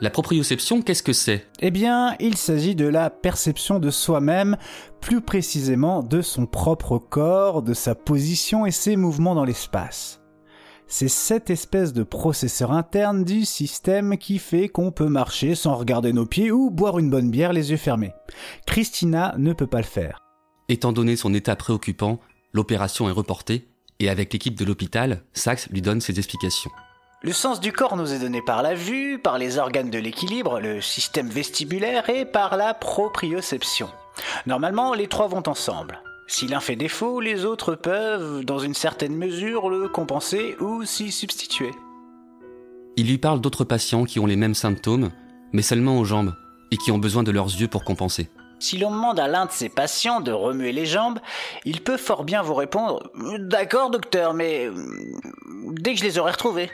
La 0.00 0.10
proprioception, 0.10 0.82
qu'est-ce 0.82 1.04
que 1.04 1.12
c'est? 1.12 1.46
Eh 1.60 1.70
bien, 1.70 2.16
il 2.18 2.36
s'agit 2.36 2.74
de 2.74 2.86
la 2.86 3.10
perception 3.10 3.78
de 3.78 3.90
soi-même, 3.90 4.56
plus 5.00 5.20
précisément 5.20 6.02
de 6.02 6.20
son 6.20 6.46
propre 6.46 6.98
corps, 6.98 7.62
de 7.62 7.74
sa 7.74 7.94
position 7.94 8.66
et 8.66 8.72
ses 8.72 8.96
mouvements 8.96 9.36
dans 9.36 9.44
l'espace. 9.44 10.20
C'est 10.88 11.08
cette 11.08 11.48
espèce 11.48 11.92
de 11.92 12.02
processeur 12.02 12.72
interne 12.72 13.24
du 13.24 13.44
système 13.44 14.18
qui 14.18 14.38
fait 14.38 14.68
qu'on 14.68 14.90
peut 14.90 15.08
marcher 15.08 15.54
sans 15.54 15.76
regarder 15.76 16.12
nos 16.12 16.26
pieds 16.26 16.50
ou 16.50 16.70
boire 16.70 16.98
une 16.98 17.10
bonne 17.10 17.30
bière 17.30 17.52
les 17.52 17.70
yeux 17.70 17.76
fermés. 17.76 18.12
Christina 18.66 19.34
ne 19.38 19.52
peut 19.52 19.66
pas 19.66 19.78
le 19.78 19.84
faire. 19.84 20.18
Étant 20.68 20.92
donné 20.92 21.14
son 21.14 21.32
état 21.34 21.56
préoccupant, 21.56 22.18
l'opération 22.52 23.08
est 23.08 23.12
reportée 23.12 23.68
et 24.00 24.08
avec 24.08 24.32
l'équipe 24.32 24.58
de 24.58 24.64
l'hôpital, 24.64 25.22
Sachs 25.34 25.68
lui 25.70 25.82
donne 25.82 26.00
ses 26.00 26.18
explications. 26.18 26.70
Le 27.24 27.32
sens 27.32 27.58
du 27.58 27.72
corps 27.72 27.96
nous 27.96 28.12
est 28.12 28.18
donné 28.18 28.42
par 28.42 28.62
la 28.62 28.74
vue, 28.74 29.18
par 29.18 29.38
les 29.38 29.56
organes 29.56 29.88
de 29.88 29.98
l'équilibre, 29.98 30.60
le 30.60 30.82
système 30.82 31.30
vestibulaire 31.30 32.10
et 32.10 32.26
par 32.26 32.58
la 32.58 32.74
proprioception. 32.74 33.88
Normalement, 34.44 34.92
les 34.92 35.06
trois 35.06 35.26
vont 35.26 35.42
ensemble. 35.46 36.02
Si 36.26 36.46
l'un 36.46 36.60
fait 36.60 36.76
défaut, 36.76 37.20
les 37.20 37.46
autres 37.46 37.76
peuvent, 37.76 38.44
dans 38.44 38.58
une 38.58 38.74
certaine 38.74 39.16
mesure, 39.16 39.70
le 39.70 39.88
compenser 39.88 40.54
ou 40.60 40.84
s'y 40.84 41.10
substituer. 41.10 41.70
Il 42.96 43.06
lui 43.06 43.16
parle 43.16 43.40
d'autres 43.40 43.64
patients 43.64 44.04
qui 44.04 44.20
ont 44.20 44.26
les 44.26 44.36
mêmes 44.36 44.54
symptômes, 44.54 45.10
mais 45.54 45.62
seulement 45.62 45.98
aux 45.98 46.04
jambes, 46.04 46.34
et 46.72 46.76
qui 46.76 46.92
ont 46.92 46.98
besoin 46.98 47.22
de 47.22 47.30
leurs 47.30 47.46
yeux 47.46 47.68
pour 47.68 47.84
compenser. 47.84 48.28
Si 48.58 48.76
l'on 48.76 48.90
demande 48.90 49.18
à 49.18 49.28
l'un 49.28 49.46
de 49.46 49.50
ces 49.50 49.70
patients 49.70 50.20
de 50.20 50.30
remuer 50.30 50.72
les 50.72 50.84
jambes, 50.84 51.20
il 51.64 51.80
peut 51.80 51.96
fort 51.96 52.24
bien 52.24 52.42
vous 52.42 52.54
répondre 52.54 53.10
D'accord, 53.38 53.88
docteur, 53.88 54.34
mais 54.34 54.66
euh, 54.66 54.74
dès 55.70 55.94
que 55.94 56.00
je 56.00 56.04
les 56.04 56.18
aurai 56.18 56.32
retrouvés. 56.32 56.68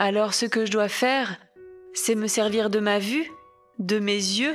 Alors 0.00 0.32
ce 0.32 0.46
que 0.46 0.64
je 0.64 0.70
dois 0.70 0.88
faire, 0.88 1.36
c'est 1.92 2.14
me 2.14 2.28
servir 2.28 2.70
de 2.70 2.78
ma 2.78 3.00
vue, 3.00 3.28
de 3.80 3.98
mes 3.98 4.14
yeux, 4.14 4.54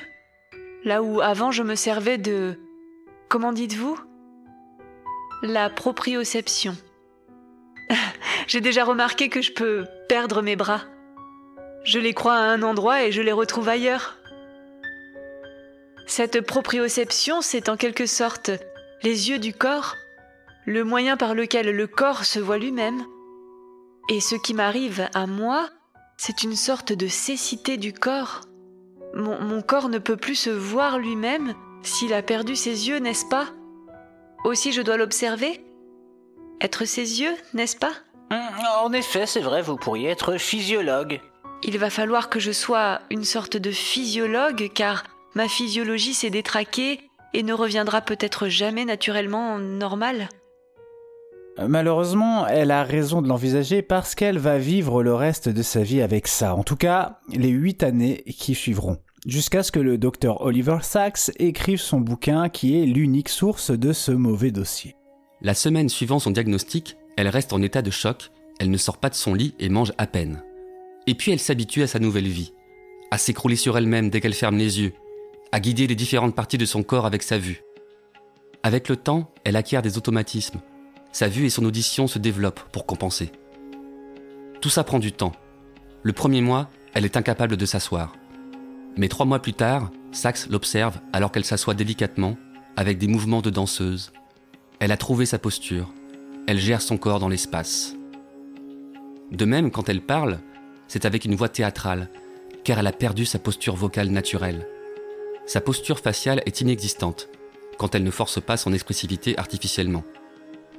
là 0.85 1.03
où 1.03 1.19
avant 1.19 1.51
je 1.51 1.63
me 1.63 1.75
servais 1.75 2.17
de... 2.17 2.57
Comment 3.27 3.51
dites-vous? 3.51 3.99
La 5.41 5.69
proprioception. 5.69 6.77
J'ai 8.47 8.61
déjà 8.61 8.85
remarqué 8.85 9.27
que 9.27 9.41
je 9.41 9.51
peux 9.51 9.85
perdre 10.07 10.41
mes 10.41 10.55
bras. 10.55 10.81
Je 11.83 11.99
les 11.99 12.13
crois 12.13 12.35
à 12.35 12.45
un 12.45 12.61
endroit 12.61 13.03
et 13.03 13.11
je 13.11 13.21
les 13.21 13.33
retrouve 13.33 13.67
ailleurs. 13.67 14.17
Cette 16.07 16.39
proprioception, 16.39 17.41
c'est 17.41 17.67
en 17.67 17.75
quelque 17.75 18.05
sorte 18.05 18.51
les 19.01 19.29
yeux 19.29 19.39
du 19.39 19.53
corps, 19.53 19.95
le 20.65 20.85
moyen 20.85 21.17
par 21.17 21.33
lequel 21.33 21.75
le 21.75 21.87
corps 21.87 22.23
se 22.23 22.39
voit 22.39 22.57
lui-même. 22.57 23.03
Et 24.09 24.19
ce 24.19 24.35
qui 24.35 24.53
m'arrive 24.53 25.07
à 25.13 25.27
moi, 25.27 25.69
c'est 26.17 26.43
une 26.43 26.55
sorte 26.55 26.93
de 26.93 27.07
cécité 27.07 27.77
du 27.77 27.93
corps. 27.93 28.41
Mon, 29.15 29.39
mon 29.41 29.61
corps 29.61 29.89
ne 29.89 29.99
peut 29.99 30.17
plus 30.17 30.35
se 30.35 30.49
voir 30.49 30.99
lui-même 30.99 31.53
s'il 31.83 32.13
a 32.13 32.21
perdu 32.21 32.55
ses 32.55 32.87
yeux, 32.87 32.97
n'est-ce 32.97 33.25
pas? 33.25 33.47
Aussi 34.43 34.71
je 34.71 34.81
dois 34.81 34.97
l'observer? 34.97 35.63
Être 36.61 36.85
ses 36.85 37.21
yeux, 37.21 37.35
n'est-ce 37.53 37.77
pas? 37.77 37.93
En 38.81 38.91
effet, 38.93 39.25
c'est 39.25 39.41
vrai, 39.41 39.61
vous 39.61 39.77
pourriez 39.77 40.09
être 40.09 40.37
physiologue. 40.37 41.21
Il 41.61 41.77
va 41.77 41.89
falloir 41.89 42.29
que 42.29 42.39
je 42.39 42.51
sois 42.51 43.01
une 43.09 43.23
sorte 43.23 43.57
de 43.57 43.71
physiologue, 43.71 44.71
car 44.73 45.03
ma 45.35 45.47
physiologie 45.47 46.13
s'est 46.13 46.29
détraquée 46.29 46.99
et 47.33 47.43
ne 47.43 47.53
reviendra 47.53 48.01
peut-être 48.01 48.47
jamais 48.47 48.85
naturellement 48.85 49.59
normale. 49.59 50.29
Malheureusement, 51.59 52.47
elle 52.47 52.71
a 52.71 52.83
raison 52.83 53.21
de 53.21 53.27
l'envisager 53.27 53.83
parce 53.83 54.15
qu'elle 54.15 54.39
va 54.39 54.57
vivre 54.57 55.03
le 55.03 55.13
reste 55.13 55.49
de 55.49 55.61
sa 55.61 55.83
vie 55.83 56.01
avec 56.01 56.27
ça, 56.27 56.55
en 56.55 56.63
tout 56.63 56.75
cas 56.75 57.19
les 57.31 57.49
huit 57.49 57.83
années 57.83 58.23
qui 58.23 58.55
suivront, 58.55 58.97
jusqu'à 59.27 59.61
ce 59.61 59.71
que 59.71 59.79
le 59.79 59.99
docteur 59.99 60.41
Oliver 60.41 60.79
Sacks 60.81 61.31
écrive 61.37 61.79
son 61.79 61.99
bouquin 61.99 62.49
qui 62.49 62.81
est 62.81 62.85
l'unique 62.85 63.29
source 63.29 63.69
de 63.69 63.93
ce 63.93 64.11
mauvais 64.11 64.49
dossier. 64.49 64.95
La 65.41 65.53
semaine 65.53 65.89
suivant 65.89 66.17
son 66.17 66.31
diagnostic, 66.31 66.97
elle 67.17 67.27
reste 67.27 67.53
en 67.53 67.61
état 67.61 67.83
de 67.83 67.91
choc, 67.91 68.31
elle 68.59 68.71
ne 68.71 68.77
sort 68.77 68.97
pas 68.97 69.09
de 69.09 69.15
son 69.15 69.35
lit 69.35 69.53
et 69.59 69.69
mange 69.69 69.93
à 69.99 70.07
peine. 70.07 70.41
Et 71.05 71.13
puis 71.13 71.31
elle 71.31 71.39
s'habitue 71.39 71.83
à 71.83 71.87
sa 71.87 71.99
nouvelle 71.99 72.27
vie, 72.27 72.53
à 73.11 73.19
s'écrouler 73.19 73.57
sur 73.57 73.77
elle-même 73.77 74.09
dès 74.09 74.21
qu'elle 74.21 74.33
ferme 74.33 74.57
les 74.57 74.81
yeux, 74.81 74.93
à 75.51 75.59
guider 75.59 75.85
les 75.85 75.95
différentes 75.95 76.33
parties 76.33 76.57
de 76.57 76.65
son 76.65 76.81
corps 76.81 77.05
avec 77.05 77.21
sa 77.21 77.37
vue. 77.37 77.61
Avec 78.63 78.89
le 78.89 78.95
temps, 78.95 79.31
elle 79.43 79.55
acquiert 79.55 79.83
des 79.83 79.97
automatismes. 79.99 80.61
Sa 81.13 81.27
vue 81.27 81.45
et 81.45 81.49
son 81.51 81.63
audition 81.63 82.07
se 82.07 82.17
développent 82.17 82.63
pour 82.71 82.87
compenser. 82.87 83.31
Tout 84.61 84.69
ça 84.69 84.83
prend 84.83 84.97
du 84.97 85.11
temps. 85.11 85.33
Le 86.01 86.11
premier 86.11 86.41
mois, 86.41 86.71
elle 86.95 87.05
est 87.05 87.17
incapable 87.17 87.55
de 87.55 87.65
s'asseoir. 87.67 88.15
Mais 88.97 89.09
trois 89.09 89.27
mois 89.27 89.41
plus 89.41 89.53
tard, 89.53 89.91
Saxe 90.11 90.47
l'observe 90.49 90.99
alors 91.13 91.31
qu'elle 91.31 91.45
s'assoit 91.45 91.75
délicatement, 91.75 92.35
avec 92.75 92.97
des 92.97 93.07
mouvements 93.07 93.41
de 93.41 93.51
danseuse. 93.51 94.11
Elle 94.79 94.91
a 94.91 94.97
trouvé 94.97 95.27
sa 95.27 95.37
posture. 95.37 95.93
Elle 96.47 96.59
gère 96.59 96.81
son 96.81 96.97
corps 96.97 97.19
dans 97.19 97.29
l'espace. 97.29 97.95
De 99.31 99.45
même, 99.45 99.69
quand 99.69 99.89
elle 99.89 100.01
parle, 100.01 100.39
c'est 100.87 101.05
avec 101.05 101.25
une 101.25 101.35
voix 101.35 101.49
théâtrale, 101.49 102.09
car 102.63 102.79
elle 102.79 102.87
a 102.87 102.91
perdu 102.91 103.25
sa 103.25 103.37
posture 103.37 103.75
vocale 103.75 104.09
naturelle. 104.09 104.67
Sa 105.45 105.61
posture 105.61 105.99
faciale 105.99 106.41
est 106.47 106.61
inexistante, 106.61 107.29
quand 107.77 107.93
elle 107.93 108.03
ne 108.03 108.11
force 108.11 108.41
pas 108.41 108.57
son 108.57 108.73
expressivité 108.73 109.37
artificiellement. 109.37 110.03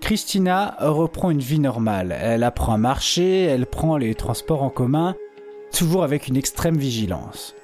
Christina 0.05 0.77
reprend 0.81 1.31
une 1.31 1.41
vie 1.41 1.59
normale. 1.59 2.15
Elle 2.21 2.43
apprend 2.43 2.75
à 2.75 2.77
marcher, 2.77 3.45
elle 3.45 3.65
prend 3.65 3.97
les 3.97 4.15
transports 4.15 4.63
en 4.63 4.69
commun, 4.69 5.17
toujours 5.73 6.05
avec 6.05 6.29
une 6.29 6.37
extrême 6.37 6.77
vigilance. 6.77 7.55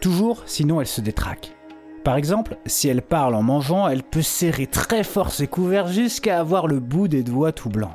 Toujours, 0.00 0.42
sinon 0.46 0.80
elle 0.80 0.86
se 0.86 1.02
détraque. 1.02 1.54
Par 2.02 2.16
exemple, 2.16 2.56
si 2.64 2.88
elle 2.88 3.02
parle 3.02 3.34
en 3.34 3.42
mangeant, 3.42 3.86
elle 3.86 4.02
peut 4.02 4.22
serrer 4.22 4.66
très 4.66 5.04
fort 5.04 5.30
ses 5.30 5.46
couverts 5.46 5.88
jusqu'à 5.88 6.40
avoir 6.40 6.68
le 6.68 6.80
bout 6.80 7.06
des 7.06 7.22
doigts 7.22 7.52
tout 7.52 7.68
blanc. 7.68 7.94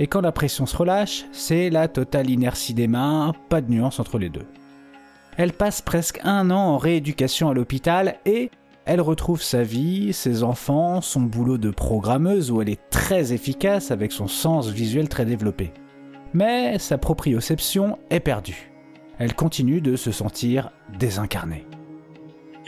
Et 0.00 0.08
quand 0.08 0.22
la 0.22 0.32
pression 0.32 0.66
se 0.66 0.76
relâche, 0.76 1.24
c'est 1.30 1.70
la 1.70 1.86
totale 1.86 2.28
inertie 2.28 2.74
des 2.74 2.88
mains, 2.88 3.34
pas 3.48 3.60
de 3.60 3.70
nuance 3.70 4.00
entre 4.00 4.18
les 4.18 4.30
deux. 4.30 4.46
Elle 5.36 5.52
passe 5.52 5.80
presque 5.80 6.18
un 6.24 6.50
an 6.50 6.74
en 6.74 6.76
rééducation 6.76 7.48
à 7.48 7.54
l'hôpital 7.54 8.16
et 8.26 8.50
elle 8.84 9.00
retrouve 9.00 9.42
sa 9.42 9.62
vie, 9.62 10.12
ses 10.12 10.42
enfants, 10.42 11.00
son 11.00 11.20
boulot 11.20 11.58
de 11.58 11.70
programmeuse 11.70 12.50
où 12.50 12.60
elle 12.60 12.68
est 12.68 12.90
très 12.90 13.32
efficace 13.32 13.90
avec 13.90 14.10
son 14.10 14.26
sens 14.26 14.68
visuel 14.68 15.08
très 15.08 15.24
développé. 15.24 15.72
Mais 16.34 16.78
sa 16.78 16.98
proprioception 16.98 17.98
est 18.10 18.20
perdue. 18.20 18.72
Elle 19.18 19.34
continue 19.34 19.80
de 19.80 19.94
se 19.94 20.10
sentir 20.10 20.70
désincarnée. 20.98 21.66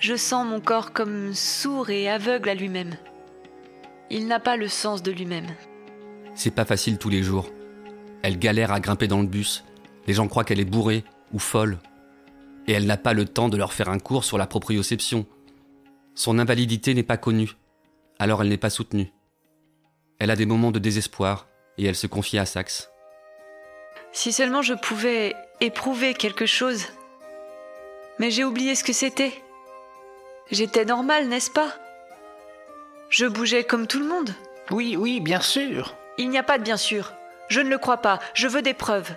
Je 0.01 0.15
sens 0.15 0.47
mon 0.47 0.61
corps 0.61 0.93
comme 0.93 1.33
sourd 1.33 1.91
et 1.91 2.09
aveugle 2.09 2.49
à 2.51 2.55
lui-même. 2.55 2.95
Il 4.11 4.29
n'a 4.29 4.39
pas 4.39 4.57
le 4.57 4.69
sens 4.69 5.03
de 5.03 5.11
lui-même. 5.11 5.47
C'est 6.35 6.55
pas 6.55 6.65
facile 6.65 6.99
tous 6.99 7.09
les 7.09 7.23
jours. 7.23 7.49
Elle 8.23 8.39
galère 8.39 8.73
à 8.73 8.81
grimper 8.81 9.09
dans 9.09 9.21
le 9.21 9.27
bus. 9.27 9.65
Les 10.07 10.15
gens 10.15 10.29
croient 10.29 10.45
qu'elle 10.45 10.61
est 10.61 10.65
bourrée 10.65 11.05
ou 11.33 11.39
folle. 11.39 11.79
Et 12.67 12.73
elle 12.73 12.87
n'a 12.87 12.97
pas 12.97 13.15
le 13.15 13.25
temps 13.25 13.49
de 13.49 13.57
leur 13.57 13.73
faire 13.73 13.89
un 13.89 13.99
cours 13.99 14.25
sur 14.25 14.39
la 14.39 14.47
proprioception. 14.47 15.27
Son 16.15 16.39
invalidité 16.39 16.95
n'est 16.95 17.03
pas 17.03 17.17
connue, 17.17 17.51
alors 18.19 18.43
elle 18.43 18.49
n'est 18.49 18.57
pas 18.57 18.71
soutenue. 18.71 19.13
Elle 20.19 20.31
a 20.31 20.37
des 20.37 20.47
moments 20.47 20.71
de 20.71 20.79
désespoir 20.79 21.49
et 21.77 21.87
elle 21.87 21.97
se 21.97 22.07
confie 22.07 22.39
à 22.39 22.47
Saxe. 22.47 22.91
Si 24.13 24.33
seulement 24.33 24.63
je 24.63 24.75
pouvais 24.75 25.35
éprouver 25.61 26.15
quelque 26.15 26.47
chose. 26.47 26.87
Mais 28.21 28.31
j'ai 28.31 28.45
oublié 28.45 28.77
ce 28.77 28.85
que 28.85 28.93
c'était. 28.93 29.33
J'étais 30.53 30.85
normale, 30.85 31.29
n'est-ce 31.29 31.51
pas? 31.51 31.75
Je 33.09 33.27
bougeais 33.27 33.65
comme 33.65 33.89
tout 33.89 33.99
le 33.99 34.07
monde. 34.07 34.35
Oui, 34.71 34.97
oui, 34.97 35.21
bien 35.21 35.41
sûr. 35.41 35.97
Il 36.17 36.31
n'y 36.31 36.39
a 36.39 36.45
pas 36.45 36.59
de 36.59 36.63
bien 36.63 36.77
sûr. 36.77 37.13
Je 37.49 37.61
ne 37.61 37.69
le 37.69 37.79
crois 37.79 37.99
pas. 37.99 38.21
Je 38.35 38.47
veux 38.47 38.63
des 38.63 38.75
preuves. 38.75 39.15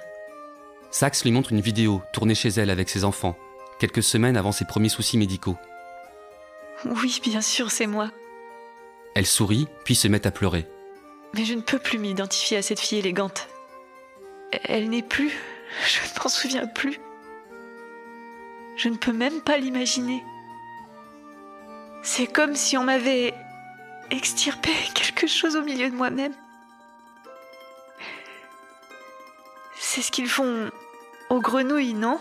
Saxe 0.90 1.24
lui 1.24 1.32
montre 1.32 1.52
une 1.52 1.62
vidéo 1.62 2.02
tournée 2.12 2.36
chez 2.36 2.50
elle 2.50 2.70
avec 2.70 2.90
ses 2.90 3.04
enfants, 3.04 3.38
quelques 3.80 4.04
semaines 4.04 4.38
avant 4.38 4.52
ses 4.52 4.66
premiers 4.66 4.90
soucis 4.90 5.18
médicaux. 5.18 5.58
Oui, 6.86 7.20
bien 7.24 7.42
sûr, 7.42 7.72
c'est 7.72 7.88
moi. 7.88 8.10
Elle 9.16 9.26
sourit, 9.26 9.68
puis 9.84 9.96
se 9.96 10.08
met 10.08 10.28
à 10.28 10.32
pleurer. 10.32 10.68
Mais 11.34 11.44
je 11.44 11.54
ne 11.54 11.62
peux 11.62 11.80
plus 11.80 11.98
m'identifier 11.98 12.58
à 12.58 12.62
cette 12.62 12.80
fille 12.80 13.00
élégante. 13.00 13.48
Elle 14.64 14.90
n'est 14.90 15.02
plus. 15.02 15.32
Je 15.86 16.00
ne 16.00 16.24
m'en 16.24 16.30
souviens 16.30 16.68
plus. 16.68 17.00
Je 18.78 18.90
ne 18.90 18.96
peux 18.96 19.12
même 19.12 19.42
pas 19.42 19.58
l'imaginer. 19.58 20.24
C'est 22.04 22.28
comme 22.28 22.56
si 22.56 22.78
on 22.78 22.84
m'avait 22.84 23.34
extirpé 24.12 24.72
quelque 24.94 25.28
chose 25.28 25.56
au 25.56 25.64
milieu 25.64 25.90
de 25.90 25.96
moi-même. 25.96 26.34
C'est 29.80 30.02
ce 30.02 30.12
qu'ils 30.12 30.30
font 30.30 30.70
aux 31.30 31.42
grenouilles, 31.42 31.94
non? 31.94 32.20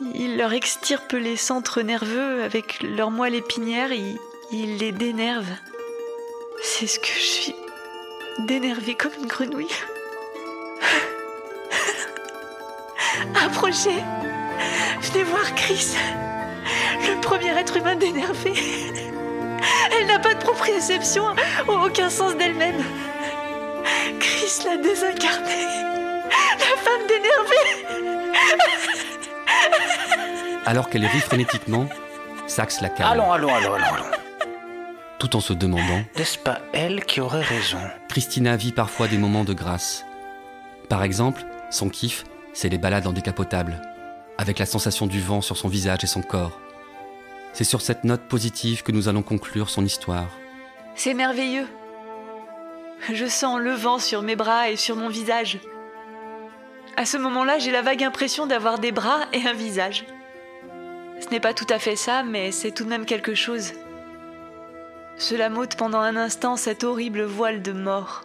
Ils 0.00 0.36
leur 0.36 0.52
extirpent 0.52 1.12
les 1.12 1.36
centres 1.36 1.80
nerveux 1.80 2.42
avec 2.42 2.82
leur 2.82 3.10
moelle 3.10 3.34
épinière 3.34 3.92
ils 4.52 4.76
les 4.76 4.92
dénervent. 4.92 5.56
C'est 6.62 6.86
ce 6.86 7.00
que 7.00 7.06
je 7.06 7.20
suis. 7.20 7.54
Dénervée 8.40 8.94
comme 8.94 9.14
une 9.18 9.26
grenouille. 9.26 9.64
Approchez 13.42 14.04
Venez 15.00 15.24
voir 15.24 15.54
Chris 15.54 15.94
Le 17.06 17.18
premier 17.22 17.58
être 17.58 17.78
humain 17.78 17.96
dénervé 17.96 18.52
Elle 19.92 20.06
n'a 20.06 20.18
pas 20.18 20.34
de 20.34 20.40
proprioception, 20.40 21.24
aucun 21.68 22.10
sens 22.10 22.36
d'elle-même 22.36 22.84
Chris 24.20 24.58
l'a 24.66 24.76
désincarnée 24.76 25.64
La 26.58 26.76
femme 26.82 27.06
dénervée 27.08 27.86
Alors 30.66 30.90
qu'elle 30.90 31.06
rit 31.06 31.20
frénétiquement, 31.20 31.88
Saxe 32.46 32.80
la 32.80 32.88
calme. 32.88 33.10
Allons, 33.12 33.32
allons, 33.32 33.54
allons, 33.54 33.74
allons, 33.74 33.94
allons. 33.94 34.04
Tout 35.18 35.34
en 35.34 35.40
se 35.40 35.52
demandant 35.52 36.02
N'est-ce 36.16 36.38
pas 36.38 36.60
elle 36.72 37.04
qui 37.04 37.20
aurait 37.20 37.42
raison? 37.42 37.78
Christina 38.08 38.56
vit 38.56 38.72
parfois 38.72 39.08
des 39.08 39.18
moments 39.18 39.44
de 39.44 39.52
grâce. 39.52 40.04
Par 40.88 41.02
exemple, 41.02 41.44
son 41.70 41.88
kiff, 41.88 42.24
c'est 42.52 42.68
les 42.68 42.78
balades 42.78 43.06
en 43.06 43.12
décapotable, 43.12 43.80
avec 44.38 44.58
la 44.58 44.66
sensation 44.66 45.06
du 45.06 45.20
vent 45.20 45.40
sur 45.40 45.56
son 45.56 45.68
visage 45.68 46.04
et 46.04 46.06
son 46.06 46.22
corps. 46.22 46.60
C'est 47.52 47.64
sur 47.64 47.80
cette 47.80 48.04
note 48.04 48.22
positive 48.22 48.82
que 48.82 48.92
nous 48.92 49.08
allons 49.08 49.22
conclure 49.22 49.70
son 49.70 49.84
histoire. 49.84 50.28
C'est 50.94 51.14
merveilleux. 51.14 51.66
Je 53.12 53.26
sens 53.26 53.58
le 53.58 53.72
vent 53.72 53.98
sur 53.98 54.22
mes 54.22 54.36
bras 54.36 54.70
et 54.70 54.76
sur 54.76 54.96
mon 54.96 55.08
visage. 55.08 55.58
À 56.98 57.04
ce 57.04 57.18
moment-là, 57.18 57.58
j'ai 57.58 57.72
la 57.72 57.82
vague 57.82 58.02
impression 58.02 58.46
d'avoir 58.46 58.78
des 58.78 58.90
bras 58.90 59.20
et 59.34 59.46
un 59.46 59.52
visage. 59.52 60.06
Ce 61.20 61.28
n'est 61.28 61.40
pas 61.40 61.52
tout 61.52 61.66
à 61.68 61.78
fait 61.78 61.96
ça, 61.96 62.22
mais 62.22 62.52
c'est 62.52 62.70
tout 62.70 62.84
de 62.84 62.88
même 62.88 63.04
quelque 63.04 63.34
chose. 63.34 63.72
Cela 65.18 65.50
m'ôte 65.50 65.76
pendant 65.76 66.00
un 66.00 66.16
instant 66.16 66.56
cette 66.56 66.84
horrible 66.84 67.22
voile 67.22 67.60
de 67.60 67.72
mort. 67.72 68.24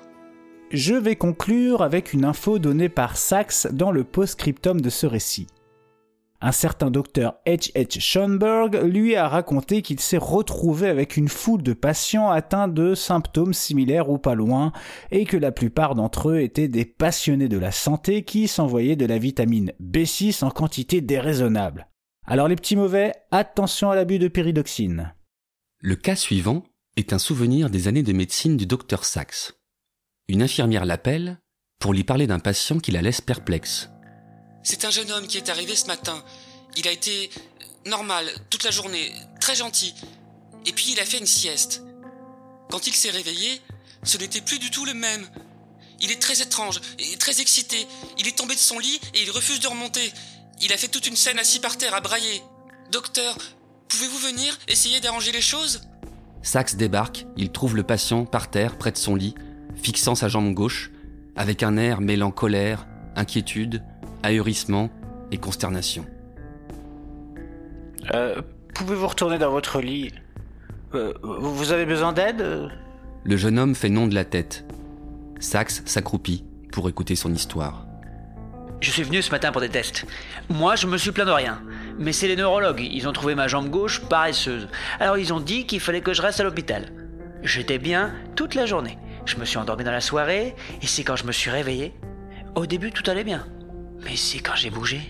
Je 0.71 0.93
vais 0.93 1.17
conclure 1.17 1.81
avec 1.81 2.13
une 2.13 2.23
info 2.23 2.59
donnée 2.59 2.87
par 2.87 3.17
Sachs 3.17 3.67
dans 3.71 3.91
le 3.91 4.05
post-scriptum 4.05 4.79
de 4.79 4.89
ce 4.89 5.05
récit. 5.05 5.47
Un 6.43 6.51
certain 6.51 6.89
docteur 6.89 7.35
H. 7.45 7.71
H. 7.73 7.99
Schoenberg 7.99 8.81
lui 8.83 9.15
a 9.15 9.27
raconté 9.27 9.83
qu'il 9.83 9.99
s'est 9.99 10.17
retrouvé 10.17 10.89
avec 10.89 11.15
une 11.15 11.27
foule 11.27 11.61
de 11.61 11.73
patients 11.73 12.31
atteints 12.31 12.67
de 12.67 12.95
symptômes 12.95 13.53
similaires 13.53 14.09
ou 14.09 14.17
pas 14.17 14.33
loin, 14.33 14.71
et 15.11 15.25
que 15.25 15.37
la 15.37 15.51
plupart 15.51 15.93
d'entre 15.93 16.31
eux 16.31 16.41
étaient 16.41 16.67
des 16.67 16.85
passionnés 16.85 17.47
de 17.47 17.59
la 17.59 17.71
santé 17.71 18.23
qui 18.23 18.47
s'envoyaient 18.47 18.95
de 18.95 19.05
la 19.05 19.19
vitamine 19.19 19.71
B6 19.79 20.43
en 20.43 20.49
quantité 20.49 20.99
déraisonnable. 21.01 21.87
Alors 22.25 22.47
les 22.47 22.55
petits 22.55 22.75
mauvais, 22.75 23.13
attention 23.29 23.91
à 23.91 23.95
l'abus 23.95 24.17
de 24.17 24.27
pyridoxine. 24.27 25.13
Le 25.79 25.95
cas 25.95 26.15
suivant, 26.15 26.63
est 26.97 27.13
un 27.13 27.19
souvenir 27.19 27.69
des 27.69 27.87
années 27.87 28.03
de 28.03 28.13
médecine 28.13 28.57
du 28.57 28.65
docteur 28.65 29.05
Sachs. 29.05 29.53
Une 30.27 30.41
infirmière 30.41 30.85
l'appelle 30.85 31.39
pour 31.79 31.93
lui 31.93 32.03
parler 32.03 32.27
d'un 32.27 32.39
patient 32.39 32.79
qui 32.79 32.91
la 32.91 33.01
laisse 33.01 33.21
perplexe. 33.21 33.89
C'est 34.63 34.85
un 34.85 34.91
jeune 34.91 35.11
homme 35.11 35.27
qui 35.27 35.37
est 35.37 35.49
arrivé 35.49 35.75
ce 35.75 35.87
matin. 35.87 36.23
Il 36.75 36.87
a 36.87 36.91
été 36.91 37.29
normal 37.85 38.29
toute 38.49 38.63
la 38.63 38.71
journée, 38.71 39.13
très 39.39 39.55
gentil. 39.55 39.93
Et 40.65 40.71
puis 40.71 40.91
il 40.91 40.99
a 40.99 41.05
fait 41.05 41.17
une 41.17 41.25
sieste. 41.25 41.81
Quand 42.69 42.87
il 42.87 42.93
s'est 42.93 43.09
réveillé, 43.09 43.61
ce 44.03 44.17
n'était 44.17 44.41
plus 44.41 44.59
du 44.59 44.69
tout 44.69 44.85
le 44.85 44.93
même. 44.93 45.27
Il 45.99 46.11
est 46.11 46.21
très 46.21 46.41
étrange 46.41 46.79
et 46.99 47.17
très 47.17 47.41
excité. 47.41 47.87
Il 48.17 48.27
est 48.27 48.37
tombé 48.37 48.55
de 48.55 48.59
son 48.59 48.79
lit 48.79 48.99
et 49.13 49.23
il 49.23 49.31
refuse 49.31 49.59
de 49.59 49.67
remonter. 49.67 50.11
Il 50.61 50.71
a 50.73 50.77
fait 50.77 50.87
toute 50.87 51.07
une 51.07 51.15
scène 51.15 51.39
assis 51.39 51.59
par 51.59 51.77
terre 51.77 51.95
à 51.95 52.01
brailler. 52.01 52.41
Docteur, 52.91 53.37
pouvez-vous 53.87 54.17
venir 54.19 54.57
essayer 54.67 54.99
d'arranger 54.99 55.31
les 55.31 55.41
choses? 55.41 55.81
Saxe 56.43 56.75
débarque, 56.75 57.25
il 57.37 57.51
trouve 57.51 57.75
le 57.75 57.83
patient 57.83 58.25
par 58.25 58.49
terre 58.49 58.77
près 58.77 58.91
de 58.91 58.97
son 58.97 59.15
lit, 59.15 59.35
fixant 59.81 60.15
sa 60.15 60.27
jambe 60.27 60.53
gauche, 60.53 60.91
avec 61.35 61.61
un 61.63 61.77
air 61.77 62.01
mêlant 62.01 62.31
colère, 62.31 62.87
inquiétude, 63.15 63.83
ahurissement 64.23 64.89
et 65.31 65.37
consternation. 65.37 66.05
Euh, 68.13 68.41
pouvez-vous 68.73 69.07
retourner 69.07 69.37
dans 69.37 69.51
votre 69.51 69.81
lit? 69.81 70.11
Euh, 70.93 71.13
Vous 71.21 71.71
avez 71.71 71.85
besoin 71.85 72.13
d'aide? 72.13 72.69
Le 73.23 73.37
jeune 73.37 73.59
homme 73.59 73.75
fait 73.75 73.89
non 73.89 74.07
de 74.07 74.15
la 74.15 74.25
tête. 74.25 74.65
Saxe 75.39 75.83
s'accroupit 75.85 76.43
pour 76.71 76.89
écouter 76.89 77.15
son 77.15 77.33
histoire. 77.33 77.85
Je 78.79 78.89
suis 78.89 79.03
venu 79.03 79.21
ce 79.21 79.29
matin 79.31 79.51
pour 79.51 79.61
des 79.61 79.69
tests. 79.69 80.07
Moi, 80.49 80.75
je 80.75 80.87
me 80.87 80.97
suis 80.97 81.11
plaint 81.11 81.27
de 81.27 81.31
rien. 81.31 81.61
Mais 81.99 82.13
c'est 82.13 82.27
les 82.27 82.35
neurologues. 82.35 82.81
Ils 82.81 83.07
ont 83.07 83.13
trouvé 83.13 83.35
ma 83.35 83.47
jambe 83.47 83.69
gauche 83.69 84.01
paresseuse. 84.01 84.67
Alors 84.99 85.19
ils 85.19 85.33
ont 85.33 85.39
dit 85.39 85.67
qu'il 85.67 85.79
fallait 85.79 86.01
que 86.01 86.13
je 86.13 86.21
reste 86.21 86.39
à 86.39 86.43
l'hôpital. 86.43 86.91
J'étais 87.43 87.77
bien 87.77 88.13
toute 88.35 88.55
la 88.55 88.65
journée. 88.65 88.97
Je 89.25 89.37
me 89.37 89.45
suis 89.45 89.57
endormi 89.57 89.83
dans 89.83 89.91
la 89.91 90.01
soirée, 90.01 90.55
et 90.81 90.87
c'est 90.87 91.03
quand 91.03 91.15
je 91.15 91.25
me 91.27 91.31
suis 91.31 91.51
réveillé. 91.51 91.93
Au 92.55 92.65
début, 92.65 92.91
tout 92.91 93.09
allait 93.09 93.23
bien. 93.23 93.45
Mais 94.03 94.15
c'est 94.15 94.39
quand 94.39 94.55
j'ai 94.55 94.69
bougé. 94.69 95.01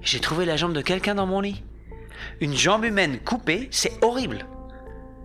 J'ai 0.00 0.20
trouvé 0.20 0.44
la 0.44 0.56
jambe 0.56 0.72
de 0.72 0.80
quelqu'un 0.80 1.14
dans 1.14 1.26
mon 1.26 1.40
lit. 1.40 1.62
Une 2.40 2.56
jambe 2.56 2.84
humaine 2.84 3.18
coupée, 3.20 3.68
c'est 3.70 4.02
horrible. 4.02 4.46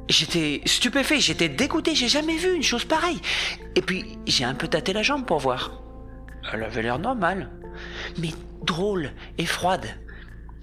J'étais 0.10 0.62
stupéfait, 0.66 1.20
j'étais 1.20 1.50
dégoûté, 1.50 1.96
j'ai 1.96 2.10
jamais 2.10 2.38
vu 2.38 2.54
une 2.56 2.64
chose 2.64 2.86
pareille. 2.86 3.22
Et 3.76 3.82
puis, 3.82 4.18
j'ai 4.26 4.44
un 4.44 4.54
peu 4.54 4.68
tâté 4.68 4.94
la 4.94 5.02
jambe 5.02 5.26
pour 5.26 5.40
voir. 5.40 5.82
Elle 6.52 6.64
avait 6.64 6.82
l'air 6.82 7.00
normale 7.00 7.50
mais 8.18 8.32
drôle 8.64 9.12
et 9.38 9.46
froide. 9.46 9.88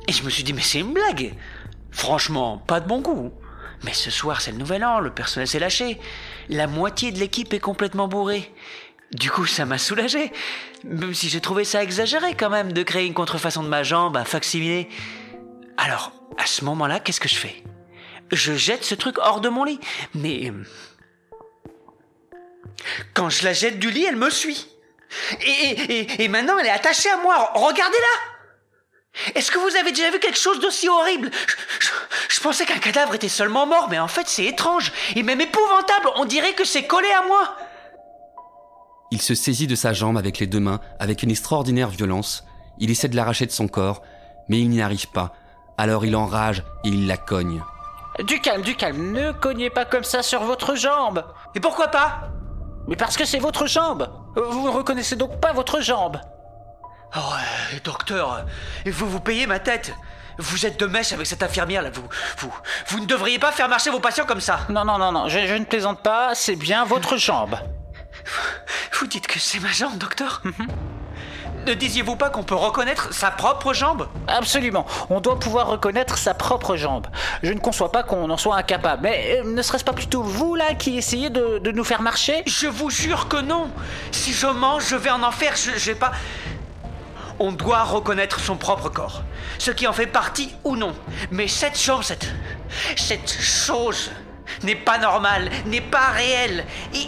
Et 0.08 0.12
je 0.12 0.22
me 0.24 0.30
suis 0.30 0.42
dit, 0.42 0.52
mais 0.52 0.62
c'est 0.62 0.80
une 0.80 0.92
blague. 0.94 1.34
Franchement, 1.90 2.58
pas 2.58 2.80
de 2.80 2.88
bon 2.88 3.00
goût. 3.00 3.32
Mais 3.84 3.92
ce 3.92 4.10
soir, 4.10 4.40
c'est 4.40 4.52
le 4.52 4.58
nouvel 4.58 4.84
an, 4.84 5.00
le 5.00 5.10
personnel 5.10 5.48
s'est 5.48 5.58
lâché. 5.58 5.98
La 6.48 6.66
moitié 6.66 7.12
de 7.12 7.18
l'équipe 7.18 7.52
est 7.52 7.60
complètement 7.60 8.08
bourrée. 8.08 8.52
Du 9.12 9.30
coup, 9.30 9.46
ça 9.46 9.66
m'a 9.66 9.78
soulagé. 9.78 10.32
Même 10.84 11.14
si 11.14 11.28
j'ai 11.28 11.40
trouvé 11.40 11.64
ça 11.64 11.82
exagéré 11.82 12.34
quand 12.34 12.50
même 12.50 12.72
de 12.72 12.82
créer 12.82 13.06
une 13.06 13.14
contrefaçon 13.14 13.62
de 13.62 13.68
ma 13.68 13.82
jambe, 13.82 14.16
un 14.16 14.24
facsimilé. 14.24 14.88
Alors, 15.76 16.12
à 16.38 16.46
ce 16.46 16.64
moment-là, 16.64 17.00
qu'est-ce 17.00 17.20
que 17.20 17.28
je 17.28 17.36
fais? 17.36 17.62
Je 18.30 18.54
jette 18.54 18.84
ce 18.84 18.94
truc 18.94 19.18
hors 19.18 19.40
de 19.40 19.48
mon 19.48 19.64
lit. 19.64 19.80
Mais... 20.14 20.52
Quand 23.14 23.30
je 23.30 23.44
la 23.44 23.52
jette 23.52 23.78
du 23.78 23.90
lit, 23.90 24.04
elle 24.04 24.16
me 24.16 24.30
suit. 24.30 24.68
Et, 25.42 26.28
maintenant, 26.28 26.58
elle 26.58 26.66
est 26.66 26.70
attachée 26.70 27.10
à 27.10 27.16
moi. 27.16 27.52
Regardez-la. 27.54 29.32
Est-ce 29.34 29.50
que 29.50 29.58
vous 29.58 29.76
avez 29.76 29.90
déjà 29.90 30.10
vu 30.10 30.20
quelque 30.20 30.38
chose 30.38 30.60
d'aussi 30.60 30.88
horrible? 30.88 31.30
Je, 32.28 32.40
pensais 32.40 32.64
qu'un 32.64 32.78
cadavre 32.78 33.14
était 33.14 33.28
seulement 33.28 33.66
mort, 33.66 33.88
mais 33.90 33.98
en 33.98 34.08
fait, 34.08 34.28
c'est 34.28 34.44
étrange 34.44 34.92
et 35.16 35.22
même 35.24 35.40
épouvantable. 35.40 36.10
On 36.14 36.24
dirait 36.24 36.54
que 36.54 36.64
c'est 36.64 36.84
collé 36.84 37.10
à 37.10 37.22
moi. 37.22 37.56
Il 39.12 39.20
se 39.20 39.34
saisit 39.34 39.66
de 39.66 39.74
sa 39.74 39.92
jambe 39.92 40.16
avec 40.16 40.38
les 40.38 40.46
deux 40.46 40.60
mains, 40.60 40.80
avec 41.00 41.22
une 41.22 41.30
extraordinaire 41.30 41.88
violence. 41.88 42.44
Il 42.78 42.90
essaie 42.90 43.08
de 43.08 43.16
l'arracher 43.16 43.46
de 43.46 43.50
son 43.50 43.66
corps, 43.66 44.02
mais 44.48 44.60
il 44.60 44.70
n'y 44.70 44.82
arrive 44.82 45.08
pas. 45.08 45.34
Alors 45.76 46.04
il 46.04 46.14
enrage 46.14 46.62
et 46.84 46.88
il 46.88 47.06
la 47.06 47.16
cogne. 47.16 47.62
Du 48.24 48.40
calme, 48.40 48.62
du 48.62 48.76
calme. 48.76 49.12
Ne 49.12 49.32
cognez 49.32 49.70
pas 49.70 49.84
comme 49.84 50.04
ça 50.04 50.22
sur 50.22 50.44
votre 50.44 50.76
jambe. 50.76 51.24
Et 51.54 51.60
pourquoi 51.60 51.88
pas? 51.88 52.30
Mais 52.86 52.96
parce 52.96 53.16
que 53.16 53.24
c'est 53.24 53.38
votre 53.38 53.66
jambe. 53.66 54.08
Vous 54.36 54.64
ne 54.64 54.70
reconnaissez 54.70 55.16
donc 55.16 55.40
pas 55.40 55.52
votre 55.52 55.80
jambe 55.80 56.20
Oh, 57.16 57.18
euh, 57.18 57.78
docteur, 57.82 58.46
vous 58.86 59.10
vous 59.10 59.20
payez 59.20 59.48
ma 59.48 59.58
tête 59.58 59.92
vous 60.38 60.64
êtes 60.64 60.80
de 60.80 60.86
mèche 60.86 61.12
avec 61.12 61.26
cette 61.26 61.42
infirmière 61.42 61.82
là, 61.82 61.90
vous, 61.90 62.08
vous, 62.38 62.52
vous 62.86 63.00
ne 63.00 63.04
devriez 63.04 63.38
pas 63.38 63.52
faire 63.52 63.68
marcher 63.68 63.90
vos 63.90 64.00
patients 64.00 64.24
comme 64.24 64.40
ça. 64.40 64.60
Non, 64.70 64.84
non, 64.84 64.96
non, 64.96 65.12
non, 65.12 65.28
je, 65.28 65.38
ne 65.38 65.64
plaisante 65.64 66.02
pas, 66.02 66.34
c'est 66.34 66.56
bien 66.56 66.84
votre 66.84 67.16
jambe. 67.16 67.56
Vous 69.00 69.06
dites 69.06 69.26
que 69.26 69.38
c'est 69.38 69.60
ma 69.60 69.72
jambe, 69.72 69.98
docteur. 69.98 70.42
Ne 71.66 71.74
disiez-vous 71.74 72.16
pas 72.16 72.30
qu'on 72.30 72.42
peut 72.42 72.54
reconnaître 72.54 73.12
sa 73.12 73.30
propre 73.30 73.74
jambe? 73.74 74.08
Absolument. 74.28 74.86
On 75.10 75.20
doit 75.20 75.38
pouvoir 75.38 75.66
reconnaître 75.66 76.16
sa 76.16 76.32
propre 76.32 76.74
jambe. 76.76 77.06
Je 77.42 77.52
ne 77.52 77.58
conçois 77.58 77.92
pas 77.92 78.02
qu'on 78.02 78.30
en 78.30 78.36
soit 78.38 78.56
incapable. 78.56 79.02
Mais 79.02 79.40
euh, 79.40 79.54
ne 79.54 79.60
serait-ce 79.60 79.84
pas 79.84 79.92
plutôt 79.92 80.22
vous, 80.22 80.54
là, 80.54 80.74
qui 80.74 80.96
essayez 80.96 81.28
de, 81.28 81.70
nous 81.70 81.84
faire 81.84 82.00
marcher? 82.00 82.42
Je 82.46 82.66
vous 82.66 82.88
jure 82.88 83.28
que 83.28 83.36
non. 83.36 83.70
Si 84.10 84.32
je 84.32 84.46
mange, 84.46 84.88
je 84.88 84.96
vais 84.96 85.10
en 85.10 85.22
enfer. 85.22 85.54
Je, 85.54 85.78
je 85.78 85.92
vais 85.92 85.98
pas... 85.98 86.12
On 87.38 87.52
doit 87.52 87.84
reconnaître 87.84 88.40
son 88.40 88.56
propre 88.56 88.88
corps. 88.88 89.22
Ce 89.58 89.70
qui 89.70 89.86
en 89.86 89.92
fait 89.92 90.06
partie 90.06 90.54
ou 90.64 90.76
non. 90.76 90.94
Mais 91.30 91.46
cette 91.46 91.78
jambe, 91.78 92.02
cette... 92.02 92.32
Cette 92.96 93.30
chose 93.30 94.10
n'est 94.62 94.74
pas 94.76 94.98
normale, 94.98 95.50
n'est 95.66 95.80
pas 95.80 96.10
réelle. 96.10 96.64
Et, 96.94 97.06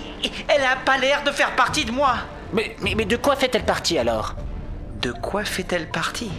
elle 0.48 0.62
n'a 0.62 0.76
pas 0.76 0.98
l'air 0.98 1.22
de 1.24 1.30
faire 1.30 1.54
partie 1.56 1.84
de 1.84 1.90
moi. 1.90 2.16
Mais, 2.52 2.76
mais, 2.80 3.04
de 3.04 3.16
quoi 3.16 3.36
fait-elle 3.36 3.64
partie 3.64 3.98
alors? 3.98 4.34
De 5.00 5.12
quoi 5.12 5.44
fait-elle 5.44 5.88
partie? 5.88 6.32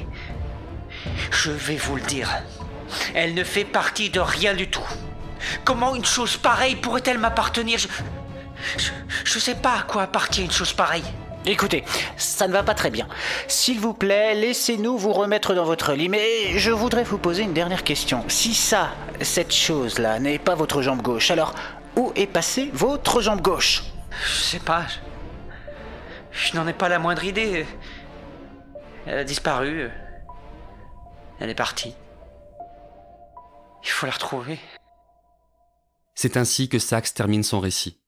Je 1.31 1.51
vais 1.51 1.75
vous 1.75 1.95
le 1.95 2.01
dire. 2.01 2.29
Elle 3.13 3.33
ne 3.33 3.43
fait 3.43 3.65
partie 3.65 4.09
de 4.09 4.19
rien 4.19 4.53
du 4.53 4.69
tout. 4.69 4.87
Comment 5.65 5.95
une 5.95 6.05
chose 6.05 6.37
pareille 6.37 6.75
pourrait-elle 6.75 7.17
m'appartenir? 7.17 7.79
Je, 7.79 7.87
je, 9.25 9.39
sais 9.39 9.55
pas 9.55 9.79
à 9.79 9.81
quoi 9.81 10.03
appartient 10.03 10.43
une 10.43 10.51
chose 10.51 10.71
pareille. 10.71 11.03
Écoutez, 11.45 11.83
ça 12.15 12.47
ne 12.47 12.53
va 12.53 12.63
pas 12.63 12.73
très 12.73 12.89
bien. 12.89 13.07
S'il 13.47 13.79
vous 13.79 13.93
plaît, 13.93 14.33
laissez-nous 14.33 14.97
vous 14.97 15.11
remettre 15.11 15.53
dans 15.53 15.65
votre 15.65 15.93
lit, 15.93 16.07
mais 16.07 16.57
je 16.57 16.71
voudrais 16.71 17.03
vous 17.03 17.17
poser 17.17 17.43
une 17.43 17.53
dernière 17.53 17.83
question. 17.83 18.23
Si 18.29 18.53
ça, 18.53 18.91
cette 19.21 19.53
chose-là, 19.53 20.19
n'est 20.19 20.39
pas 20.39 20.55
votre 20.55 20.81
jambe 20.81 21.01
gauche, 21.01 21.31
alors 21.31 21.53
où 21.97 22.13
est 22.15 22.27
passée 22.27 22.69
votre 22.73 23.21
jambe 23.21 23.41
gauche? 23.41 23.83
Je 24.25 24.41
sais 24.41 24.59
pas. 24.59 24.85
Je 26.31 26.55
n'en 26.55 26.65
ai 26.65 26.73
pas 26.73 26.87
la 26.87 26.97
moindre 26.97 27.25
idée. 27.25 27.65
Elle 29.05 29.17
a 29.17 29.23
disparu. 29.25 29.89
Elle 31.41 31.49
est 31.49 31.55
partie. 31.55 31.93
Il 33.83 33.89
faut 33.89 34.05
la 34.05 34.13
retrouver. 34.13 34.59
C'est 36.15 36.37
ainsi 36.37 36.69
que 36.69 36.79
Saxe 36.79 37.13
termine 37.13 37.43
son 37.43 37.59
récit. 37.59 37.99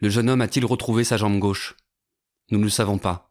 Le 0.00 0.08
jeune 0.08 0.28
homme 0.28 0.40
a-t-il 0.40 0.66
retrouvé 0.66 1.04
sa 1.04 1.16
jambe 1.16 1.38
gauche? 1.38 1.76
Nous 2.50 2.58
ne 2.58 2.64
le 2.64 2.70
savons 2.70 2.96
pas. 2.96 3.30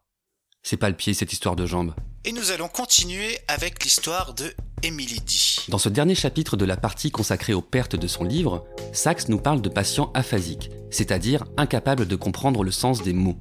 C'est 0.62 0.76
pas 0.76 0.88
le 0.88 0.94
pied 0.94 1.12
cette 1.12 1.32
histoire 1.32 1.56
de 1.56 1.66
jambe. 1.66 1.92
Et 2.24 2.30
nous 2.30 2.52
allons 2.52 2.68
continuer 2.68 3.36
avec 3.48 3.82
l'histoire 3.82 4.32
de 4.32 4.54
Emily 4.84 5.18
D. 5.18 5.34
Dans 5.70 5.78
ce 5.78 5.88
dernier 5.88 6.14
chapitre 6.14 6.56
de 6.56 6.64
la 6.64 6.76
partie 6.76 7.10
consacrée 7.10 7.52
aux 7.52 7.60
pertes 7.60 7.96
de 7.96 8.06
son 8.06 8.22
livre, 8.22 8.64
Saxe 8.92 9.28
nous 9.28 9.40
parle 9.40 9.60
de 9.60 9.68
patients 9.68 10.12
aphasiques, 10.14 10.70
c'est-à-dire 10.92 11.44
incapables 11.56 12.06
de 12.06 12.14
comprendre 12.14 12.62
le 12.62 12.70
sens 12.70 13.02
des 13.02 13.12
mots. 13.12 13.36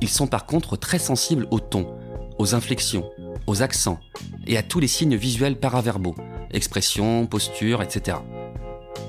Ils 0.00 0.08
sont 0.08 0.28
par 0.28 0.46
contre 0.46 0.78
très 0.78 0.98
sensibles 0.98 1.46
au 1.50 1.60
ton, 1.60 1.94
aux 2.38 2.54
inflexions, 2.54 3.10
aux 3.46 3.60
accents 3.60 4.00
et 4.46 4.56
à 4.56 4.62
tous 4.62 4.80
les 4.80 4.88
signes 4.88 5.16
visuels 5.16 5.60
paraverbaux, 5.60 6.14
expressions, 6.52 7.26
postures, 7.26 7.82
etc. 7.82 8.16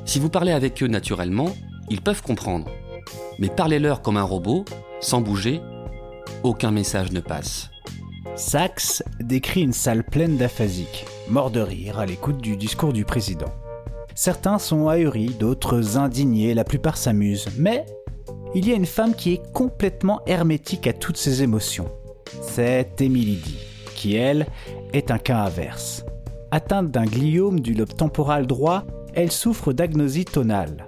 Si 0.03 0.19
vous 0.19 0.29
parlez 0.29 0.51
avec 0.51 0.83
eux 0.83 0.87
naturellement, 0.87 1.55
ils 1.89 2.01
peuvent 2.01 2.23
comprendre. 2.23 2.69
Mais 3.39 3.47
parlez-leur 3.49 4.01
comme 4.01 4.17
un 4.17 4.23
robot, 4.23 4.65
sans 4.99 5.21
bouger, 5.21 5.61
aucun 6.43 6.71
message 6.71 7.11
ne 7.11 7.19
passe. 7.19 7.69
Sachs 8.35 9.03
décrit 9.19 9.61
une 9.61 9.73
salle 9.73 10.03
pleine 10.03 10.37
d'aphasiques, 10.37 11.05
morts 11.29 11.51
de 11.51 11.59
rire 11.59 11.99
à 11.99 12.05
l'écoute 12.05 12.41
du 12.41 12.55
discours 12.55 12.93
du 12.93 13.03
président. 13.03 13.51
Certains 14.15 14.59
sont 14.59 14.87
ahuris, 14.87 15.35
d'autres 15.39 15.97
indignés, 15.97 16.53
la 16.53 16.63
plupart 16.63 16.97
s'amusent, 16.97 17.47
mais 17.57 17.85
il 18.55 18.67
y 18.67 18.71
a 18.71 18.75
une 18.75 18.85
femme 18.85 19.15
qui 19.15 19.33
est 19.33 19.53
complètement 19.53 20.21
hermétique 20.25 20.87
à 20.87 20.93
toutes 20.93 21.17
ses 21.17 21.43
émotions. 21.43 21.89
C'est 22.41 23.01
Emily 23.01 23.35
D, 23.35 23.51
qui 23.95 24.15
elle 24.15 24.47
est 24.93 25.11
un 25.11 25.17
cas 25.17 25.43
inverse. 25.43 26.03
Atteinte 26.51 26.91
d'un 26.91 27.05
gliome 27.05 27.59
du 27.59 27.73
lobe 27.73 27.95
temporal 27.95 28.47
droit, 28.47 28.85
elle 29.13 29.31
souffre 29.31 29.73
d'agnosie 29.73 30.25
tonale. 30.25 30.85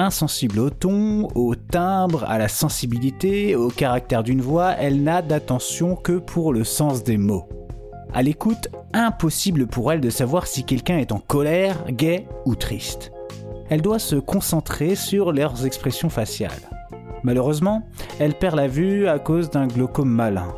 Insensible 0.00 0.60
au 0.60 0.70
ton, 0.70 1.28
au 1.34 1.54
timbre, 1.54 2.24
à 2.24 2.38
la 2.38 2.48
sensibilité, 2.48 3.54
au 3.54 3.68
caractère 3.68 4.22
d'une 4.22 4.40
voix, 4.40 4.72
elle 4.78 5.02
n'a 5.02 5.20
d'attention 5.20 5.94
que 5.94 6.12
pour 6.12 6.54
le 6.54 6.64
sens 6.64 7.04
des 7.04 7.18
mots. 7.18 7.46
À 8.14 8.22
l'écoute, 8.22 8.68
impossible 8.94 9.66
pour 9.66 9.92
elle 9.92 10.00
de 10.00 10.08
savoir 10.08 10.46
si 10.46 10.64
quelqu'un 10.64 10.96
est 10.96 11.12
en 11.12 11.18
colère, 11.18 11.84
gai 11.90 12.26
ou 12.46 12.54
triste. 12.54 13.12
elle 13.68 13.82
doit 13.82 13.98
se 13.98 14.16
concentrer 14.16 14.94
sur 14.94 15.32
leurs 15.32 15.66
expressions 15.66 16.08
faciales. 16.08 16.70
Malheureusement, 17.22 17.82
elle 18.18 18.32
perd 18.32 18.56
la 18.56 18.68
vue 18.68 19.06
à 19.06 19.18
cause 19.18 19.50
d'un 19.50 19.66
glaucome 19.66 20.08
malin. 20.08 20.48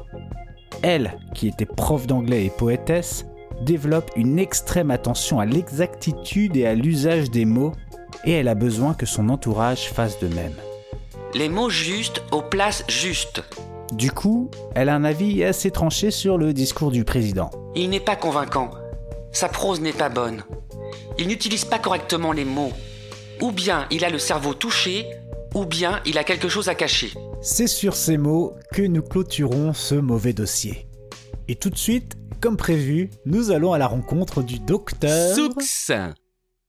Elle, 0.82 1.18
qui 1.34 1.48
était 1.48 1.66
prof 1.66 2.06
d'anglais 2.06 2.44
et 2.44 2.50
poétesse, 2.50 3.26
développe 3.62 4.12
une 4.14 4.38
extrême 4.38 4.92
attention 4.92 5.40
à 5.40 5.46
l'exactitude 5.46 6.56
et 6.56 6.64
à 6.64 6.76
l'usage 6.76 7.28
des 7.28 7.44
mots, 7.44 7.72
et 8.24 8.32
elle 8.32 8.48
a 8.48 8.54
besoin 8.54 8.94
que 8.94 9.06
son 9.06 9.28
entourage 9.28 9.90
fasse 9.90 10.18
de 10.20 10.28
même. 10.28 10.54
Les 11.34 11.48
mots 11.48 11.70
justes 11.70 12.22
aux 12.30 12.42
places 12.42 12.84
justes. 12.88 13.42
Du 13.92 14.10
coup, 14.10 14.50
elle 14.74 14.88
a 14.88 14.94
un 14.94 15.04
avis 15.04 15.44
assez 15.44 15.70
tranché 15.70 16.10
sur 16.10 16.38
le 16.38 16.52
discours 16.52 16.90
du 16.90 17.04
président. 17.04 17.50
Il 17.74 17.90
n'est 17.90 18.00
pas 18.00 18.16
convaincant. 18.16 18.70
Sa 19.32 19.48
prose 19.48 19.80
n'est 19.80 19.92
pas 19.92 20.08
bonne. 20.08 20.42
Il 21.18 21.28
n'utilise 21.28 21.64
pas 21.64 21.78
correctement 21.78 22.32
les 22.32 22.44
mots. 22.44 22.72
Ou 23.40 23.50
bien 23.50 23.86
il 23.90 24.04
a 24.04 24.10
le 24.10 24.18
cerveau 24.18 24.54
touché, 24.54 25.06
ou 25.54 25.64
bien 25.64 26.00
il 26.06 26.18
a 26.18 26.24
quelque 26.24 26.48
chose 26.48 26.68
à 26.68 26.74
cacher. 26.74 27.12
C'est 27.42 27.66
sur 27.66 27.94
ces 27.94 28.16
mots 28.16 28.54
que 28.72 28.82
nous 28.82 29.02
clôturons 29.02 29.72
ce 29.72 29.94
mauvais 29.94 30.32
dossier. 30.32 30.86
Et 31.48 31.56
tout 31.56 31.70
de 31.70 31.78
suite, 31.78 32.16
comme 32.40 32.56
prévu, 32.56 33.10
nous 33.26 33.50
allons 33.50 33.72
à 33.72 33.78
la 33.78 33.86
rencontre 33.86 34.42
du 34.42 34.58
docteur... 34.58 35.34
Soux 35.34 35.50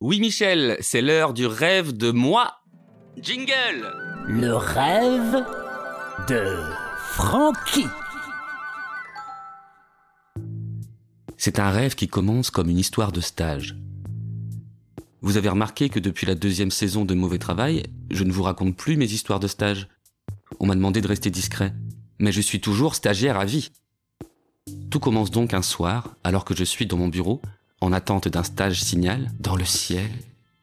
Oui 0.06 0.20
Michel, 0.20 0.76
c'est 0.82 1.02
l'heure 1.02 1.34
du 1.34 1.46
rêve 1.46 1.96
de 1.96 2.12
moi. 2.12 2.60
Jingle 3.22 3.90
Le 4.28 4.54
rêve 4.54 5.46
de 6.28 6.58
Frankie. 6.98 7.88
C'est 11.38 11.58
un 11.58 11.70
rêve 11.70 11.96
qui 11.96 12.10
commence 12.10 12.52
comme 12.52 12.70
une 12.70 12.80
histoire 12.80 13.14
de 13.14 13.22
stage. 13.22 13.78
Vous 15.22 15.38
avez 15.38 15.48
remarqué 15.48 15.88
que 15.88 16.02
depuis 16.02 16.26
la 16.26 16.36
deuxième 16.36 16.72
saison 16.72 17.06
de 17.06 17.14
Mauvais 17.14 17.40
Travail, 17.40 17.84
je 18.12 18.26
ne 18.26 18.34
vous 18.34 18.44
raconte 18.44 18.76
plus 18.76 18.98
mes 18.98 19.10
histoires 19.10 19.40
de 19.40 19.48
stage. 19.48 19.88
On 20.60 20.66
m'a 20.66 20.76
demandé 20.76 21.00
de 21.00 21.08
rester 21.08 21.30
discret. 21.30 21.74
Mais 22.20 22.34
je 22.34 22.42
suis 22.42 22.60
toujours 22.60 22.96
stagiaire 22.96 23.40
à 23.40 23.46
vie. 23.46 23.72
Tout 24.92 25.00
commence 25.00 25.32
donc 25.32 25.54
un 25.54 25.62
soir, 25.62 26.18
alors 26.26 26.44
que 26.44 26.54
je 26.54 26.66
suis 26.66 26.88
dans 26.88 26.98
mon 26.98 27.08
bureau, 27.08 27.42
en 27.84 27.92
attente 27.94 28.28
d'un 28.28 28.44
stage 28.44 28.82
signal, 28.82 29.30
dans 29.40 29.56
le 29.56 29.66
ciel. 29.66 30.10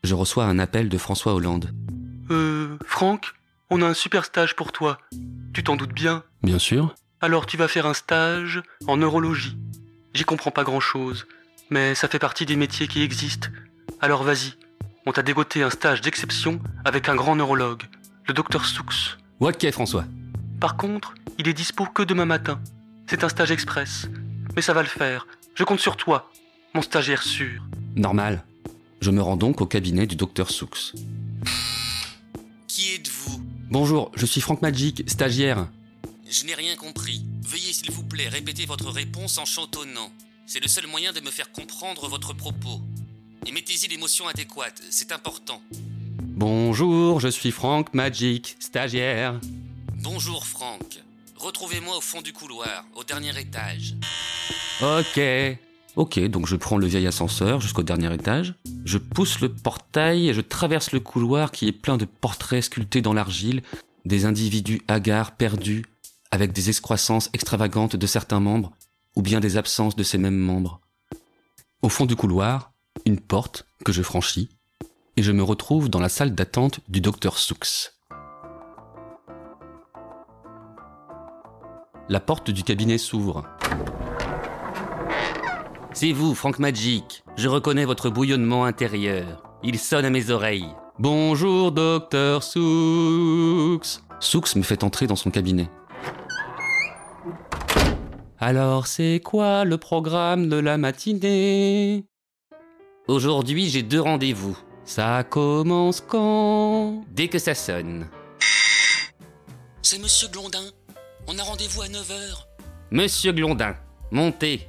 Je 0.03 0.15
reçois 0.15 0.45
un 0.45 0.59
appel 0.59 0.89
de 0.89 0.99
François 0.99 1.35
Hollande. 1.35 1.71
Euh, 2.31 2.77
Franck, 2.87 3.35
on 3.69 3.83
a 3.83 3.87
un 3.87 3.95
super 3.95 4.25
stage 4.25 4.57
pour 4.57 4.73
toi. 4.73 4.99
Tu 5.53 5.63
t'en 5.63 5.77
doutes 5.77 5.93
bien 5.93 6.23
Bien 6.43 6.59
sûr. 6.59 6.95
Alors 7.21 7.45
tu 7.45 7.57
vas 7.59 7.69
faire 7.69 7.87
un 7.87 7.95
stage 7.95 8.63
en 8.87 8.97
neurologie. 8.97 9.59
J'y 10.15 10.25
comprends 10.25 10.51
pas 10.51 10.65
grand 10.65 10.81
chose, 10.81 11.27
mais 11.69 11.95
ça 11.95 12.09
fait 12.09 12.19
partie 12.19 12.47
des 12.47 12.57
métiers 12.57 12.89
qui 12.89 13.03
existent. 13.03 13.49
Alors 14.01 14.23
vas-y, 14.23 14.55
on 15.05 15.13
t'a 15.13 15.23
dégoté 15.23 15.63
un 15.63 15.71
stage 15.71 16.01
d'exception 16.01 16.61
avec 16.85 17.09
un 17.09 17.15
grand 17.15 17.37
neurologue, 17.37 17.83
le 18.27 18.33
docteur 18.33 18.65
Soux. 18.65 18.83
Ok 19.41 19.71
François. 19.71 20.05
Par 20.61 20.77
contre, 20.77 21.15
il 21.39 21.49
est 21.49 21.53
dispo 21.55 21.85
que 21.85 22.03
demain 22.03 22.25
matin. 22.25 22.61
C'est 23.07 23.25
un 23.25 23.29
stage 23.29 23.51
express. 23.51 24.09
Mais 24.57 24.63
ça 24.63 24.73
va 24.73 24.83
le 24.83 24.89
faire. 24.89 25.27
Je 25.55 25.65
compte 25.65 25.81
sur 25.81 25.97
toi, 25.97 26.31
mon 26.75 26.83
stagiaire 26.83 27.23
sûr. 27.23 27.63
Normal. 27.97 28.45
Je 29.01 29.11
me 29.11 29.23
rends 29.23 29.37
donc 29.37 29.61
au 29.61 29.67
cabinet 29.67 30.07
du 30.07 30.17
docteur 30.17 30.51
Soux. 30.51 30.69
Qui 32.69 32.95
êtes-vous? 32.95 33.41
Bonjour, 33.71 34.11
je 34.15 34.27
suis 34.27 34.41
Franck 34.41 34.63
Magic, 34.63 35.03
stagiaire. 35.09 35.69
Je 36.29 36.45
n'ai 36.45 36.55
rien 36.55 36.77
compris. 36.77 37.25
Veuillez 37.43 37.73
s'il 37.73 37.91
vous 37.91 38.05
plaît 38.05 38.29
répéter 38.29 38.67
votre 38.67 38.91
réponse 38.91 39.39
en 39.39 39.45
chantonnant. 39.45 40.13
C'est 40.47 40.61
le 40.61 40.69
seul 40.69 40.87
moyen 40.87 41.13
de 41.13 41.21
me 41.21 41.31
faire 41.31 41.51
comprendre 41.51 42.09
votre 42.09 42.35
propos. 42.35 42.81
Et 43.47 43.53
mettez-y 43.53 43.89
l'émotion 43.89 44.29
adéquate, 44.29 44.83
c'est 44.91 45.13
important. 45.13 45.63
Bonjour, 46.21 47.21
je 47.21 47.29
suis 47.29 47.51
Franck 47.51 47.95
Magic, 47.95 48.57
stagiaire. 48.61 49.41
Bonjour 49.95 50.47
Franck. 50.47 51.01
Retrouvez-moi 51.37 51.97
au 51.97 52.01
fond 52.01 52.23
du 52.23 52.33
couloir, 52.33 52.85
au 52.95 53.03
dernier 53.03 53.39
étage. 53.39 53.95
Ok. 54.83 55.21
Ok, 55.97 56.21
donc 56.29 56.47
je 56.47 56.57
prends 56.57 56.79
le 56.79 56.87
vieil 56.87 57.07
ascenseur 57.07 57.61
jusqu'au 57.61 57.83
dernier 57.83 58.13
étage. 58.15 58.55
Je 58.85 58.99
pousse 58.99 59.41
le 59.41 59.53
portail 59.53 60.29
et 60.29 60.35
je 60.35 60.41
traverse 60.41 60.93
le 60.93 61.01
couloir 61.01 61.51
qui 61.51 61.67
est 61.67 61.73
plein 61.73 61.97
de 61.97 62.05
portraits 62.05 62.63
sculptés 62.63 63.03
dans 63.03 63.13
l'argile, 63.13 63.63
des 64.05 64.25
individus 64.25 64.83
hagards, 64.89 65.33
perdus, 65.33 65.85
avec 66.31 66.53
des 66.53 66.69
excroissances 66.69 67.29
extravagantes 67.33 67.97
de 67.97 68.07
certains 68.07 68.41
membres, 68.41 68.73
ou 69.17 69.23
bien 69.23 69.41
des 69.41 69.57
absences 69.57 69.97
de 69.97 70.05
ces 70.05 70.17
mêmes 70.17 70.39
membres. 70.39 70.81
Au 71.83 71.89
fond 71.89 72.07
du 72.07 72.15
couloir, 72.15 72.73
une 73.05 73.19
porte 73.19 73.67
que 73.85 73.93
je 73.93 74.03
franchis, 74.03 74.49
et 75.17 75.23
je 75.23 75.33
me 75.33 75.43
retrouve 75.43 75.91
dans 75.91 76.01
la 76.01 76.09
salle 76.09 76.35
d'attente 76.35 76.81
du 76.89 77.01
docteur 77.01 77.37
Soux. 77.37 77.57
La 82.09 82.21
porte 82.21 82.51
du 82.51 82.63
cabinet 82.63 82.99
s'ouvre. 82.99 83.45
C'est 85.93 86.13
vous, 86.13 86.37
Franck 86.37 86.61
Magic. 86.61 87.25
Je 87.37 87.49
reconnais 87.49 87.85
votre 87.85 88.11
bouillonnement 88.11 88.65
intérieur. 88.65 89.43
Il 89.65 89.79
sonne 89.79 90.05
à 90.05 90.11
mes 90.11 90.31
oreilles. 90.31 90.69
Bonjour, 91.01 91.73
docteur 91.73 92.45
Soux. 92.45 93.81
Soux 94.21 94.43
me 94.57 94.63
fait 94.63 94.85
entrer 94.85 95.09
dans 95.09 95.17
son 95.17 95.31
cabinet. 95.31 95.69
Alors, 98.39 98.87
c'est 98.87 99.21
quoi 99.23 99.65
le 99.65 99.79
programme 99.79 100.49
de 100.49 100.57
la 100.57 100.79
matinée? 100.79 102.07
Aujourd'hui, 103.09 103.69
j'ai 103.69 103.83
deux 103.83 104.01
rendez-vous. 104.01 104.57
Ça 104.85 105.25
commence 105.25 106.01
quand? 106.01 107.05
Dès 107.11 107.29
que 107.29 107.39
ça 107.39 107.55
sonne. 107.55 108.09
C'est 109.83 109.99
Monsieur 109.99 110.29
Glondin. 110.29 110.63
On 111.27 111.37
a 111.37 111.43
rendez-vous 111.43 111.83
à 111.83 111.87
9h. 111.87 112.47
Monsieur 112.93 113.33
Glondin, 113.33 113.75
montez. 114.13 114.69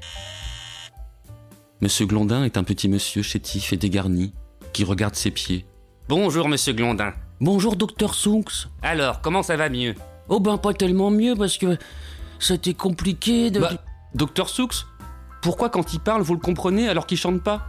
Monsieur 1.82 2.06
Glondin 2.06 2.44
est 2.44 2.58
un 2.58 2.64
petit 2.64 2.88
monsieur 2.88 3.24
chétif 3.24 3.74
et 3.74 3.78
dégarni 3.78 4.36
qui 4.72 4.84
regarde 4.84 5.16
ses 5.16 5.32
pieds. 5.32 5.66
Bonjour, 6.08 6.48
monsieur 6.48 6.74
Glondin. 6.74 7.12
Bonjour, 7.40 7.76
docteur 7.76 8.14
Soux. 8.14 8.46
Alors, 8.84 9.22
comment 9.22 9.42
ça 9.42 9.58
va 9.58 9.68
mieux? 9.68 9.96
Oh 10.30 10.40
ben, 10.40 10.60
pas 10.60 10.74
tellement 10.74 11.10
mieux 11.10 11.36
parce 11.36 11.58
que 11.58 11.80
c'était 12.38 12.76
compliqué 12.76 13.50
de. 13.50 13.62
Bah, 13.62 13.72
docteur 14.14 14.48
Soux 14.48 14.70
Pourquoi 15.42 15.70
quand 15.70 15.92
il 15.92 16.00
parle, 16.00 16.22
vous 16.22 16.36
le 16.36 16.40
comprenez 16.40 16.88
alors 16.88 17.08
qu'il 17.08 17.18
chante 17.18 17.42
pas? 17.42 17.66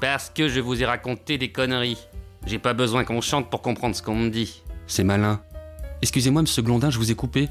Parce 0.00 0.30
que 0.30 0.46
je 0.46 0.60
vous 0.60 0.80
ai 0.80 0.86
raconté 0.86 1.36
des 1.36 1.50
conneries. 1.50 1.98
J'ai 2.46 2.60
pas 2.60 2.72
besoin 2.72 3.02
qu'on 3.02 3.20
chante 3.20 3.50
pour 3.50 3.62
comprendre 3.62 3.96
ce 3.96 4.02
qu'on 4.02 4.14
me 4.14 4.30
dit. 4.30 4.62
C'est 4.86 5.02
malin. 5.02 5.40
Excusez-moi, 6.02 6.42
monsieur 6.42 6.62
Glondin, 6.62 6.90
je 6.90 6.98
vous 6.98 7.10
ai 7.10 7.16
coupé. 7.16 7.48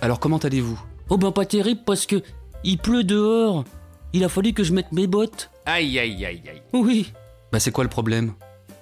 Alors 0.00 0.18
comment 0.18 0.38
allez-vous? 0.38 0.82
Oh 1.08 1.18
ben 1.18 1.30
pas 1.30 1.44
terrible 1.44 1.82
parce 1.86 2.06
que 2.06 2.20
il 2.64 2.78
pleut 2.78 3.04
dehors. 3.04 3.64
Il 4.12 4.24
a 4.24 4.28
fallu 4.28 4.52
que 4.52 4.64
je 4.64 4.72
mette 4.72 4.92
mes 4.92 5.06
bottes. 5.06 5.50
Aïe 5.66 5.98
aïe 5.98 6.24
aïe 6.24 6.42
aïe. 6.48 6.62
Oui. 6.72 7.12
Bah 7.52 7.60
c'est 7.60 7.70
quoi 7.70 7.84
le 7.84 7.90
problème? 7.90 8.32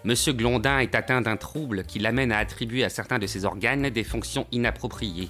Monsieur 0.05 0.33
Glondin 0.33 0.79
est 0.79 0.95
atteint 0.95 1.21
d'un 1.21 1.37
trouble 1.37 1.85
qui 1.85 1.99
l'amène 1.99 2.33
à 2.33 2.39
attribuer 2.39 2.85
à 2.85 2.89
certains 2.89 3.19
de 3.19 3.27
ses 3.27 3.45
organes 3.45 3.91
des 3.91 4.05
fonctions 4.05 4.47
inappropriées. 4.53 5.29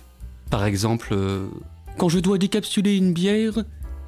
Par 0.50 0.64
exemple, 0.64 1.08
euh... 1.12 1.48
quand 1.96 2.08
je 2.08 2.20
dois 2.20 2.38
décapsuler 2.38 2.96
une 2.96 3.12
bière, 3.12 3.64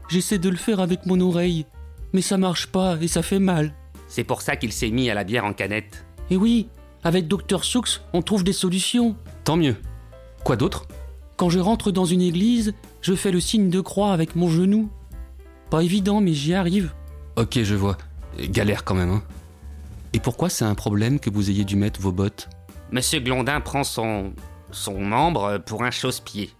j'essaie 0.08 0.38
de 0.38 0.48
le 0.48 0.56
faire 0.56 0.80
avec 0.80 1.06
mon 1.06 1.20
oreille, 1.20 1.66
mais 2.12 2.22
ça 2.22 2.36
marche 2.36 2.68
pas 2.68 2.96
et 3.00 3.08
ça 3.08 3.22
fait 3.22 3.38
mal. 3.38 3.74
C'est 4.06 4.24
pour 4.24 4.42
ça 4.42 4.56
qu'il 4.56 4.72
s'est 4.72 4.90
mis 4.90 5.10
à 5.10 5.14
la 5.14 5.24
bière 5.24 5.44
en 5.44 5.54
canette. 5.54 6.04
Et 6.30 6.36
oui, 6.36 6.68
avec 7.02 7.26
Dr 7.26 7.64
Soux, 7.64 7.82
on 8.12 8.22
trouve 8.22 8.44
des 8.44 8.52
solutions. 8.52 9.16
Tant 9.44 9.56
mieux. 9.56 9.76
Quoi 10.44 10.56
d'autre? 10.56 10.86
Quand 11.36 11.48
je 11.48 11.58
rentre 11.58 11.90
dans 11.90 12.04
une 12.04 12.22
église, 12.22 12.74
je 13.00 13.14
fais 13.14 13.30
le 13.32 13.40
signe 13.40 13.70
de 13.70 13.80
croix 13.80 14.12
avec 14.12 14.36
mon 14.36 14.48
genou. 14.48 14.90
Pas 15.70 15.82
évident, 15.82 16.20
mais 16.20 16.32
j'y 16.32 16.54
arrive. 16.54 16.92
Ok, 17.36 17.62
je 17.62 17.74
vois. 17.74 17.96
Galère 18.38 18.84
quand 18.84 18.94
même, 18.94 19.10
hein. 19.10 19.22
Et 20.12 20.18
pourquoi 20.18 20.48
c'est 20.48 20.64
un 20.64 20.74
problème 20.74 21.20
que 21.20 21.30
vous 21.30 21.50
ayez 21.50 21.64
dû 21.64 21.76
mettre 21.76 22.00
vos 22.00 22.12
bottes? 22.12 22.48
Monsieur 22.90 23.20
Glondin 23.20 23.60
prend 23.60 23.84
son. 23.84 24.32
son 24.72 25.00
membre 25.00 25.58
pour 25.58 25.84
un 25.84 25.90
chausse-pied. 25.90 26.50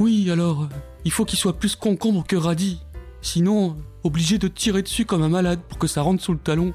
Oui, 0.00 0.28
alors, 0.30 0.68
il 1.04 1.12
faut 1.12 1.24
qu'il 1.24 1.38
soit 1.38 1.58
plus 1.58 1.76
concombre 1.76 2.24
que 2.26 2.36
radis. 2.36 2.80
Sinon, 3.22 3.76
obligé 4.02 4.38
de 4.38 4.48
tirer 4.48 4.82
dessus 4.82 5.04
comme 5.04 5.22
un 5.22 5.28
malade 5.28 5.60
pour 5.68 5.78
que 5.78 5.86
ça 5.86 6.02
rentre 6.02 6.22
sous 6.22 6.32
le 6.32 6.38
talon. 6.38 6.74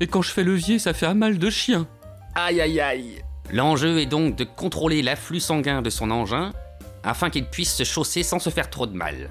Et 0.00 0.06
quand 0.06 0.22
je 0.22 0.30
fais 0.30 0.44
levier, 0.44 0.78
ça 0.78 0.92
fait 0.92 1.06
un 1.06 1.14
mal 1.14 1.38
de 1.38 1.50
chien. 1.50 1.86
Aïe 2.34 2.60
aïe 2.60 2.80
aïe 2.80 3.22
L'enjeu 3.52 3.98
est 3.98 4.06
donc 4.06 4.36
de 4.36 4.44
contrôler 4.44 5.02
l'afflux 5.02 5.40
sanguin 5.40 5.82
de 5.82 5.90
son 5.90 6.10
engin 6.10 6.52
afin 7.02 7.30
qu'il 7.30 7.46
puisse 7.46 7.74
se 7.74 7.84
chausser 7.84 8.22
sans 8.22 8.38
se 8.38 8.50
faire 8.50 8.70
trop 8.70 8.86
de 8.86 8.96
mal. 8.96 9.30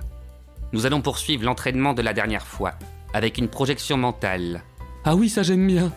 Nous 0.72 0.86
allons 0.86 1.02
poursuivre 1.02 1.46
l'entraînement 1.46 1.94
de 1.94 2.02
la 2.02 2.14
dernière 2.14 2.46
fois, 2.46 2.74
avec 3.14 3.38
une 3.38 3.48
projection 3.48 3.98
mentale. 3.98 4.64
Ah 5.04 5.16
oui, 5.16 5.30
ça 5.30 5.42
j'aime 5.42 5.66
bien. 5.66 5.92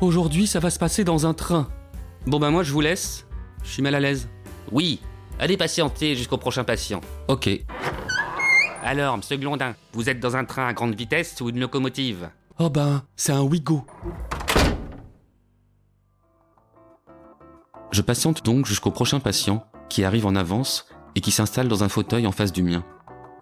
Aujourd'hui, 0.00 0.46
ça 0.46 0.60
va 0.60 0.70
se 0.70 0.78
passer 0.78 1.04
dans 1.04 1.26
un 1.26 1.34
train. 1.34 1.68
Bon 2.26 2.38
bah 2.38 2.50
moi 2.50 2.62
je 2.62 2.72
vous 2.72 2.80
laisse. 2.80 3.26
Je 3.64 3.70
suis 3.70 3.82
mal 3.82 3.94
à 3.94 4.00
l'aise. 4.00 4.28
Oui, 4.70 5.00
allez 5.38 5.56
patienter 5.56 6.14
jusqu'au 6.14 6.36
prochain 6.36 6.64
patient. 6.64 7.00
Ok. 7.28 7.48
Alors, 8.84 9.16
monsieur 9.16 9.36
Glondin, 9.36 9.74
vous 9.92 10.08
êtes 10.08 10.20
dans 10.20 10.36
un 10.36 10.44
train 10.44 10.66
à 10.66 10.72
grande 10.72 10.94
vitesse 10.94 11.40
ou 11.40 11.48
une 11.48 11.60
locomotive? 11.60 12.30
Oh 12.58 12.70
ben, 12.70 13.02
c'est 13.16 13.32
un 13.32 13.42
Wigo. 13.42 13.84
Je 17.90 18.02
patiente 18.02 18.44
donc 18.44 18.66
jusqu'au 18.66 18.90
prochain 18.90 19.20
patient, 19.20 19.66
qui 19.88 20.04
arrive 20.04 20.26
en 20.26 20.34
avance 20.34 20.86
et 21.14 21.20
qui 21.20 21.30
s'installe 21.30 21.68
dans 21.68 21.84
un 21.84 21.88
fauteuil 21.88 22.26
en 22.26 22.32
face 22.32 22.52
du 22.52 22.62
mien. 22.62 22.84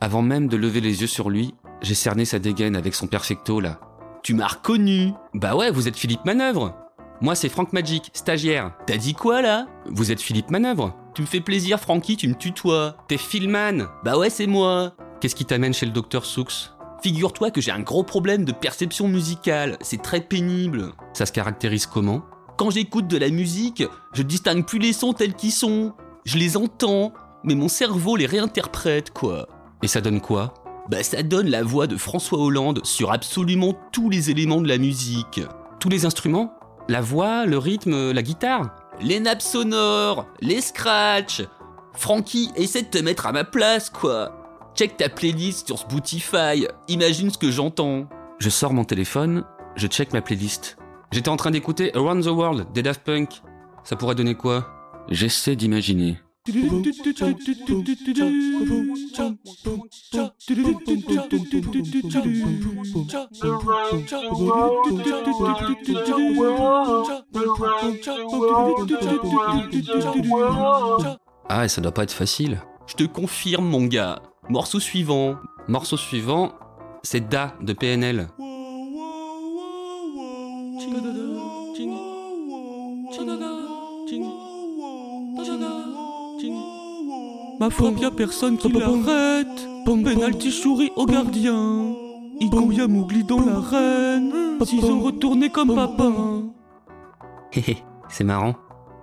Avant 0.00 0.22
même 0.22 0.48
de 0.48 0.56
lever 0.56 0.80
les 0.80 1.02
yeux 1.02 1.06
sur 1.06 1.28
lui, 1.28 1.54
j'ai 1.82 1.94
cerné 1.94 2.24
sa 2.24 2.38
dégaine 2.38 2.76
avec 2.76 2.94
son 2.94 3.06
perfecto 3.06 3.60
là. 3.60 3.80
Tu 4.22 4.34
m'as 4.34 4.46
reconnu 4.46 5.12
Bah 5.34 5.56
ouais, 5.56 5.70
vous 5.70 5.88
êtes 5.88 5.96
Philippe 5.96 6.24
Manœuvre 6.24 6.74
Moi 7.20 7.34
c'est 7.34 7.48
Franck 7.48 7.72
Magic, 7.72 8.10
stagiaire. 8.14 8.72
T'as 8.86 8.96
dit 8.96 9.14
quoi 9.14 9.42
là? 9.42 9.66
Vous 9.86 10.10
êtes 10.10 10.20
Philippe 10.20 10.50
Manœuvre 10.50 10.94
Tu 11.14 11.22
me 11.22 11.26
fais 11.26 11.40
plaisir 11.40 11.78
Francky, 11.80 12.16
tu 12.16 12.28
me 12.28 12.34
tutoies. 12.34 12.96
T'es 13.08 13.18
Philman 13.18 13.88
Bah 14.04 14.16
ouais, 14.16 14.30
c'est 14.30 14.46
moi 14.46 14.94
Qu'est-ce 15.20 15.34
qui 15.34 15.44
t'amène 15.44 15.74
chez 15.74 15.86
le 15.86 15.92
docteur 15.92 16.24
Soux 16.24 16.46
Figure-toi 17.02 17.50
que 17.50 17.60
j'ai 17.60 17.70
un 17.70 17.80
gros 17.80 18.02
problème 18.02 18.44
de 18.44 18.52
perception 18.52 19.08
musicale, 19.08 19.76
c'est 19.80 20.02
très 20.02 20.20
pénible. 20.20 20.92
Ça 21.14 21.24
se 21.26 21.32
caractérise 21.32 21.86
comment? 21.86 22.22
Quand 22.58 22.70
j'écoute 22.70 23.06
de 23.06 23.16
la 23.16 23.30
musique, 23.30 23.82
je 24.12 24.22
distingue 24.22 24.66
plus 24.66 24.78
les 24.78 24.92
sons 24.92 25.14
tels 25.14 25.32
qu'ils 25.34 25.52
sont. 25.52 25.94
Je 26.26 26.36
les 26.36 26.58
entends, 26.58 27.14
mais 27.42 27.54
mon 27.54 27.68
cerveau 27.68 28.16
les 28.16 28.26
réinterprète, 28.26 29.12
quoi. 29.12 29.46
Et 29.82 29.88
ça 29.88 30.00
donne 30.00 30.20
quoi? 30.20 30.54
Bah 30.88 31.02
ça 31.02 31.22
donne 31.22 31.48
la 31.48 31.62
voix 31.62 31.86
de 31.86 31.96
François 31.96 32.38
Hollande 32.38 32.80
sur 32.84 33.12
absolument 33.12 33.74
tous 33.92 34.10
les 34.10 34.30
éléments 34.30 34.60
de 34.60 34.68
la 34.68 34.78
musique. 34.78 35.40
Tous 35.78 35.88
les 35.88 36.04
instruments? 36.04 36.52
La 36.88 37.00
voix, 37.00 37.46
le 37.46 37.58
rythme, 37.58 38.12
la 38.12 38.22
guitare? 38.22 38.74
Les 39.00 39.20
nappes 39.20 39.42
sonores, 39.42 40.26
les 40.40 40.60
scratchs 40.60 41.42
Francky, 41.94 42.50
essaie 42.56 42.82
de 42.82 42.88
te 42.88 42.98
mettre 42.98 43.26
à 43.26 43.32
ma 43.32 43.44
place, 43.44 43.90
quoi 43.90 44.36
Check 44.74 44.96
ta 44.96 45.08
playlist 45.08 45.66
sur 45.66 45.78
Spotify, 45.78 46.66
imagine 46.88 47.30
ce 47.30 47.38
que 47.38 47.50
j'entends. 47.50 48.08
Je 48.38 48.48
sors 48.48 48.72
mon 48.72 48.84
téléphone, 48.84 49.44
je 49.76 49.86
check 49.86 50.12
ma 50.12 50.20
playlist. 50.20 50.76
J'étais 51.12 51.28
en 51.28 51.36
train 51.36 51.50
d'écouter 51.50 51.94
Around 51.96 52.24
the 52.24 52.28
World 52.28 52.72
des 52.72 52.82
Daft 52.82 53.02
Punk. 53.02 53.42
Ça 53.84 53.96
pourrait 53.96 54.14
donner 54.14 54.34
quoi? 54.34 54.68
J'essaie 55.08 55.56
d'imaginer. 55.56 56.18
Ah, 71.48 71.64
et 71.64 71.68
ça 71.68 71.80
doit 71.80 71.92
pas 71.92 72.04
être 72.04 72.12
facile. 72.12 72.62
Je 72.86 72.94
te 72.94 73.04
confirme, 73.04 73.66
mon 73.66 73.84
gars. 73.84 74.22
Morceau 74.48 74.80
suivant. 74.80 75.36
Morceau 75.68 75.98
suivant, 75.98 76.52
c'est 77.02 77.28
Da 77.28 77.54
de 77.60 77.72
PNL. 77.74 78.28
Ma 87.60 87.68
foi, 87.68 87.90
y'a 88.00 88.10
personne 88.10 88.56
qui 88.56 88.72
l'arrête. 88.72 89.68
Penalty 89.84 90.50
chouris 90.50 90.90
au 90.96 91.04
gardien. 91.04 91.94
Igouya 92.40 92.88
Mougli 92.88 93.22
dans 93.22 93.44
l'arène. 93.44 94.32
Ils 94.72 94.84
ont 94.86 95.00
retourné 95.00 95.50
comme 95.50 95.74
papa. 95.74 96.10
Hé 97.52 97.76
c'est 98.08 98.24
marrant. 98.24 98.56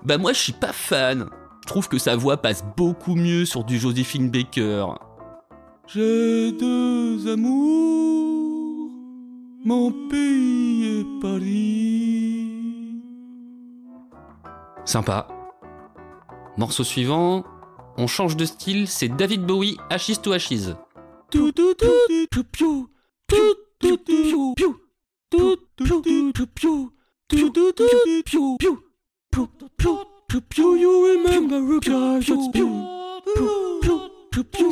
Bah 0.04 0.18
moi 0.18 0.34
je 0.34 0.40
suis 0.40 0.54
pas 0.54 0.74
fan. 0.74 1.30
Je 1.62 1.68
trouve 1.68 1.88
que 1.88 2.00
sa 2.00 2.16
voix 2.16 2.38
passe 2.38 2.66
beaucoup 2.76 3.14
mieux 3.16 3.46
sur 3.46 3.64
du 3.64 3.78
Joséphine 3.78 4.32
Baker. 4.32 4.88
J'ai 5.86 6.52
deux 6.54 7.32
amours, 7.32 8.90
mon 9.64 9.92
pays 10.10 11.00
et 11.00 11.06
Paris. 11.22 12.52
Sympa. 14.84 15.28
Morceau 16.58 16.84
suivant, 16.84 17.44
on 17.98 18.08
change 18.08 18.36
de 18.36 18.46
style, 18.46 18.88
c'est 18.88 19.10
David 19.10 19.46
Bowie, 19.46 19.78
Ashes 19.90 20.22
to 20.22 20.34
Ashes. 20.34 20.76
You 21.34 21.52
remember 31.06 31.60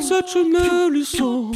such 0.02 0.36
early 0.36 1.04
song. 1.04 1.52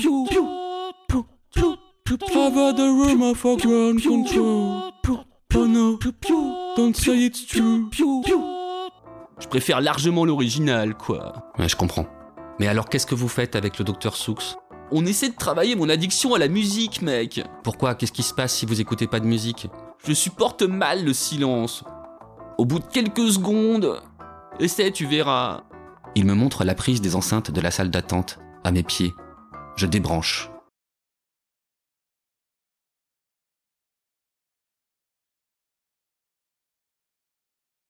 Cover 2.32 2.72
the 2.72 2.88
room 2.88 3.22
of 3.22 3.46
our 3.46 3.56
ground 3.56 4.02
control. 4.02 4.92
Oh 5.52 5.66
no, 5.66 5.98
don't 6.76 6.96
say 6.96 7.24
it's 7.24 7.44
true. 7.44 7.90
Je 9.40 9.48
préfère 9.48 9.80
largement 9.80 10.24
l'original, 10.24 10.94
quoi. 10.94 11.50
Ouais, 11.58 11.68
je 11.68 11.76
comprends. 11.76 12.06
Mais 12.58 12.68
alors 12.68 12.88
qu'est-ce 12.88 13.06
que 13.06 13.14
vous 13.14 13.28
faites 13.28 13.56
avec 13.56 13.78
le 13.78 13.84
docteur 13.84 14.14
Soux 14.14 14.36
On 14.92 15.06
essaie 15.06 15.30
de 15.30 15.36
travailler 15.36 15.74
mon 15.74 15.88
addiction 15.88 16.34
à 16.34 16.38
la 16.38 16.48
musique, 16.48 17.00
mec. 17.00 17.42
Pourquoi? 17.64 17.94
Qu'est-ce 17.94 18.12
qui 18.12 18.22
se 18.22 18.34
passe 18.34 18.54
si 18.54 18.66
vous 18.66 18.80
écoutez 18.80 19.06
pas 19.06 19.18
de 19.18 19.26
musique? 19.26 19.68
Je 20.06 20.12
supporte 20.12 20.62
mal 20.62 21.04
le 21.04 21.14
silence. 21.14 21.84
Au 22.58 22.66
bout 22.66 22.80
de 22.80 22.84
quelques 22.84 23.30
secondes, 23.32 24.02
essaie, 24.58 24.90
tu 24.92 25.06
verras. 25.06 25.62
Il 26.14 26.26
me 26.26 26.34
montre 26.34 26.64
la 26.64 26.74
prise 26.74 27.00
des 27.00 27.16
enceintes 27.16 27.50
de 27.50 27.60
la 27.62 27.70
salle 27.70 27.90
d'attente, 27.90 28.38
à 28.62 28.72
mes 28.72 28.82
pieds. 28.82 29.14
Je 29.76 29.86
débranche. 29.86 30.50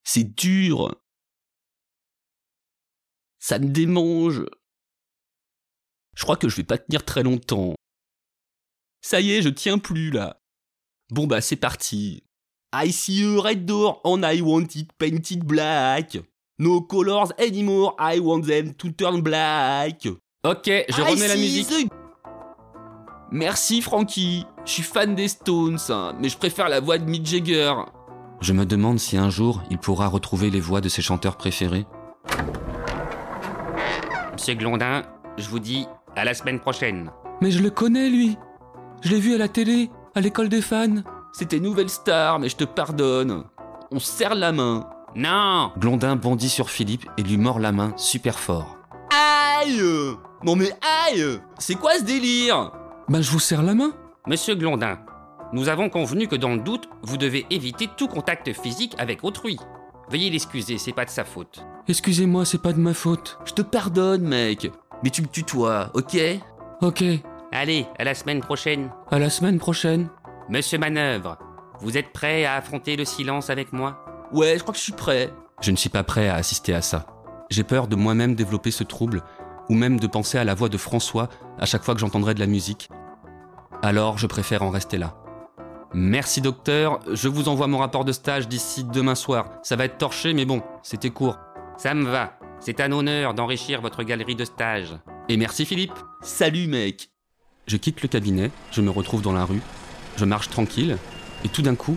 C'est 0.04 0.34
dur. 0.36 0.94
Ça 3.40 3.58
me 3.58 3.68
démange. 3.68 4.44
Je 6.14 6.22
crois 6.22 6.36
que 6.36 6.48
je 6.48 6.56
vais 6.56 6.64
pas 6.64 6.78
tenir 6.78 7.04
très 7.04 7.22
longtemps. 7.22 7.74
Ça 9.00 9.20
y 9.20 9.32
est, 9.32 9.42
je 9.42 9.48
tiens 9.48 9.78
plus 9.78 10.10
là. 10.10 10.40
Bon 11.10 11.26
bah 11.26 11.40
c'est 11.40 11.56
parti. 11.56 12.22
I 12.74 12.92
see 12.92 13.24
a 13.24 13.40
red 13.40 13.64
door 13.64 14.00
and 14.04 14.22
I 14.22 14.42
want 14.42 14.76
it 14.76 14.92
painted 14.98 15.44
black. 15.44 16.18
No 16.58 16.82
colors 16.82 17.32
anymore, 17.38 17.96
I 17.98 18.20
want 18.20 18.42
them 18.42 18.74
to 18.74 18.90
turn 18.90 19.22
black. 19.22 20.06
Ok, 20.44 20.66
je 20.66 21.00
remets 21.00 21.28
la 21.28 21.36
musique. 21.36 21.90
Merci 23.32 23.80
Frankie, 23.80 24.44
je 24.66 24.72
suis 24.72 24.82
fan 24.82 25.14
des 25.14 25.28
Stones, 25.28 25.78
hein, 25.88 26.14
mais 26.20 26.28
je 26.28 26.36
préfère 26.36 26.68
la 26.68 26.80
voix 26.80 26.98
de 26.98 27.04
Mick 27.04 27.24
Jagger. 27.24 27.74
Je 28.40 28.52
me 28.52 28.66
demande 28.66 28.98
si 28.98 29.16
un 29.16 29.30
jour 29.30 29.62
il 29.70 29.78
pourra 29.78 30.08
retrouver 30.08 30.50
les 30.50 30.60
voix 30.60 30.80
de 30.80 30.88
ses 30.88 31.00
chanteurs 31.00 31.36
préférés. 31.36 31.86
Monsieur 34.40 34.54
Glondin, 34.54 35.02
je 35.36 35.46
vous 35.50 35.58
dis 35.58 35.86
à 36.16 36.24
la 36.24 36.32
semaine 36.32 36.60
prochaine. 36.60 37.10
Mais 37.42 37.50
je 37.50 37.62
le 37.62 37.68
connais, 37.68 38.08
lui. 38.08 38.38
Je 39.02 39.10
l'ai 39.10 39.20
vu 39.20 39.34
à 39.34 39.36
la 39.36 39.48
télé, 39.48 39.90
à 40.14 40.22
l'école 40.22 40.48
des 40.48 40.62
fans. 40.62 41.02
C'était 41.34 41.60
Nouvelle 41.60 41.90
Star, 41.90 42.38
mais 42.38 42.48
je 42.48 42.56
te 42.56 42.64
pardonne. 42.64 43.44
On 43.90 43.98
serre 43.98 44.34
la 44.34 44.52
main. 44.52 44.88
Non 45.14 45.72
Blondin 45.76 46.16
bondit 46.16 46.48
sur 46.48 46.70
Philippe 46.70 47.04
et 47.18 47.22
lui 47.22 47.36
mord 47.36 47.58
la 47.58 47.70
main 47.70 47.92
super 47.98 48.38
fort. 48.38 48.78
Aïe 49.10 49.82
Non 50.42 50.56
mais 50.56 50.72
aïe 51.06 51.38
C'est 51.58 51.74
quoi 51.74 51.98
ce 51.98 52.04
délire? 52.04 52.72
Bah 53.10 53.20
je 53.20 53.30
vous 53.30 53.40
serre 53.40 53.62
la 53.62 53.74
main. 53.74 53.92
Monsieur 54.26 54.54
Glondin, 54.54 55.00
nous 55.52 55.68
avons 55.68 55.90
convenu 55.90 56.28
que 56.28 56.36
dans 56.36 56.54
le 56.54 56.60
doute, 56.60 56.88
vous 57.02 57.18
devez 57.18 57.44
éviter 57.50 57.90
tout 57.94 58.08
contact 58.08 58.54
physique 58.54 58.94
avec 58.96 59.22
autrui. 59.22 59.58
Veuillez 60.10 60.30
l'excuser, 60.30 60.76
c'est 60.76 60.92
pas 60.92 61.04
de 61.04 61.10
sa 61.10 61.24
faute. 61.24 61.64
Excusez-moi, 61.86 62.44
c'est 62.44 62.60
pas 62.60 62.72
de 62.72 62.80
ma 62.80 62.94
faute. 62.94 63.38
Je 63.44 63.52
te 63.52 63.62
pardonne, 63.62 64.22
mec. 64.22 64.70
Mais 65.04 65.10
tu 65.10 65.22
me 65.22 65.28
tutoies, 65.28 65.90
ok? 65.94 66.18
Ok. 66.82 67.04
Allez, 67.52 67.86
à 67.96 68.02
la 68.02 68.14
semaine 68.14 68.40
prochaine. 68.40 68.90
À 69.12 69.20
la 69.20 69.30
semaine 69.30 69.58
prochaine. 69.58 70.08
Monsieur 70.48 70.78
Manœuvre, 70.78 71.38
vous 71.78 71.96
êtes 71.96 72.12
prêt 72.12 72.44
à 72.44 72.56
affronter 72.56 72.96
le 72.96 73.04
silence 73.04 73.50
avec 73.50 73.72
moi? 73.72 74.04
Ouais, 74.32 74.54
je 74.56 74.62
crois 74.62 74.72
que 74.72 74.78
je 74.78 74.84
suis 74.84 74.92
prêt. 74.92 75.32
Je 75.60 75.70
ne 75.70 75.76
suis 75.76 75.90
pas 75.90 76.02
prêt 76.02 76.28
à 76.28 76.34
assister 76.34 76.74
à 76.74 76.82
ça. 76.82 77.06
J'ai 77.48 77.62
peur 77.62 77.86
de 77.86 77.94
moi-même 77.94 78.34
développer 78.34 78.72
ce 78.72 78.82
trouble, 78.82 79.22
ou 79.68 79.74
même 79.74 80.00
de 80.00 80.08
penser 80.08 80.38
à 80.38 80.44
la 80.44 80.54
voix 80.54 80.68
de 80.68 80.76
François 80.76 81.28
à 81.58 81.66
chaque 81.66 81.84
fois 81.84 81.94
que 81.94 82.00
j'entendrai 82.00 82.34
de 82.34 82.40
la 82.40 82.46
musique. 82.46 82.88
Alors, 83.80 84.18
je 84.18 84.26
préfère 84.26 84.62
en 84.62 84.70
rester 84.70 84.98
là. 84.98 85.19
Merci 85.92 86.40
docteur, 86.40 87.00
je 87.12 87.26
vous 87.26 87.48
envoie 87.48 87.66
mon 87.66 87.78
rapport 87.78 88.04
de 88.04 88.12
stage 88.12 88.46
d'ici 88.46 88.84
demain 88.84 89.16
soir. 89.16 89.50
Ça 89.64 89.74
va 89.74 89.86
être 89.86 89.98
torché, 89.98 90.32
mais 90.34 90.44
bon, 90.44 90.62
c'était 90.84 91.10
court. 91.10 91.36
Ça 91.78 91.94
me 91.94 92.08
va. 92.08 92.38
C'est 92.60 92.80
un 92.80 92.92
honneur 92.92 93.34
d'enrichir 93.34 93.80
votre 93.80 94.04
galerie 94.04 94.36
de 94.36 94.44
stage. 94.44 94.96
Et 95.28 95.36
merci 95.36 95.66
Philippe. 95.66 95.98
Salut 96.22 96.68
mec. 96.68 97.10
Je 97.66 97.76
quitte 97.76 98.02
le 98.02 98.08
cabinet, 98.08 98.52
je 98.70 98.82
me 98.82 98.90
retrouve 98.90 99.20
dans 99.20 99.32
la 99.32 99.44
rue, 99.44 99.62
je 100.16 100.24
marche 100.24 100.48
tranquille, 100.48 100.96
et 101.44 101.48
tout 101.48 101.62
d'un 101.62 101.74
coup, 101.74 101.96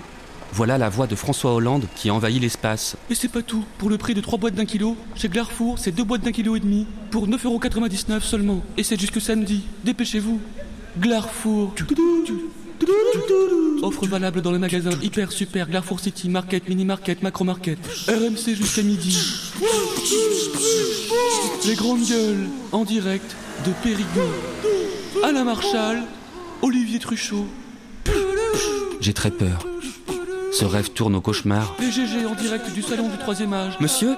voilà 0.54 0.80
la 0.80 0.90
voix 0.90 1.06
de 1.06 1.16
François 1.16 1.54
Hollande 1.54 1.86
qui 1.96 2.10
envahit 2.10 2.42
l'espace. 2.42 2.98
Et 3.12 3.16
c'est 3.16 3.32
pas 3.32 3.44
tout. 3.44 3.64
Pour 3.78 3.90
le 3.90 4.00
prix 4.00 4.16
de 4.16 4.22
3 4.22 4.40
boîtes 4.40 4.56
d'un 4.56 4.66
kilo, 4.66 4.98
chez 5.14 5.30
Glarfour, 5.30 5.78
c'est 5.78 5.92
2 5.92 6.04
boîtes 6.04 6.22
d'un 6.22 6.32
kilo 6.32 6.56
et 6.56 6.60
demi. 6.60 6.88
Pour 7.12 7.28
9,99€ 7.28 8.22
seulement. 8.22 8.62
Et 8.78 8.84
c'est 8.84 9.00
jusque 9.00 9.22
samedi. 9.22 9.66
Dépêchez-vous. 9.84 10.40
Glarfour. 10.98 11.74
Offre 13.82 14.06
valable 14.06 14.42
dans 14.42 14.52
les 14.52 14.60
magasins 14.60 14.92
Hyper, 15.02 15.32
Super, 15.32 15.70
Carrefour 15.70 16.00
City, 16.00 16.30
Market, 16.30 16.68
Mini 16.70 16.86
Market, 16.86 17.22
Macro 17.22 17.44
Market. 17.44 17.78
RMC 18.08 18.56
jusqu'à 18.56 18.82
midi. 18.82 19.18
Les 21.66 21.76
grandes 21.76 22.04
gueules 22.04 22.48
en 22.72 22.86
direct 22.86 23.36
de 23.66 23.72
Périgueux. 23.84 24.32
Alain 25.24 25.44
Marchal, 25.44 26.04
Olivier 26.62 27.00
Truchot. 27.00 27.46
J'ai 29.02 29.14
très 29.14 29.32
peur. 29.32 29.66
Ce 30.52 30.66
rêve 30.66 30.92
tourne 30.92 31.16
au 31.16 31.22
cauchemar. 31.22 31.76
Les 31.80 31.92
GG 31.92 32.26
en 32.26 32.36
direct 32.36 32.72
du 32.74 32.82
salon 32.82 33.10
du 33.10 33.18
troisième 33.18 33.54
âge. 33.54 33.74
Monsieur, 33.80 34.16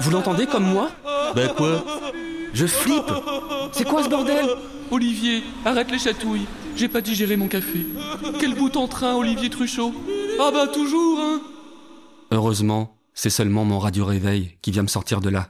vous 0.00 0.10
l'entendez 0.10 0.46
comme 0.46 0.64
moi? 0.64 0.90
Bah 1.36 1.48
quoi? 1.56 1.84
Je 2.52 2.66
flippe 2.66 3.12
C'est 3.72 3.84
quoi 3.84 4.02
ce 4.02 4.08
bordel? 4.08 4.46
Olivier, 4.90 5.42
arrête 5.64 5.90
les 5.90 5.98
chatouilles. 5.98 6.46
J'ai 6.76 6.88
pas 6.88 7.00
digéré 7.00 7.36
mon 7.36 7.48
café. 7.48 7.86
Quel 8.40 8.54
bout 8.54 8.76
en 8.76 8.88
train, 8.88 9.14
Olivier 9.14 9.48
Truchot 9.50 9.92
Ah 10.40 10.50
bah 10.52 10.66
toujours, 10.66 11.20
hein 11.20 11.40
Heureusement, 12.32 12.96
c'est 13.14 13.30
seulement 13.30 13.64
mon 13.64 13.78
radio 13.78 14.04
réveil 14.04 14.58
qui 14.60 14.72
vient 14.72 14.82
me 14.82 14.88
sortir 14.88 15.20
de 15.20 15.30
là. 15.30 15.48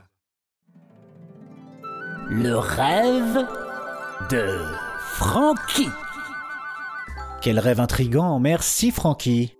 Le 2.29 2.55
rêve 2.55 3.45
de 4.29 4.59
Francky. 4.99 5.87
Quel 7.41 7.59
rêve 7.59 7.79
intrigant, 7.79 8.39
merci 8.39 8.91
Francky. 8.91 9.53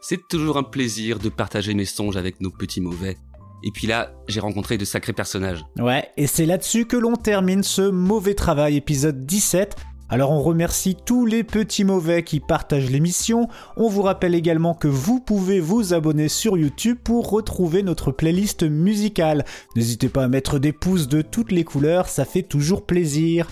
C'est 0.00 0.20
toujours 0.28 0.56
un 0.58 0.62
plaisir 0.62 1.18
de 1.18 1.28
partager 1.28 1.74
mes 1.74 1.84
songes 1.84 2.16
avec 2.16 2.40
nos 2.40 2.50
petits 2.50 2.80
mauvais. 2.80 3.16
Et 3.64 3.70
puis 3.72 3.86
là, 3.86 4.12
j'ai 4.28 4.40
rencontré 4.40 4.78
de 4.78 4.84
sacrés 4.84 5.12
personnages. 5.12 5.64
Ouais, 5.78 6.08
et 6.16 6.26
c'est 6.26 6.46
là-dessus 6.46 6.86
que 6.86 6.96
l'on 6.96 7.16
termine 7.16 7.62
ce 7.62 7.90
mauvais 7.90 8.34
travail 8.34 8.76
épisode 8.76 9.26
17. 9.26 9.76
Alors 10.10 10.32
on 10.32 10.40
remercie 10.40 10.96
tous 11.04 11.26
les 11.26 11.44
petits 11.44 11.84
mauvais 11.84 12.22
qui 12.22 12.40
partagent 12.40 12.90
l'émission. 12.90 13.48
On 13.76 13.88
vous 13.88 14.00
rappelle 14.00 14.34
également 14.34 14.72
que 14.72 14.88
vous 14.88 15.20
pouvez 15.20 15.60
vous 15.60 15.92
abonner 15.92 16.28
sur 16.28 16.56
YouTube 16.56 16.96
pour 17.04 17.28
retrouver 17.28 17.82
notre 17.82 18.10
playlist 18.10 18.62
musicale. 18.62 19.44
N'hésitez 19.76 20.08
pas 20.08 20.24
à 20.24 20.28
mettre 20.28 20.58
des 20.58 20.72
pouces 20.72 21.08
de 21.08 21.20
toutes 21.20 21.52
les 21.52 21.64
couleurs, 21.64 22.08
ça 22.08 22.24
fait 22.24 22.42
toujours 22.42 22.86
plaisir. 22.86 23.48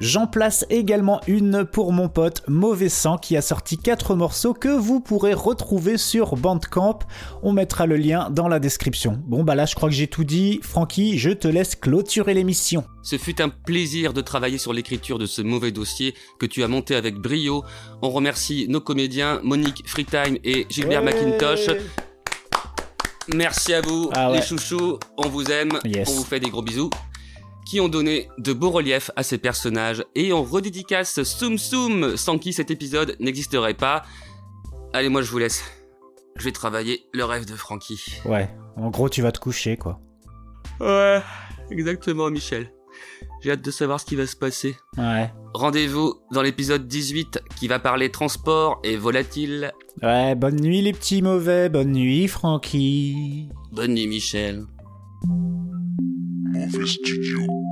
J'en 0.00 0.26
place 0.26 0.64
également 0.70 1.20
une 1.26 1.66
pour 1.66 1.92
mon 1.92 2.08
pote 2.08 2.42
Mauvais 2.48 2.88
Sang 2.88 3.18
qui 3.18 3.36
a 3.36 3.42
sorti 3.42 3.76
4 3.76 4.14
morceaux 4.14 4.54
que 4.54 4.68
vous 4.70 4.98
pourrez 5.00 5.34
retrouver 5.34 5.98
sur 5.98 6.36
Bandcamp. 6.36 7.00
On 7.42 7.52
mettra 7.52 7.84
le 7.84 7.96
lien 7.96 8.30
dans 8.30 8.48
la 8.48 8.60
description. 8.60 9.22
Bon 9.26 9.44
bah 9.44 9.54
là 9.54 9.66
je 9.66 9.74
crois 9.74 9.90
que 9.90 9.94
j'ai 9.94 10.06
tout 10.06 10.24
dit. 10.24 10.58
Francky, 10.62 11.18
je 11.18 11.28
te 11.30 11.46
laisse 11.48 11.76
clôturer 11.76 12.32
l'émission. 12.32 12.84
Ce 13.02 13.18
fut 13.18 13.42
un 13.42 13.50
plaisir 13.50 14.14
de 14.14 14.22
travailler 14.22 14.56
sur 14.56 14.72
l'écriture 14.72 15.18
de 15.18 15.26
ce 15.26 15.42
mauvais 15.42 15.70
dossier 15.70 16.14
que 16.38 16.46
tu 16.46 16.62
as 16.64 16.68
monté 16.68 16.96
avec 16.96 17.16
brio. 17.16 17.62
On 18.00 18.08
remercie 18.08 18.66
nos 18.70 18.80
comédiens 18.80 19.40
Monique 19.44 19.82
Freetime 19.86 20.38
et 20.44 20.66
Gilbert 20.70 21.04
Ouais. 21.04 21.12
McIntosh. 21.12 21.68
Merci 23.34 23.74
à 23.74 23.80
vous, 23.82 24.08
Ah 24.14 24.30
ouais. 24.30 24.38
les 24.38 24.42
chouchous. 24.42 24.98
On 25.18 25.28
vous 25.28 25.44
aime. 25.50 25.78
Yes. 25.84 26.08
On 26.10 26.14
vous 26.14 26.24
fait 26.24 26.40
des 26.40 26.48
gros 26.48 26.62
bisous. 26.62 26.88
Qui 27.70 27.78
ont 27.78 27.88
donné 27.88 28.28
de 28.36 28.52
beaux 28.52 28.70
reliefs 28.70 29.12
à 29.14 29.22
ces 29.22 29.38
personnages. 29.38 30.04
Et 30.16 30.32
on 30.32 30.42
redédicace 30.42 31.22
Soum 31.22 31.56
Soum, 31.56 32.16
sans 32.16 32.36
qui 32.36 32.52
cet 32.52 32.72
épisode 32.72 33.14
n'existerait 33.20 33.74
pas. 33.74 34.02
Allez, 34.92 35.08
moi 35.08 35.22
je 35.22 35.30
vous 35.30 35.38
laisse. 35.38 35.62
Je 36.34 36.42
vais 36.42 36.50
travailler 36.50 37.06
le 37.12 37.24
rêve 37.24 37.46
de 37.46 37.54
Frankie. 37.54 38.16
Ouais, 38.24 38.50
en 38.76 38.90
gros 38.90 39.08
tu 39.08 39.22
vas 39.22 39.30
te 39.30 39.38
coucher 39.38 39.76
quoi. 39.76 40.00
Ouais, 40.80 41.22
exactement, 41.70 42.28
Michel. 42.28 42.72
J'ai 43.40 43.52
hâte 43.52 43.62
de 43.62 43.70
savoir 43.70 44.00
ce 44.00 44.04
qui 44.04 44.16
va 44.16 44.26
se 44.26 44.34
passer. 44.34 44.74
Ouais. 44.98 45.30
Rendez-vous 45.54 46.14
dans 46.32 46.42
l'épisode 46.42 46.88
18 46.88 47.40
qui 47.54 47.68
va 47.68 47.78
parler 47.78 48.10
transport 48.10 48.80
et 48.82 48.96
volatile. 48.96 49.70
Ouais, 50.02 50.34
bonne 50.34 50.60
nuit 50.60 50.82
les 50.82 50.92
petits 50.92 51.22
mauvais, 51.22 51.68
bonne 51.68 51.92
nuit 51.92 52.26
Francky. 52.26 53.48
Bonne 53.70 53.94
nuit, 53.94 54.08
Michel. 54.08 54.66
Mauvais 56.52 56.86
studio. 56.86 57.69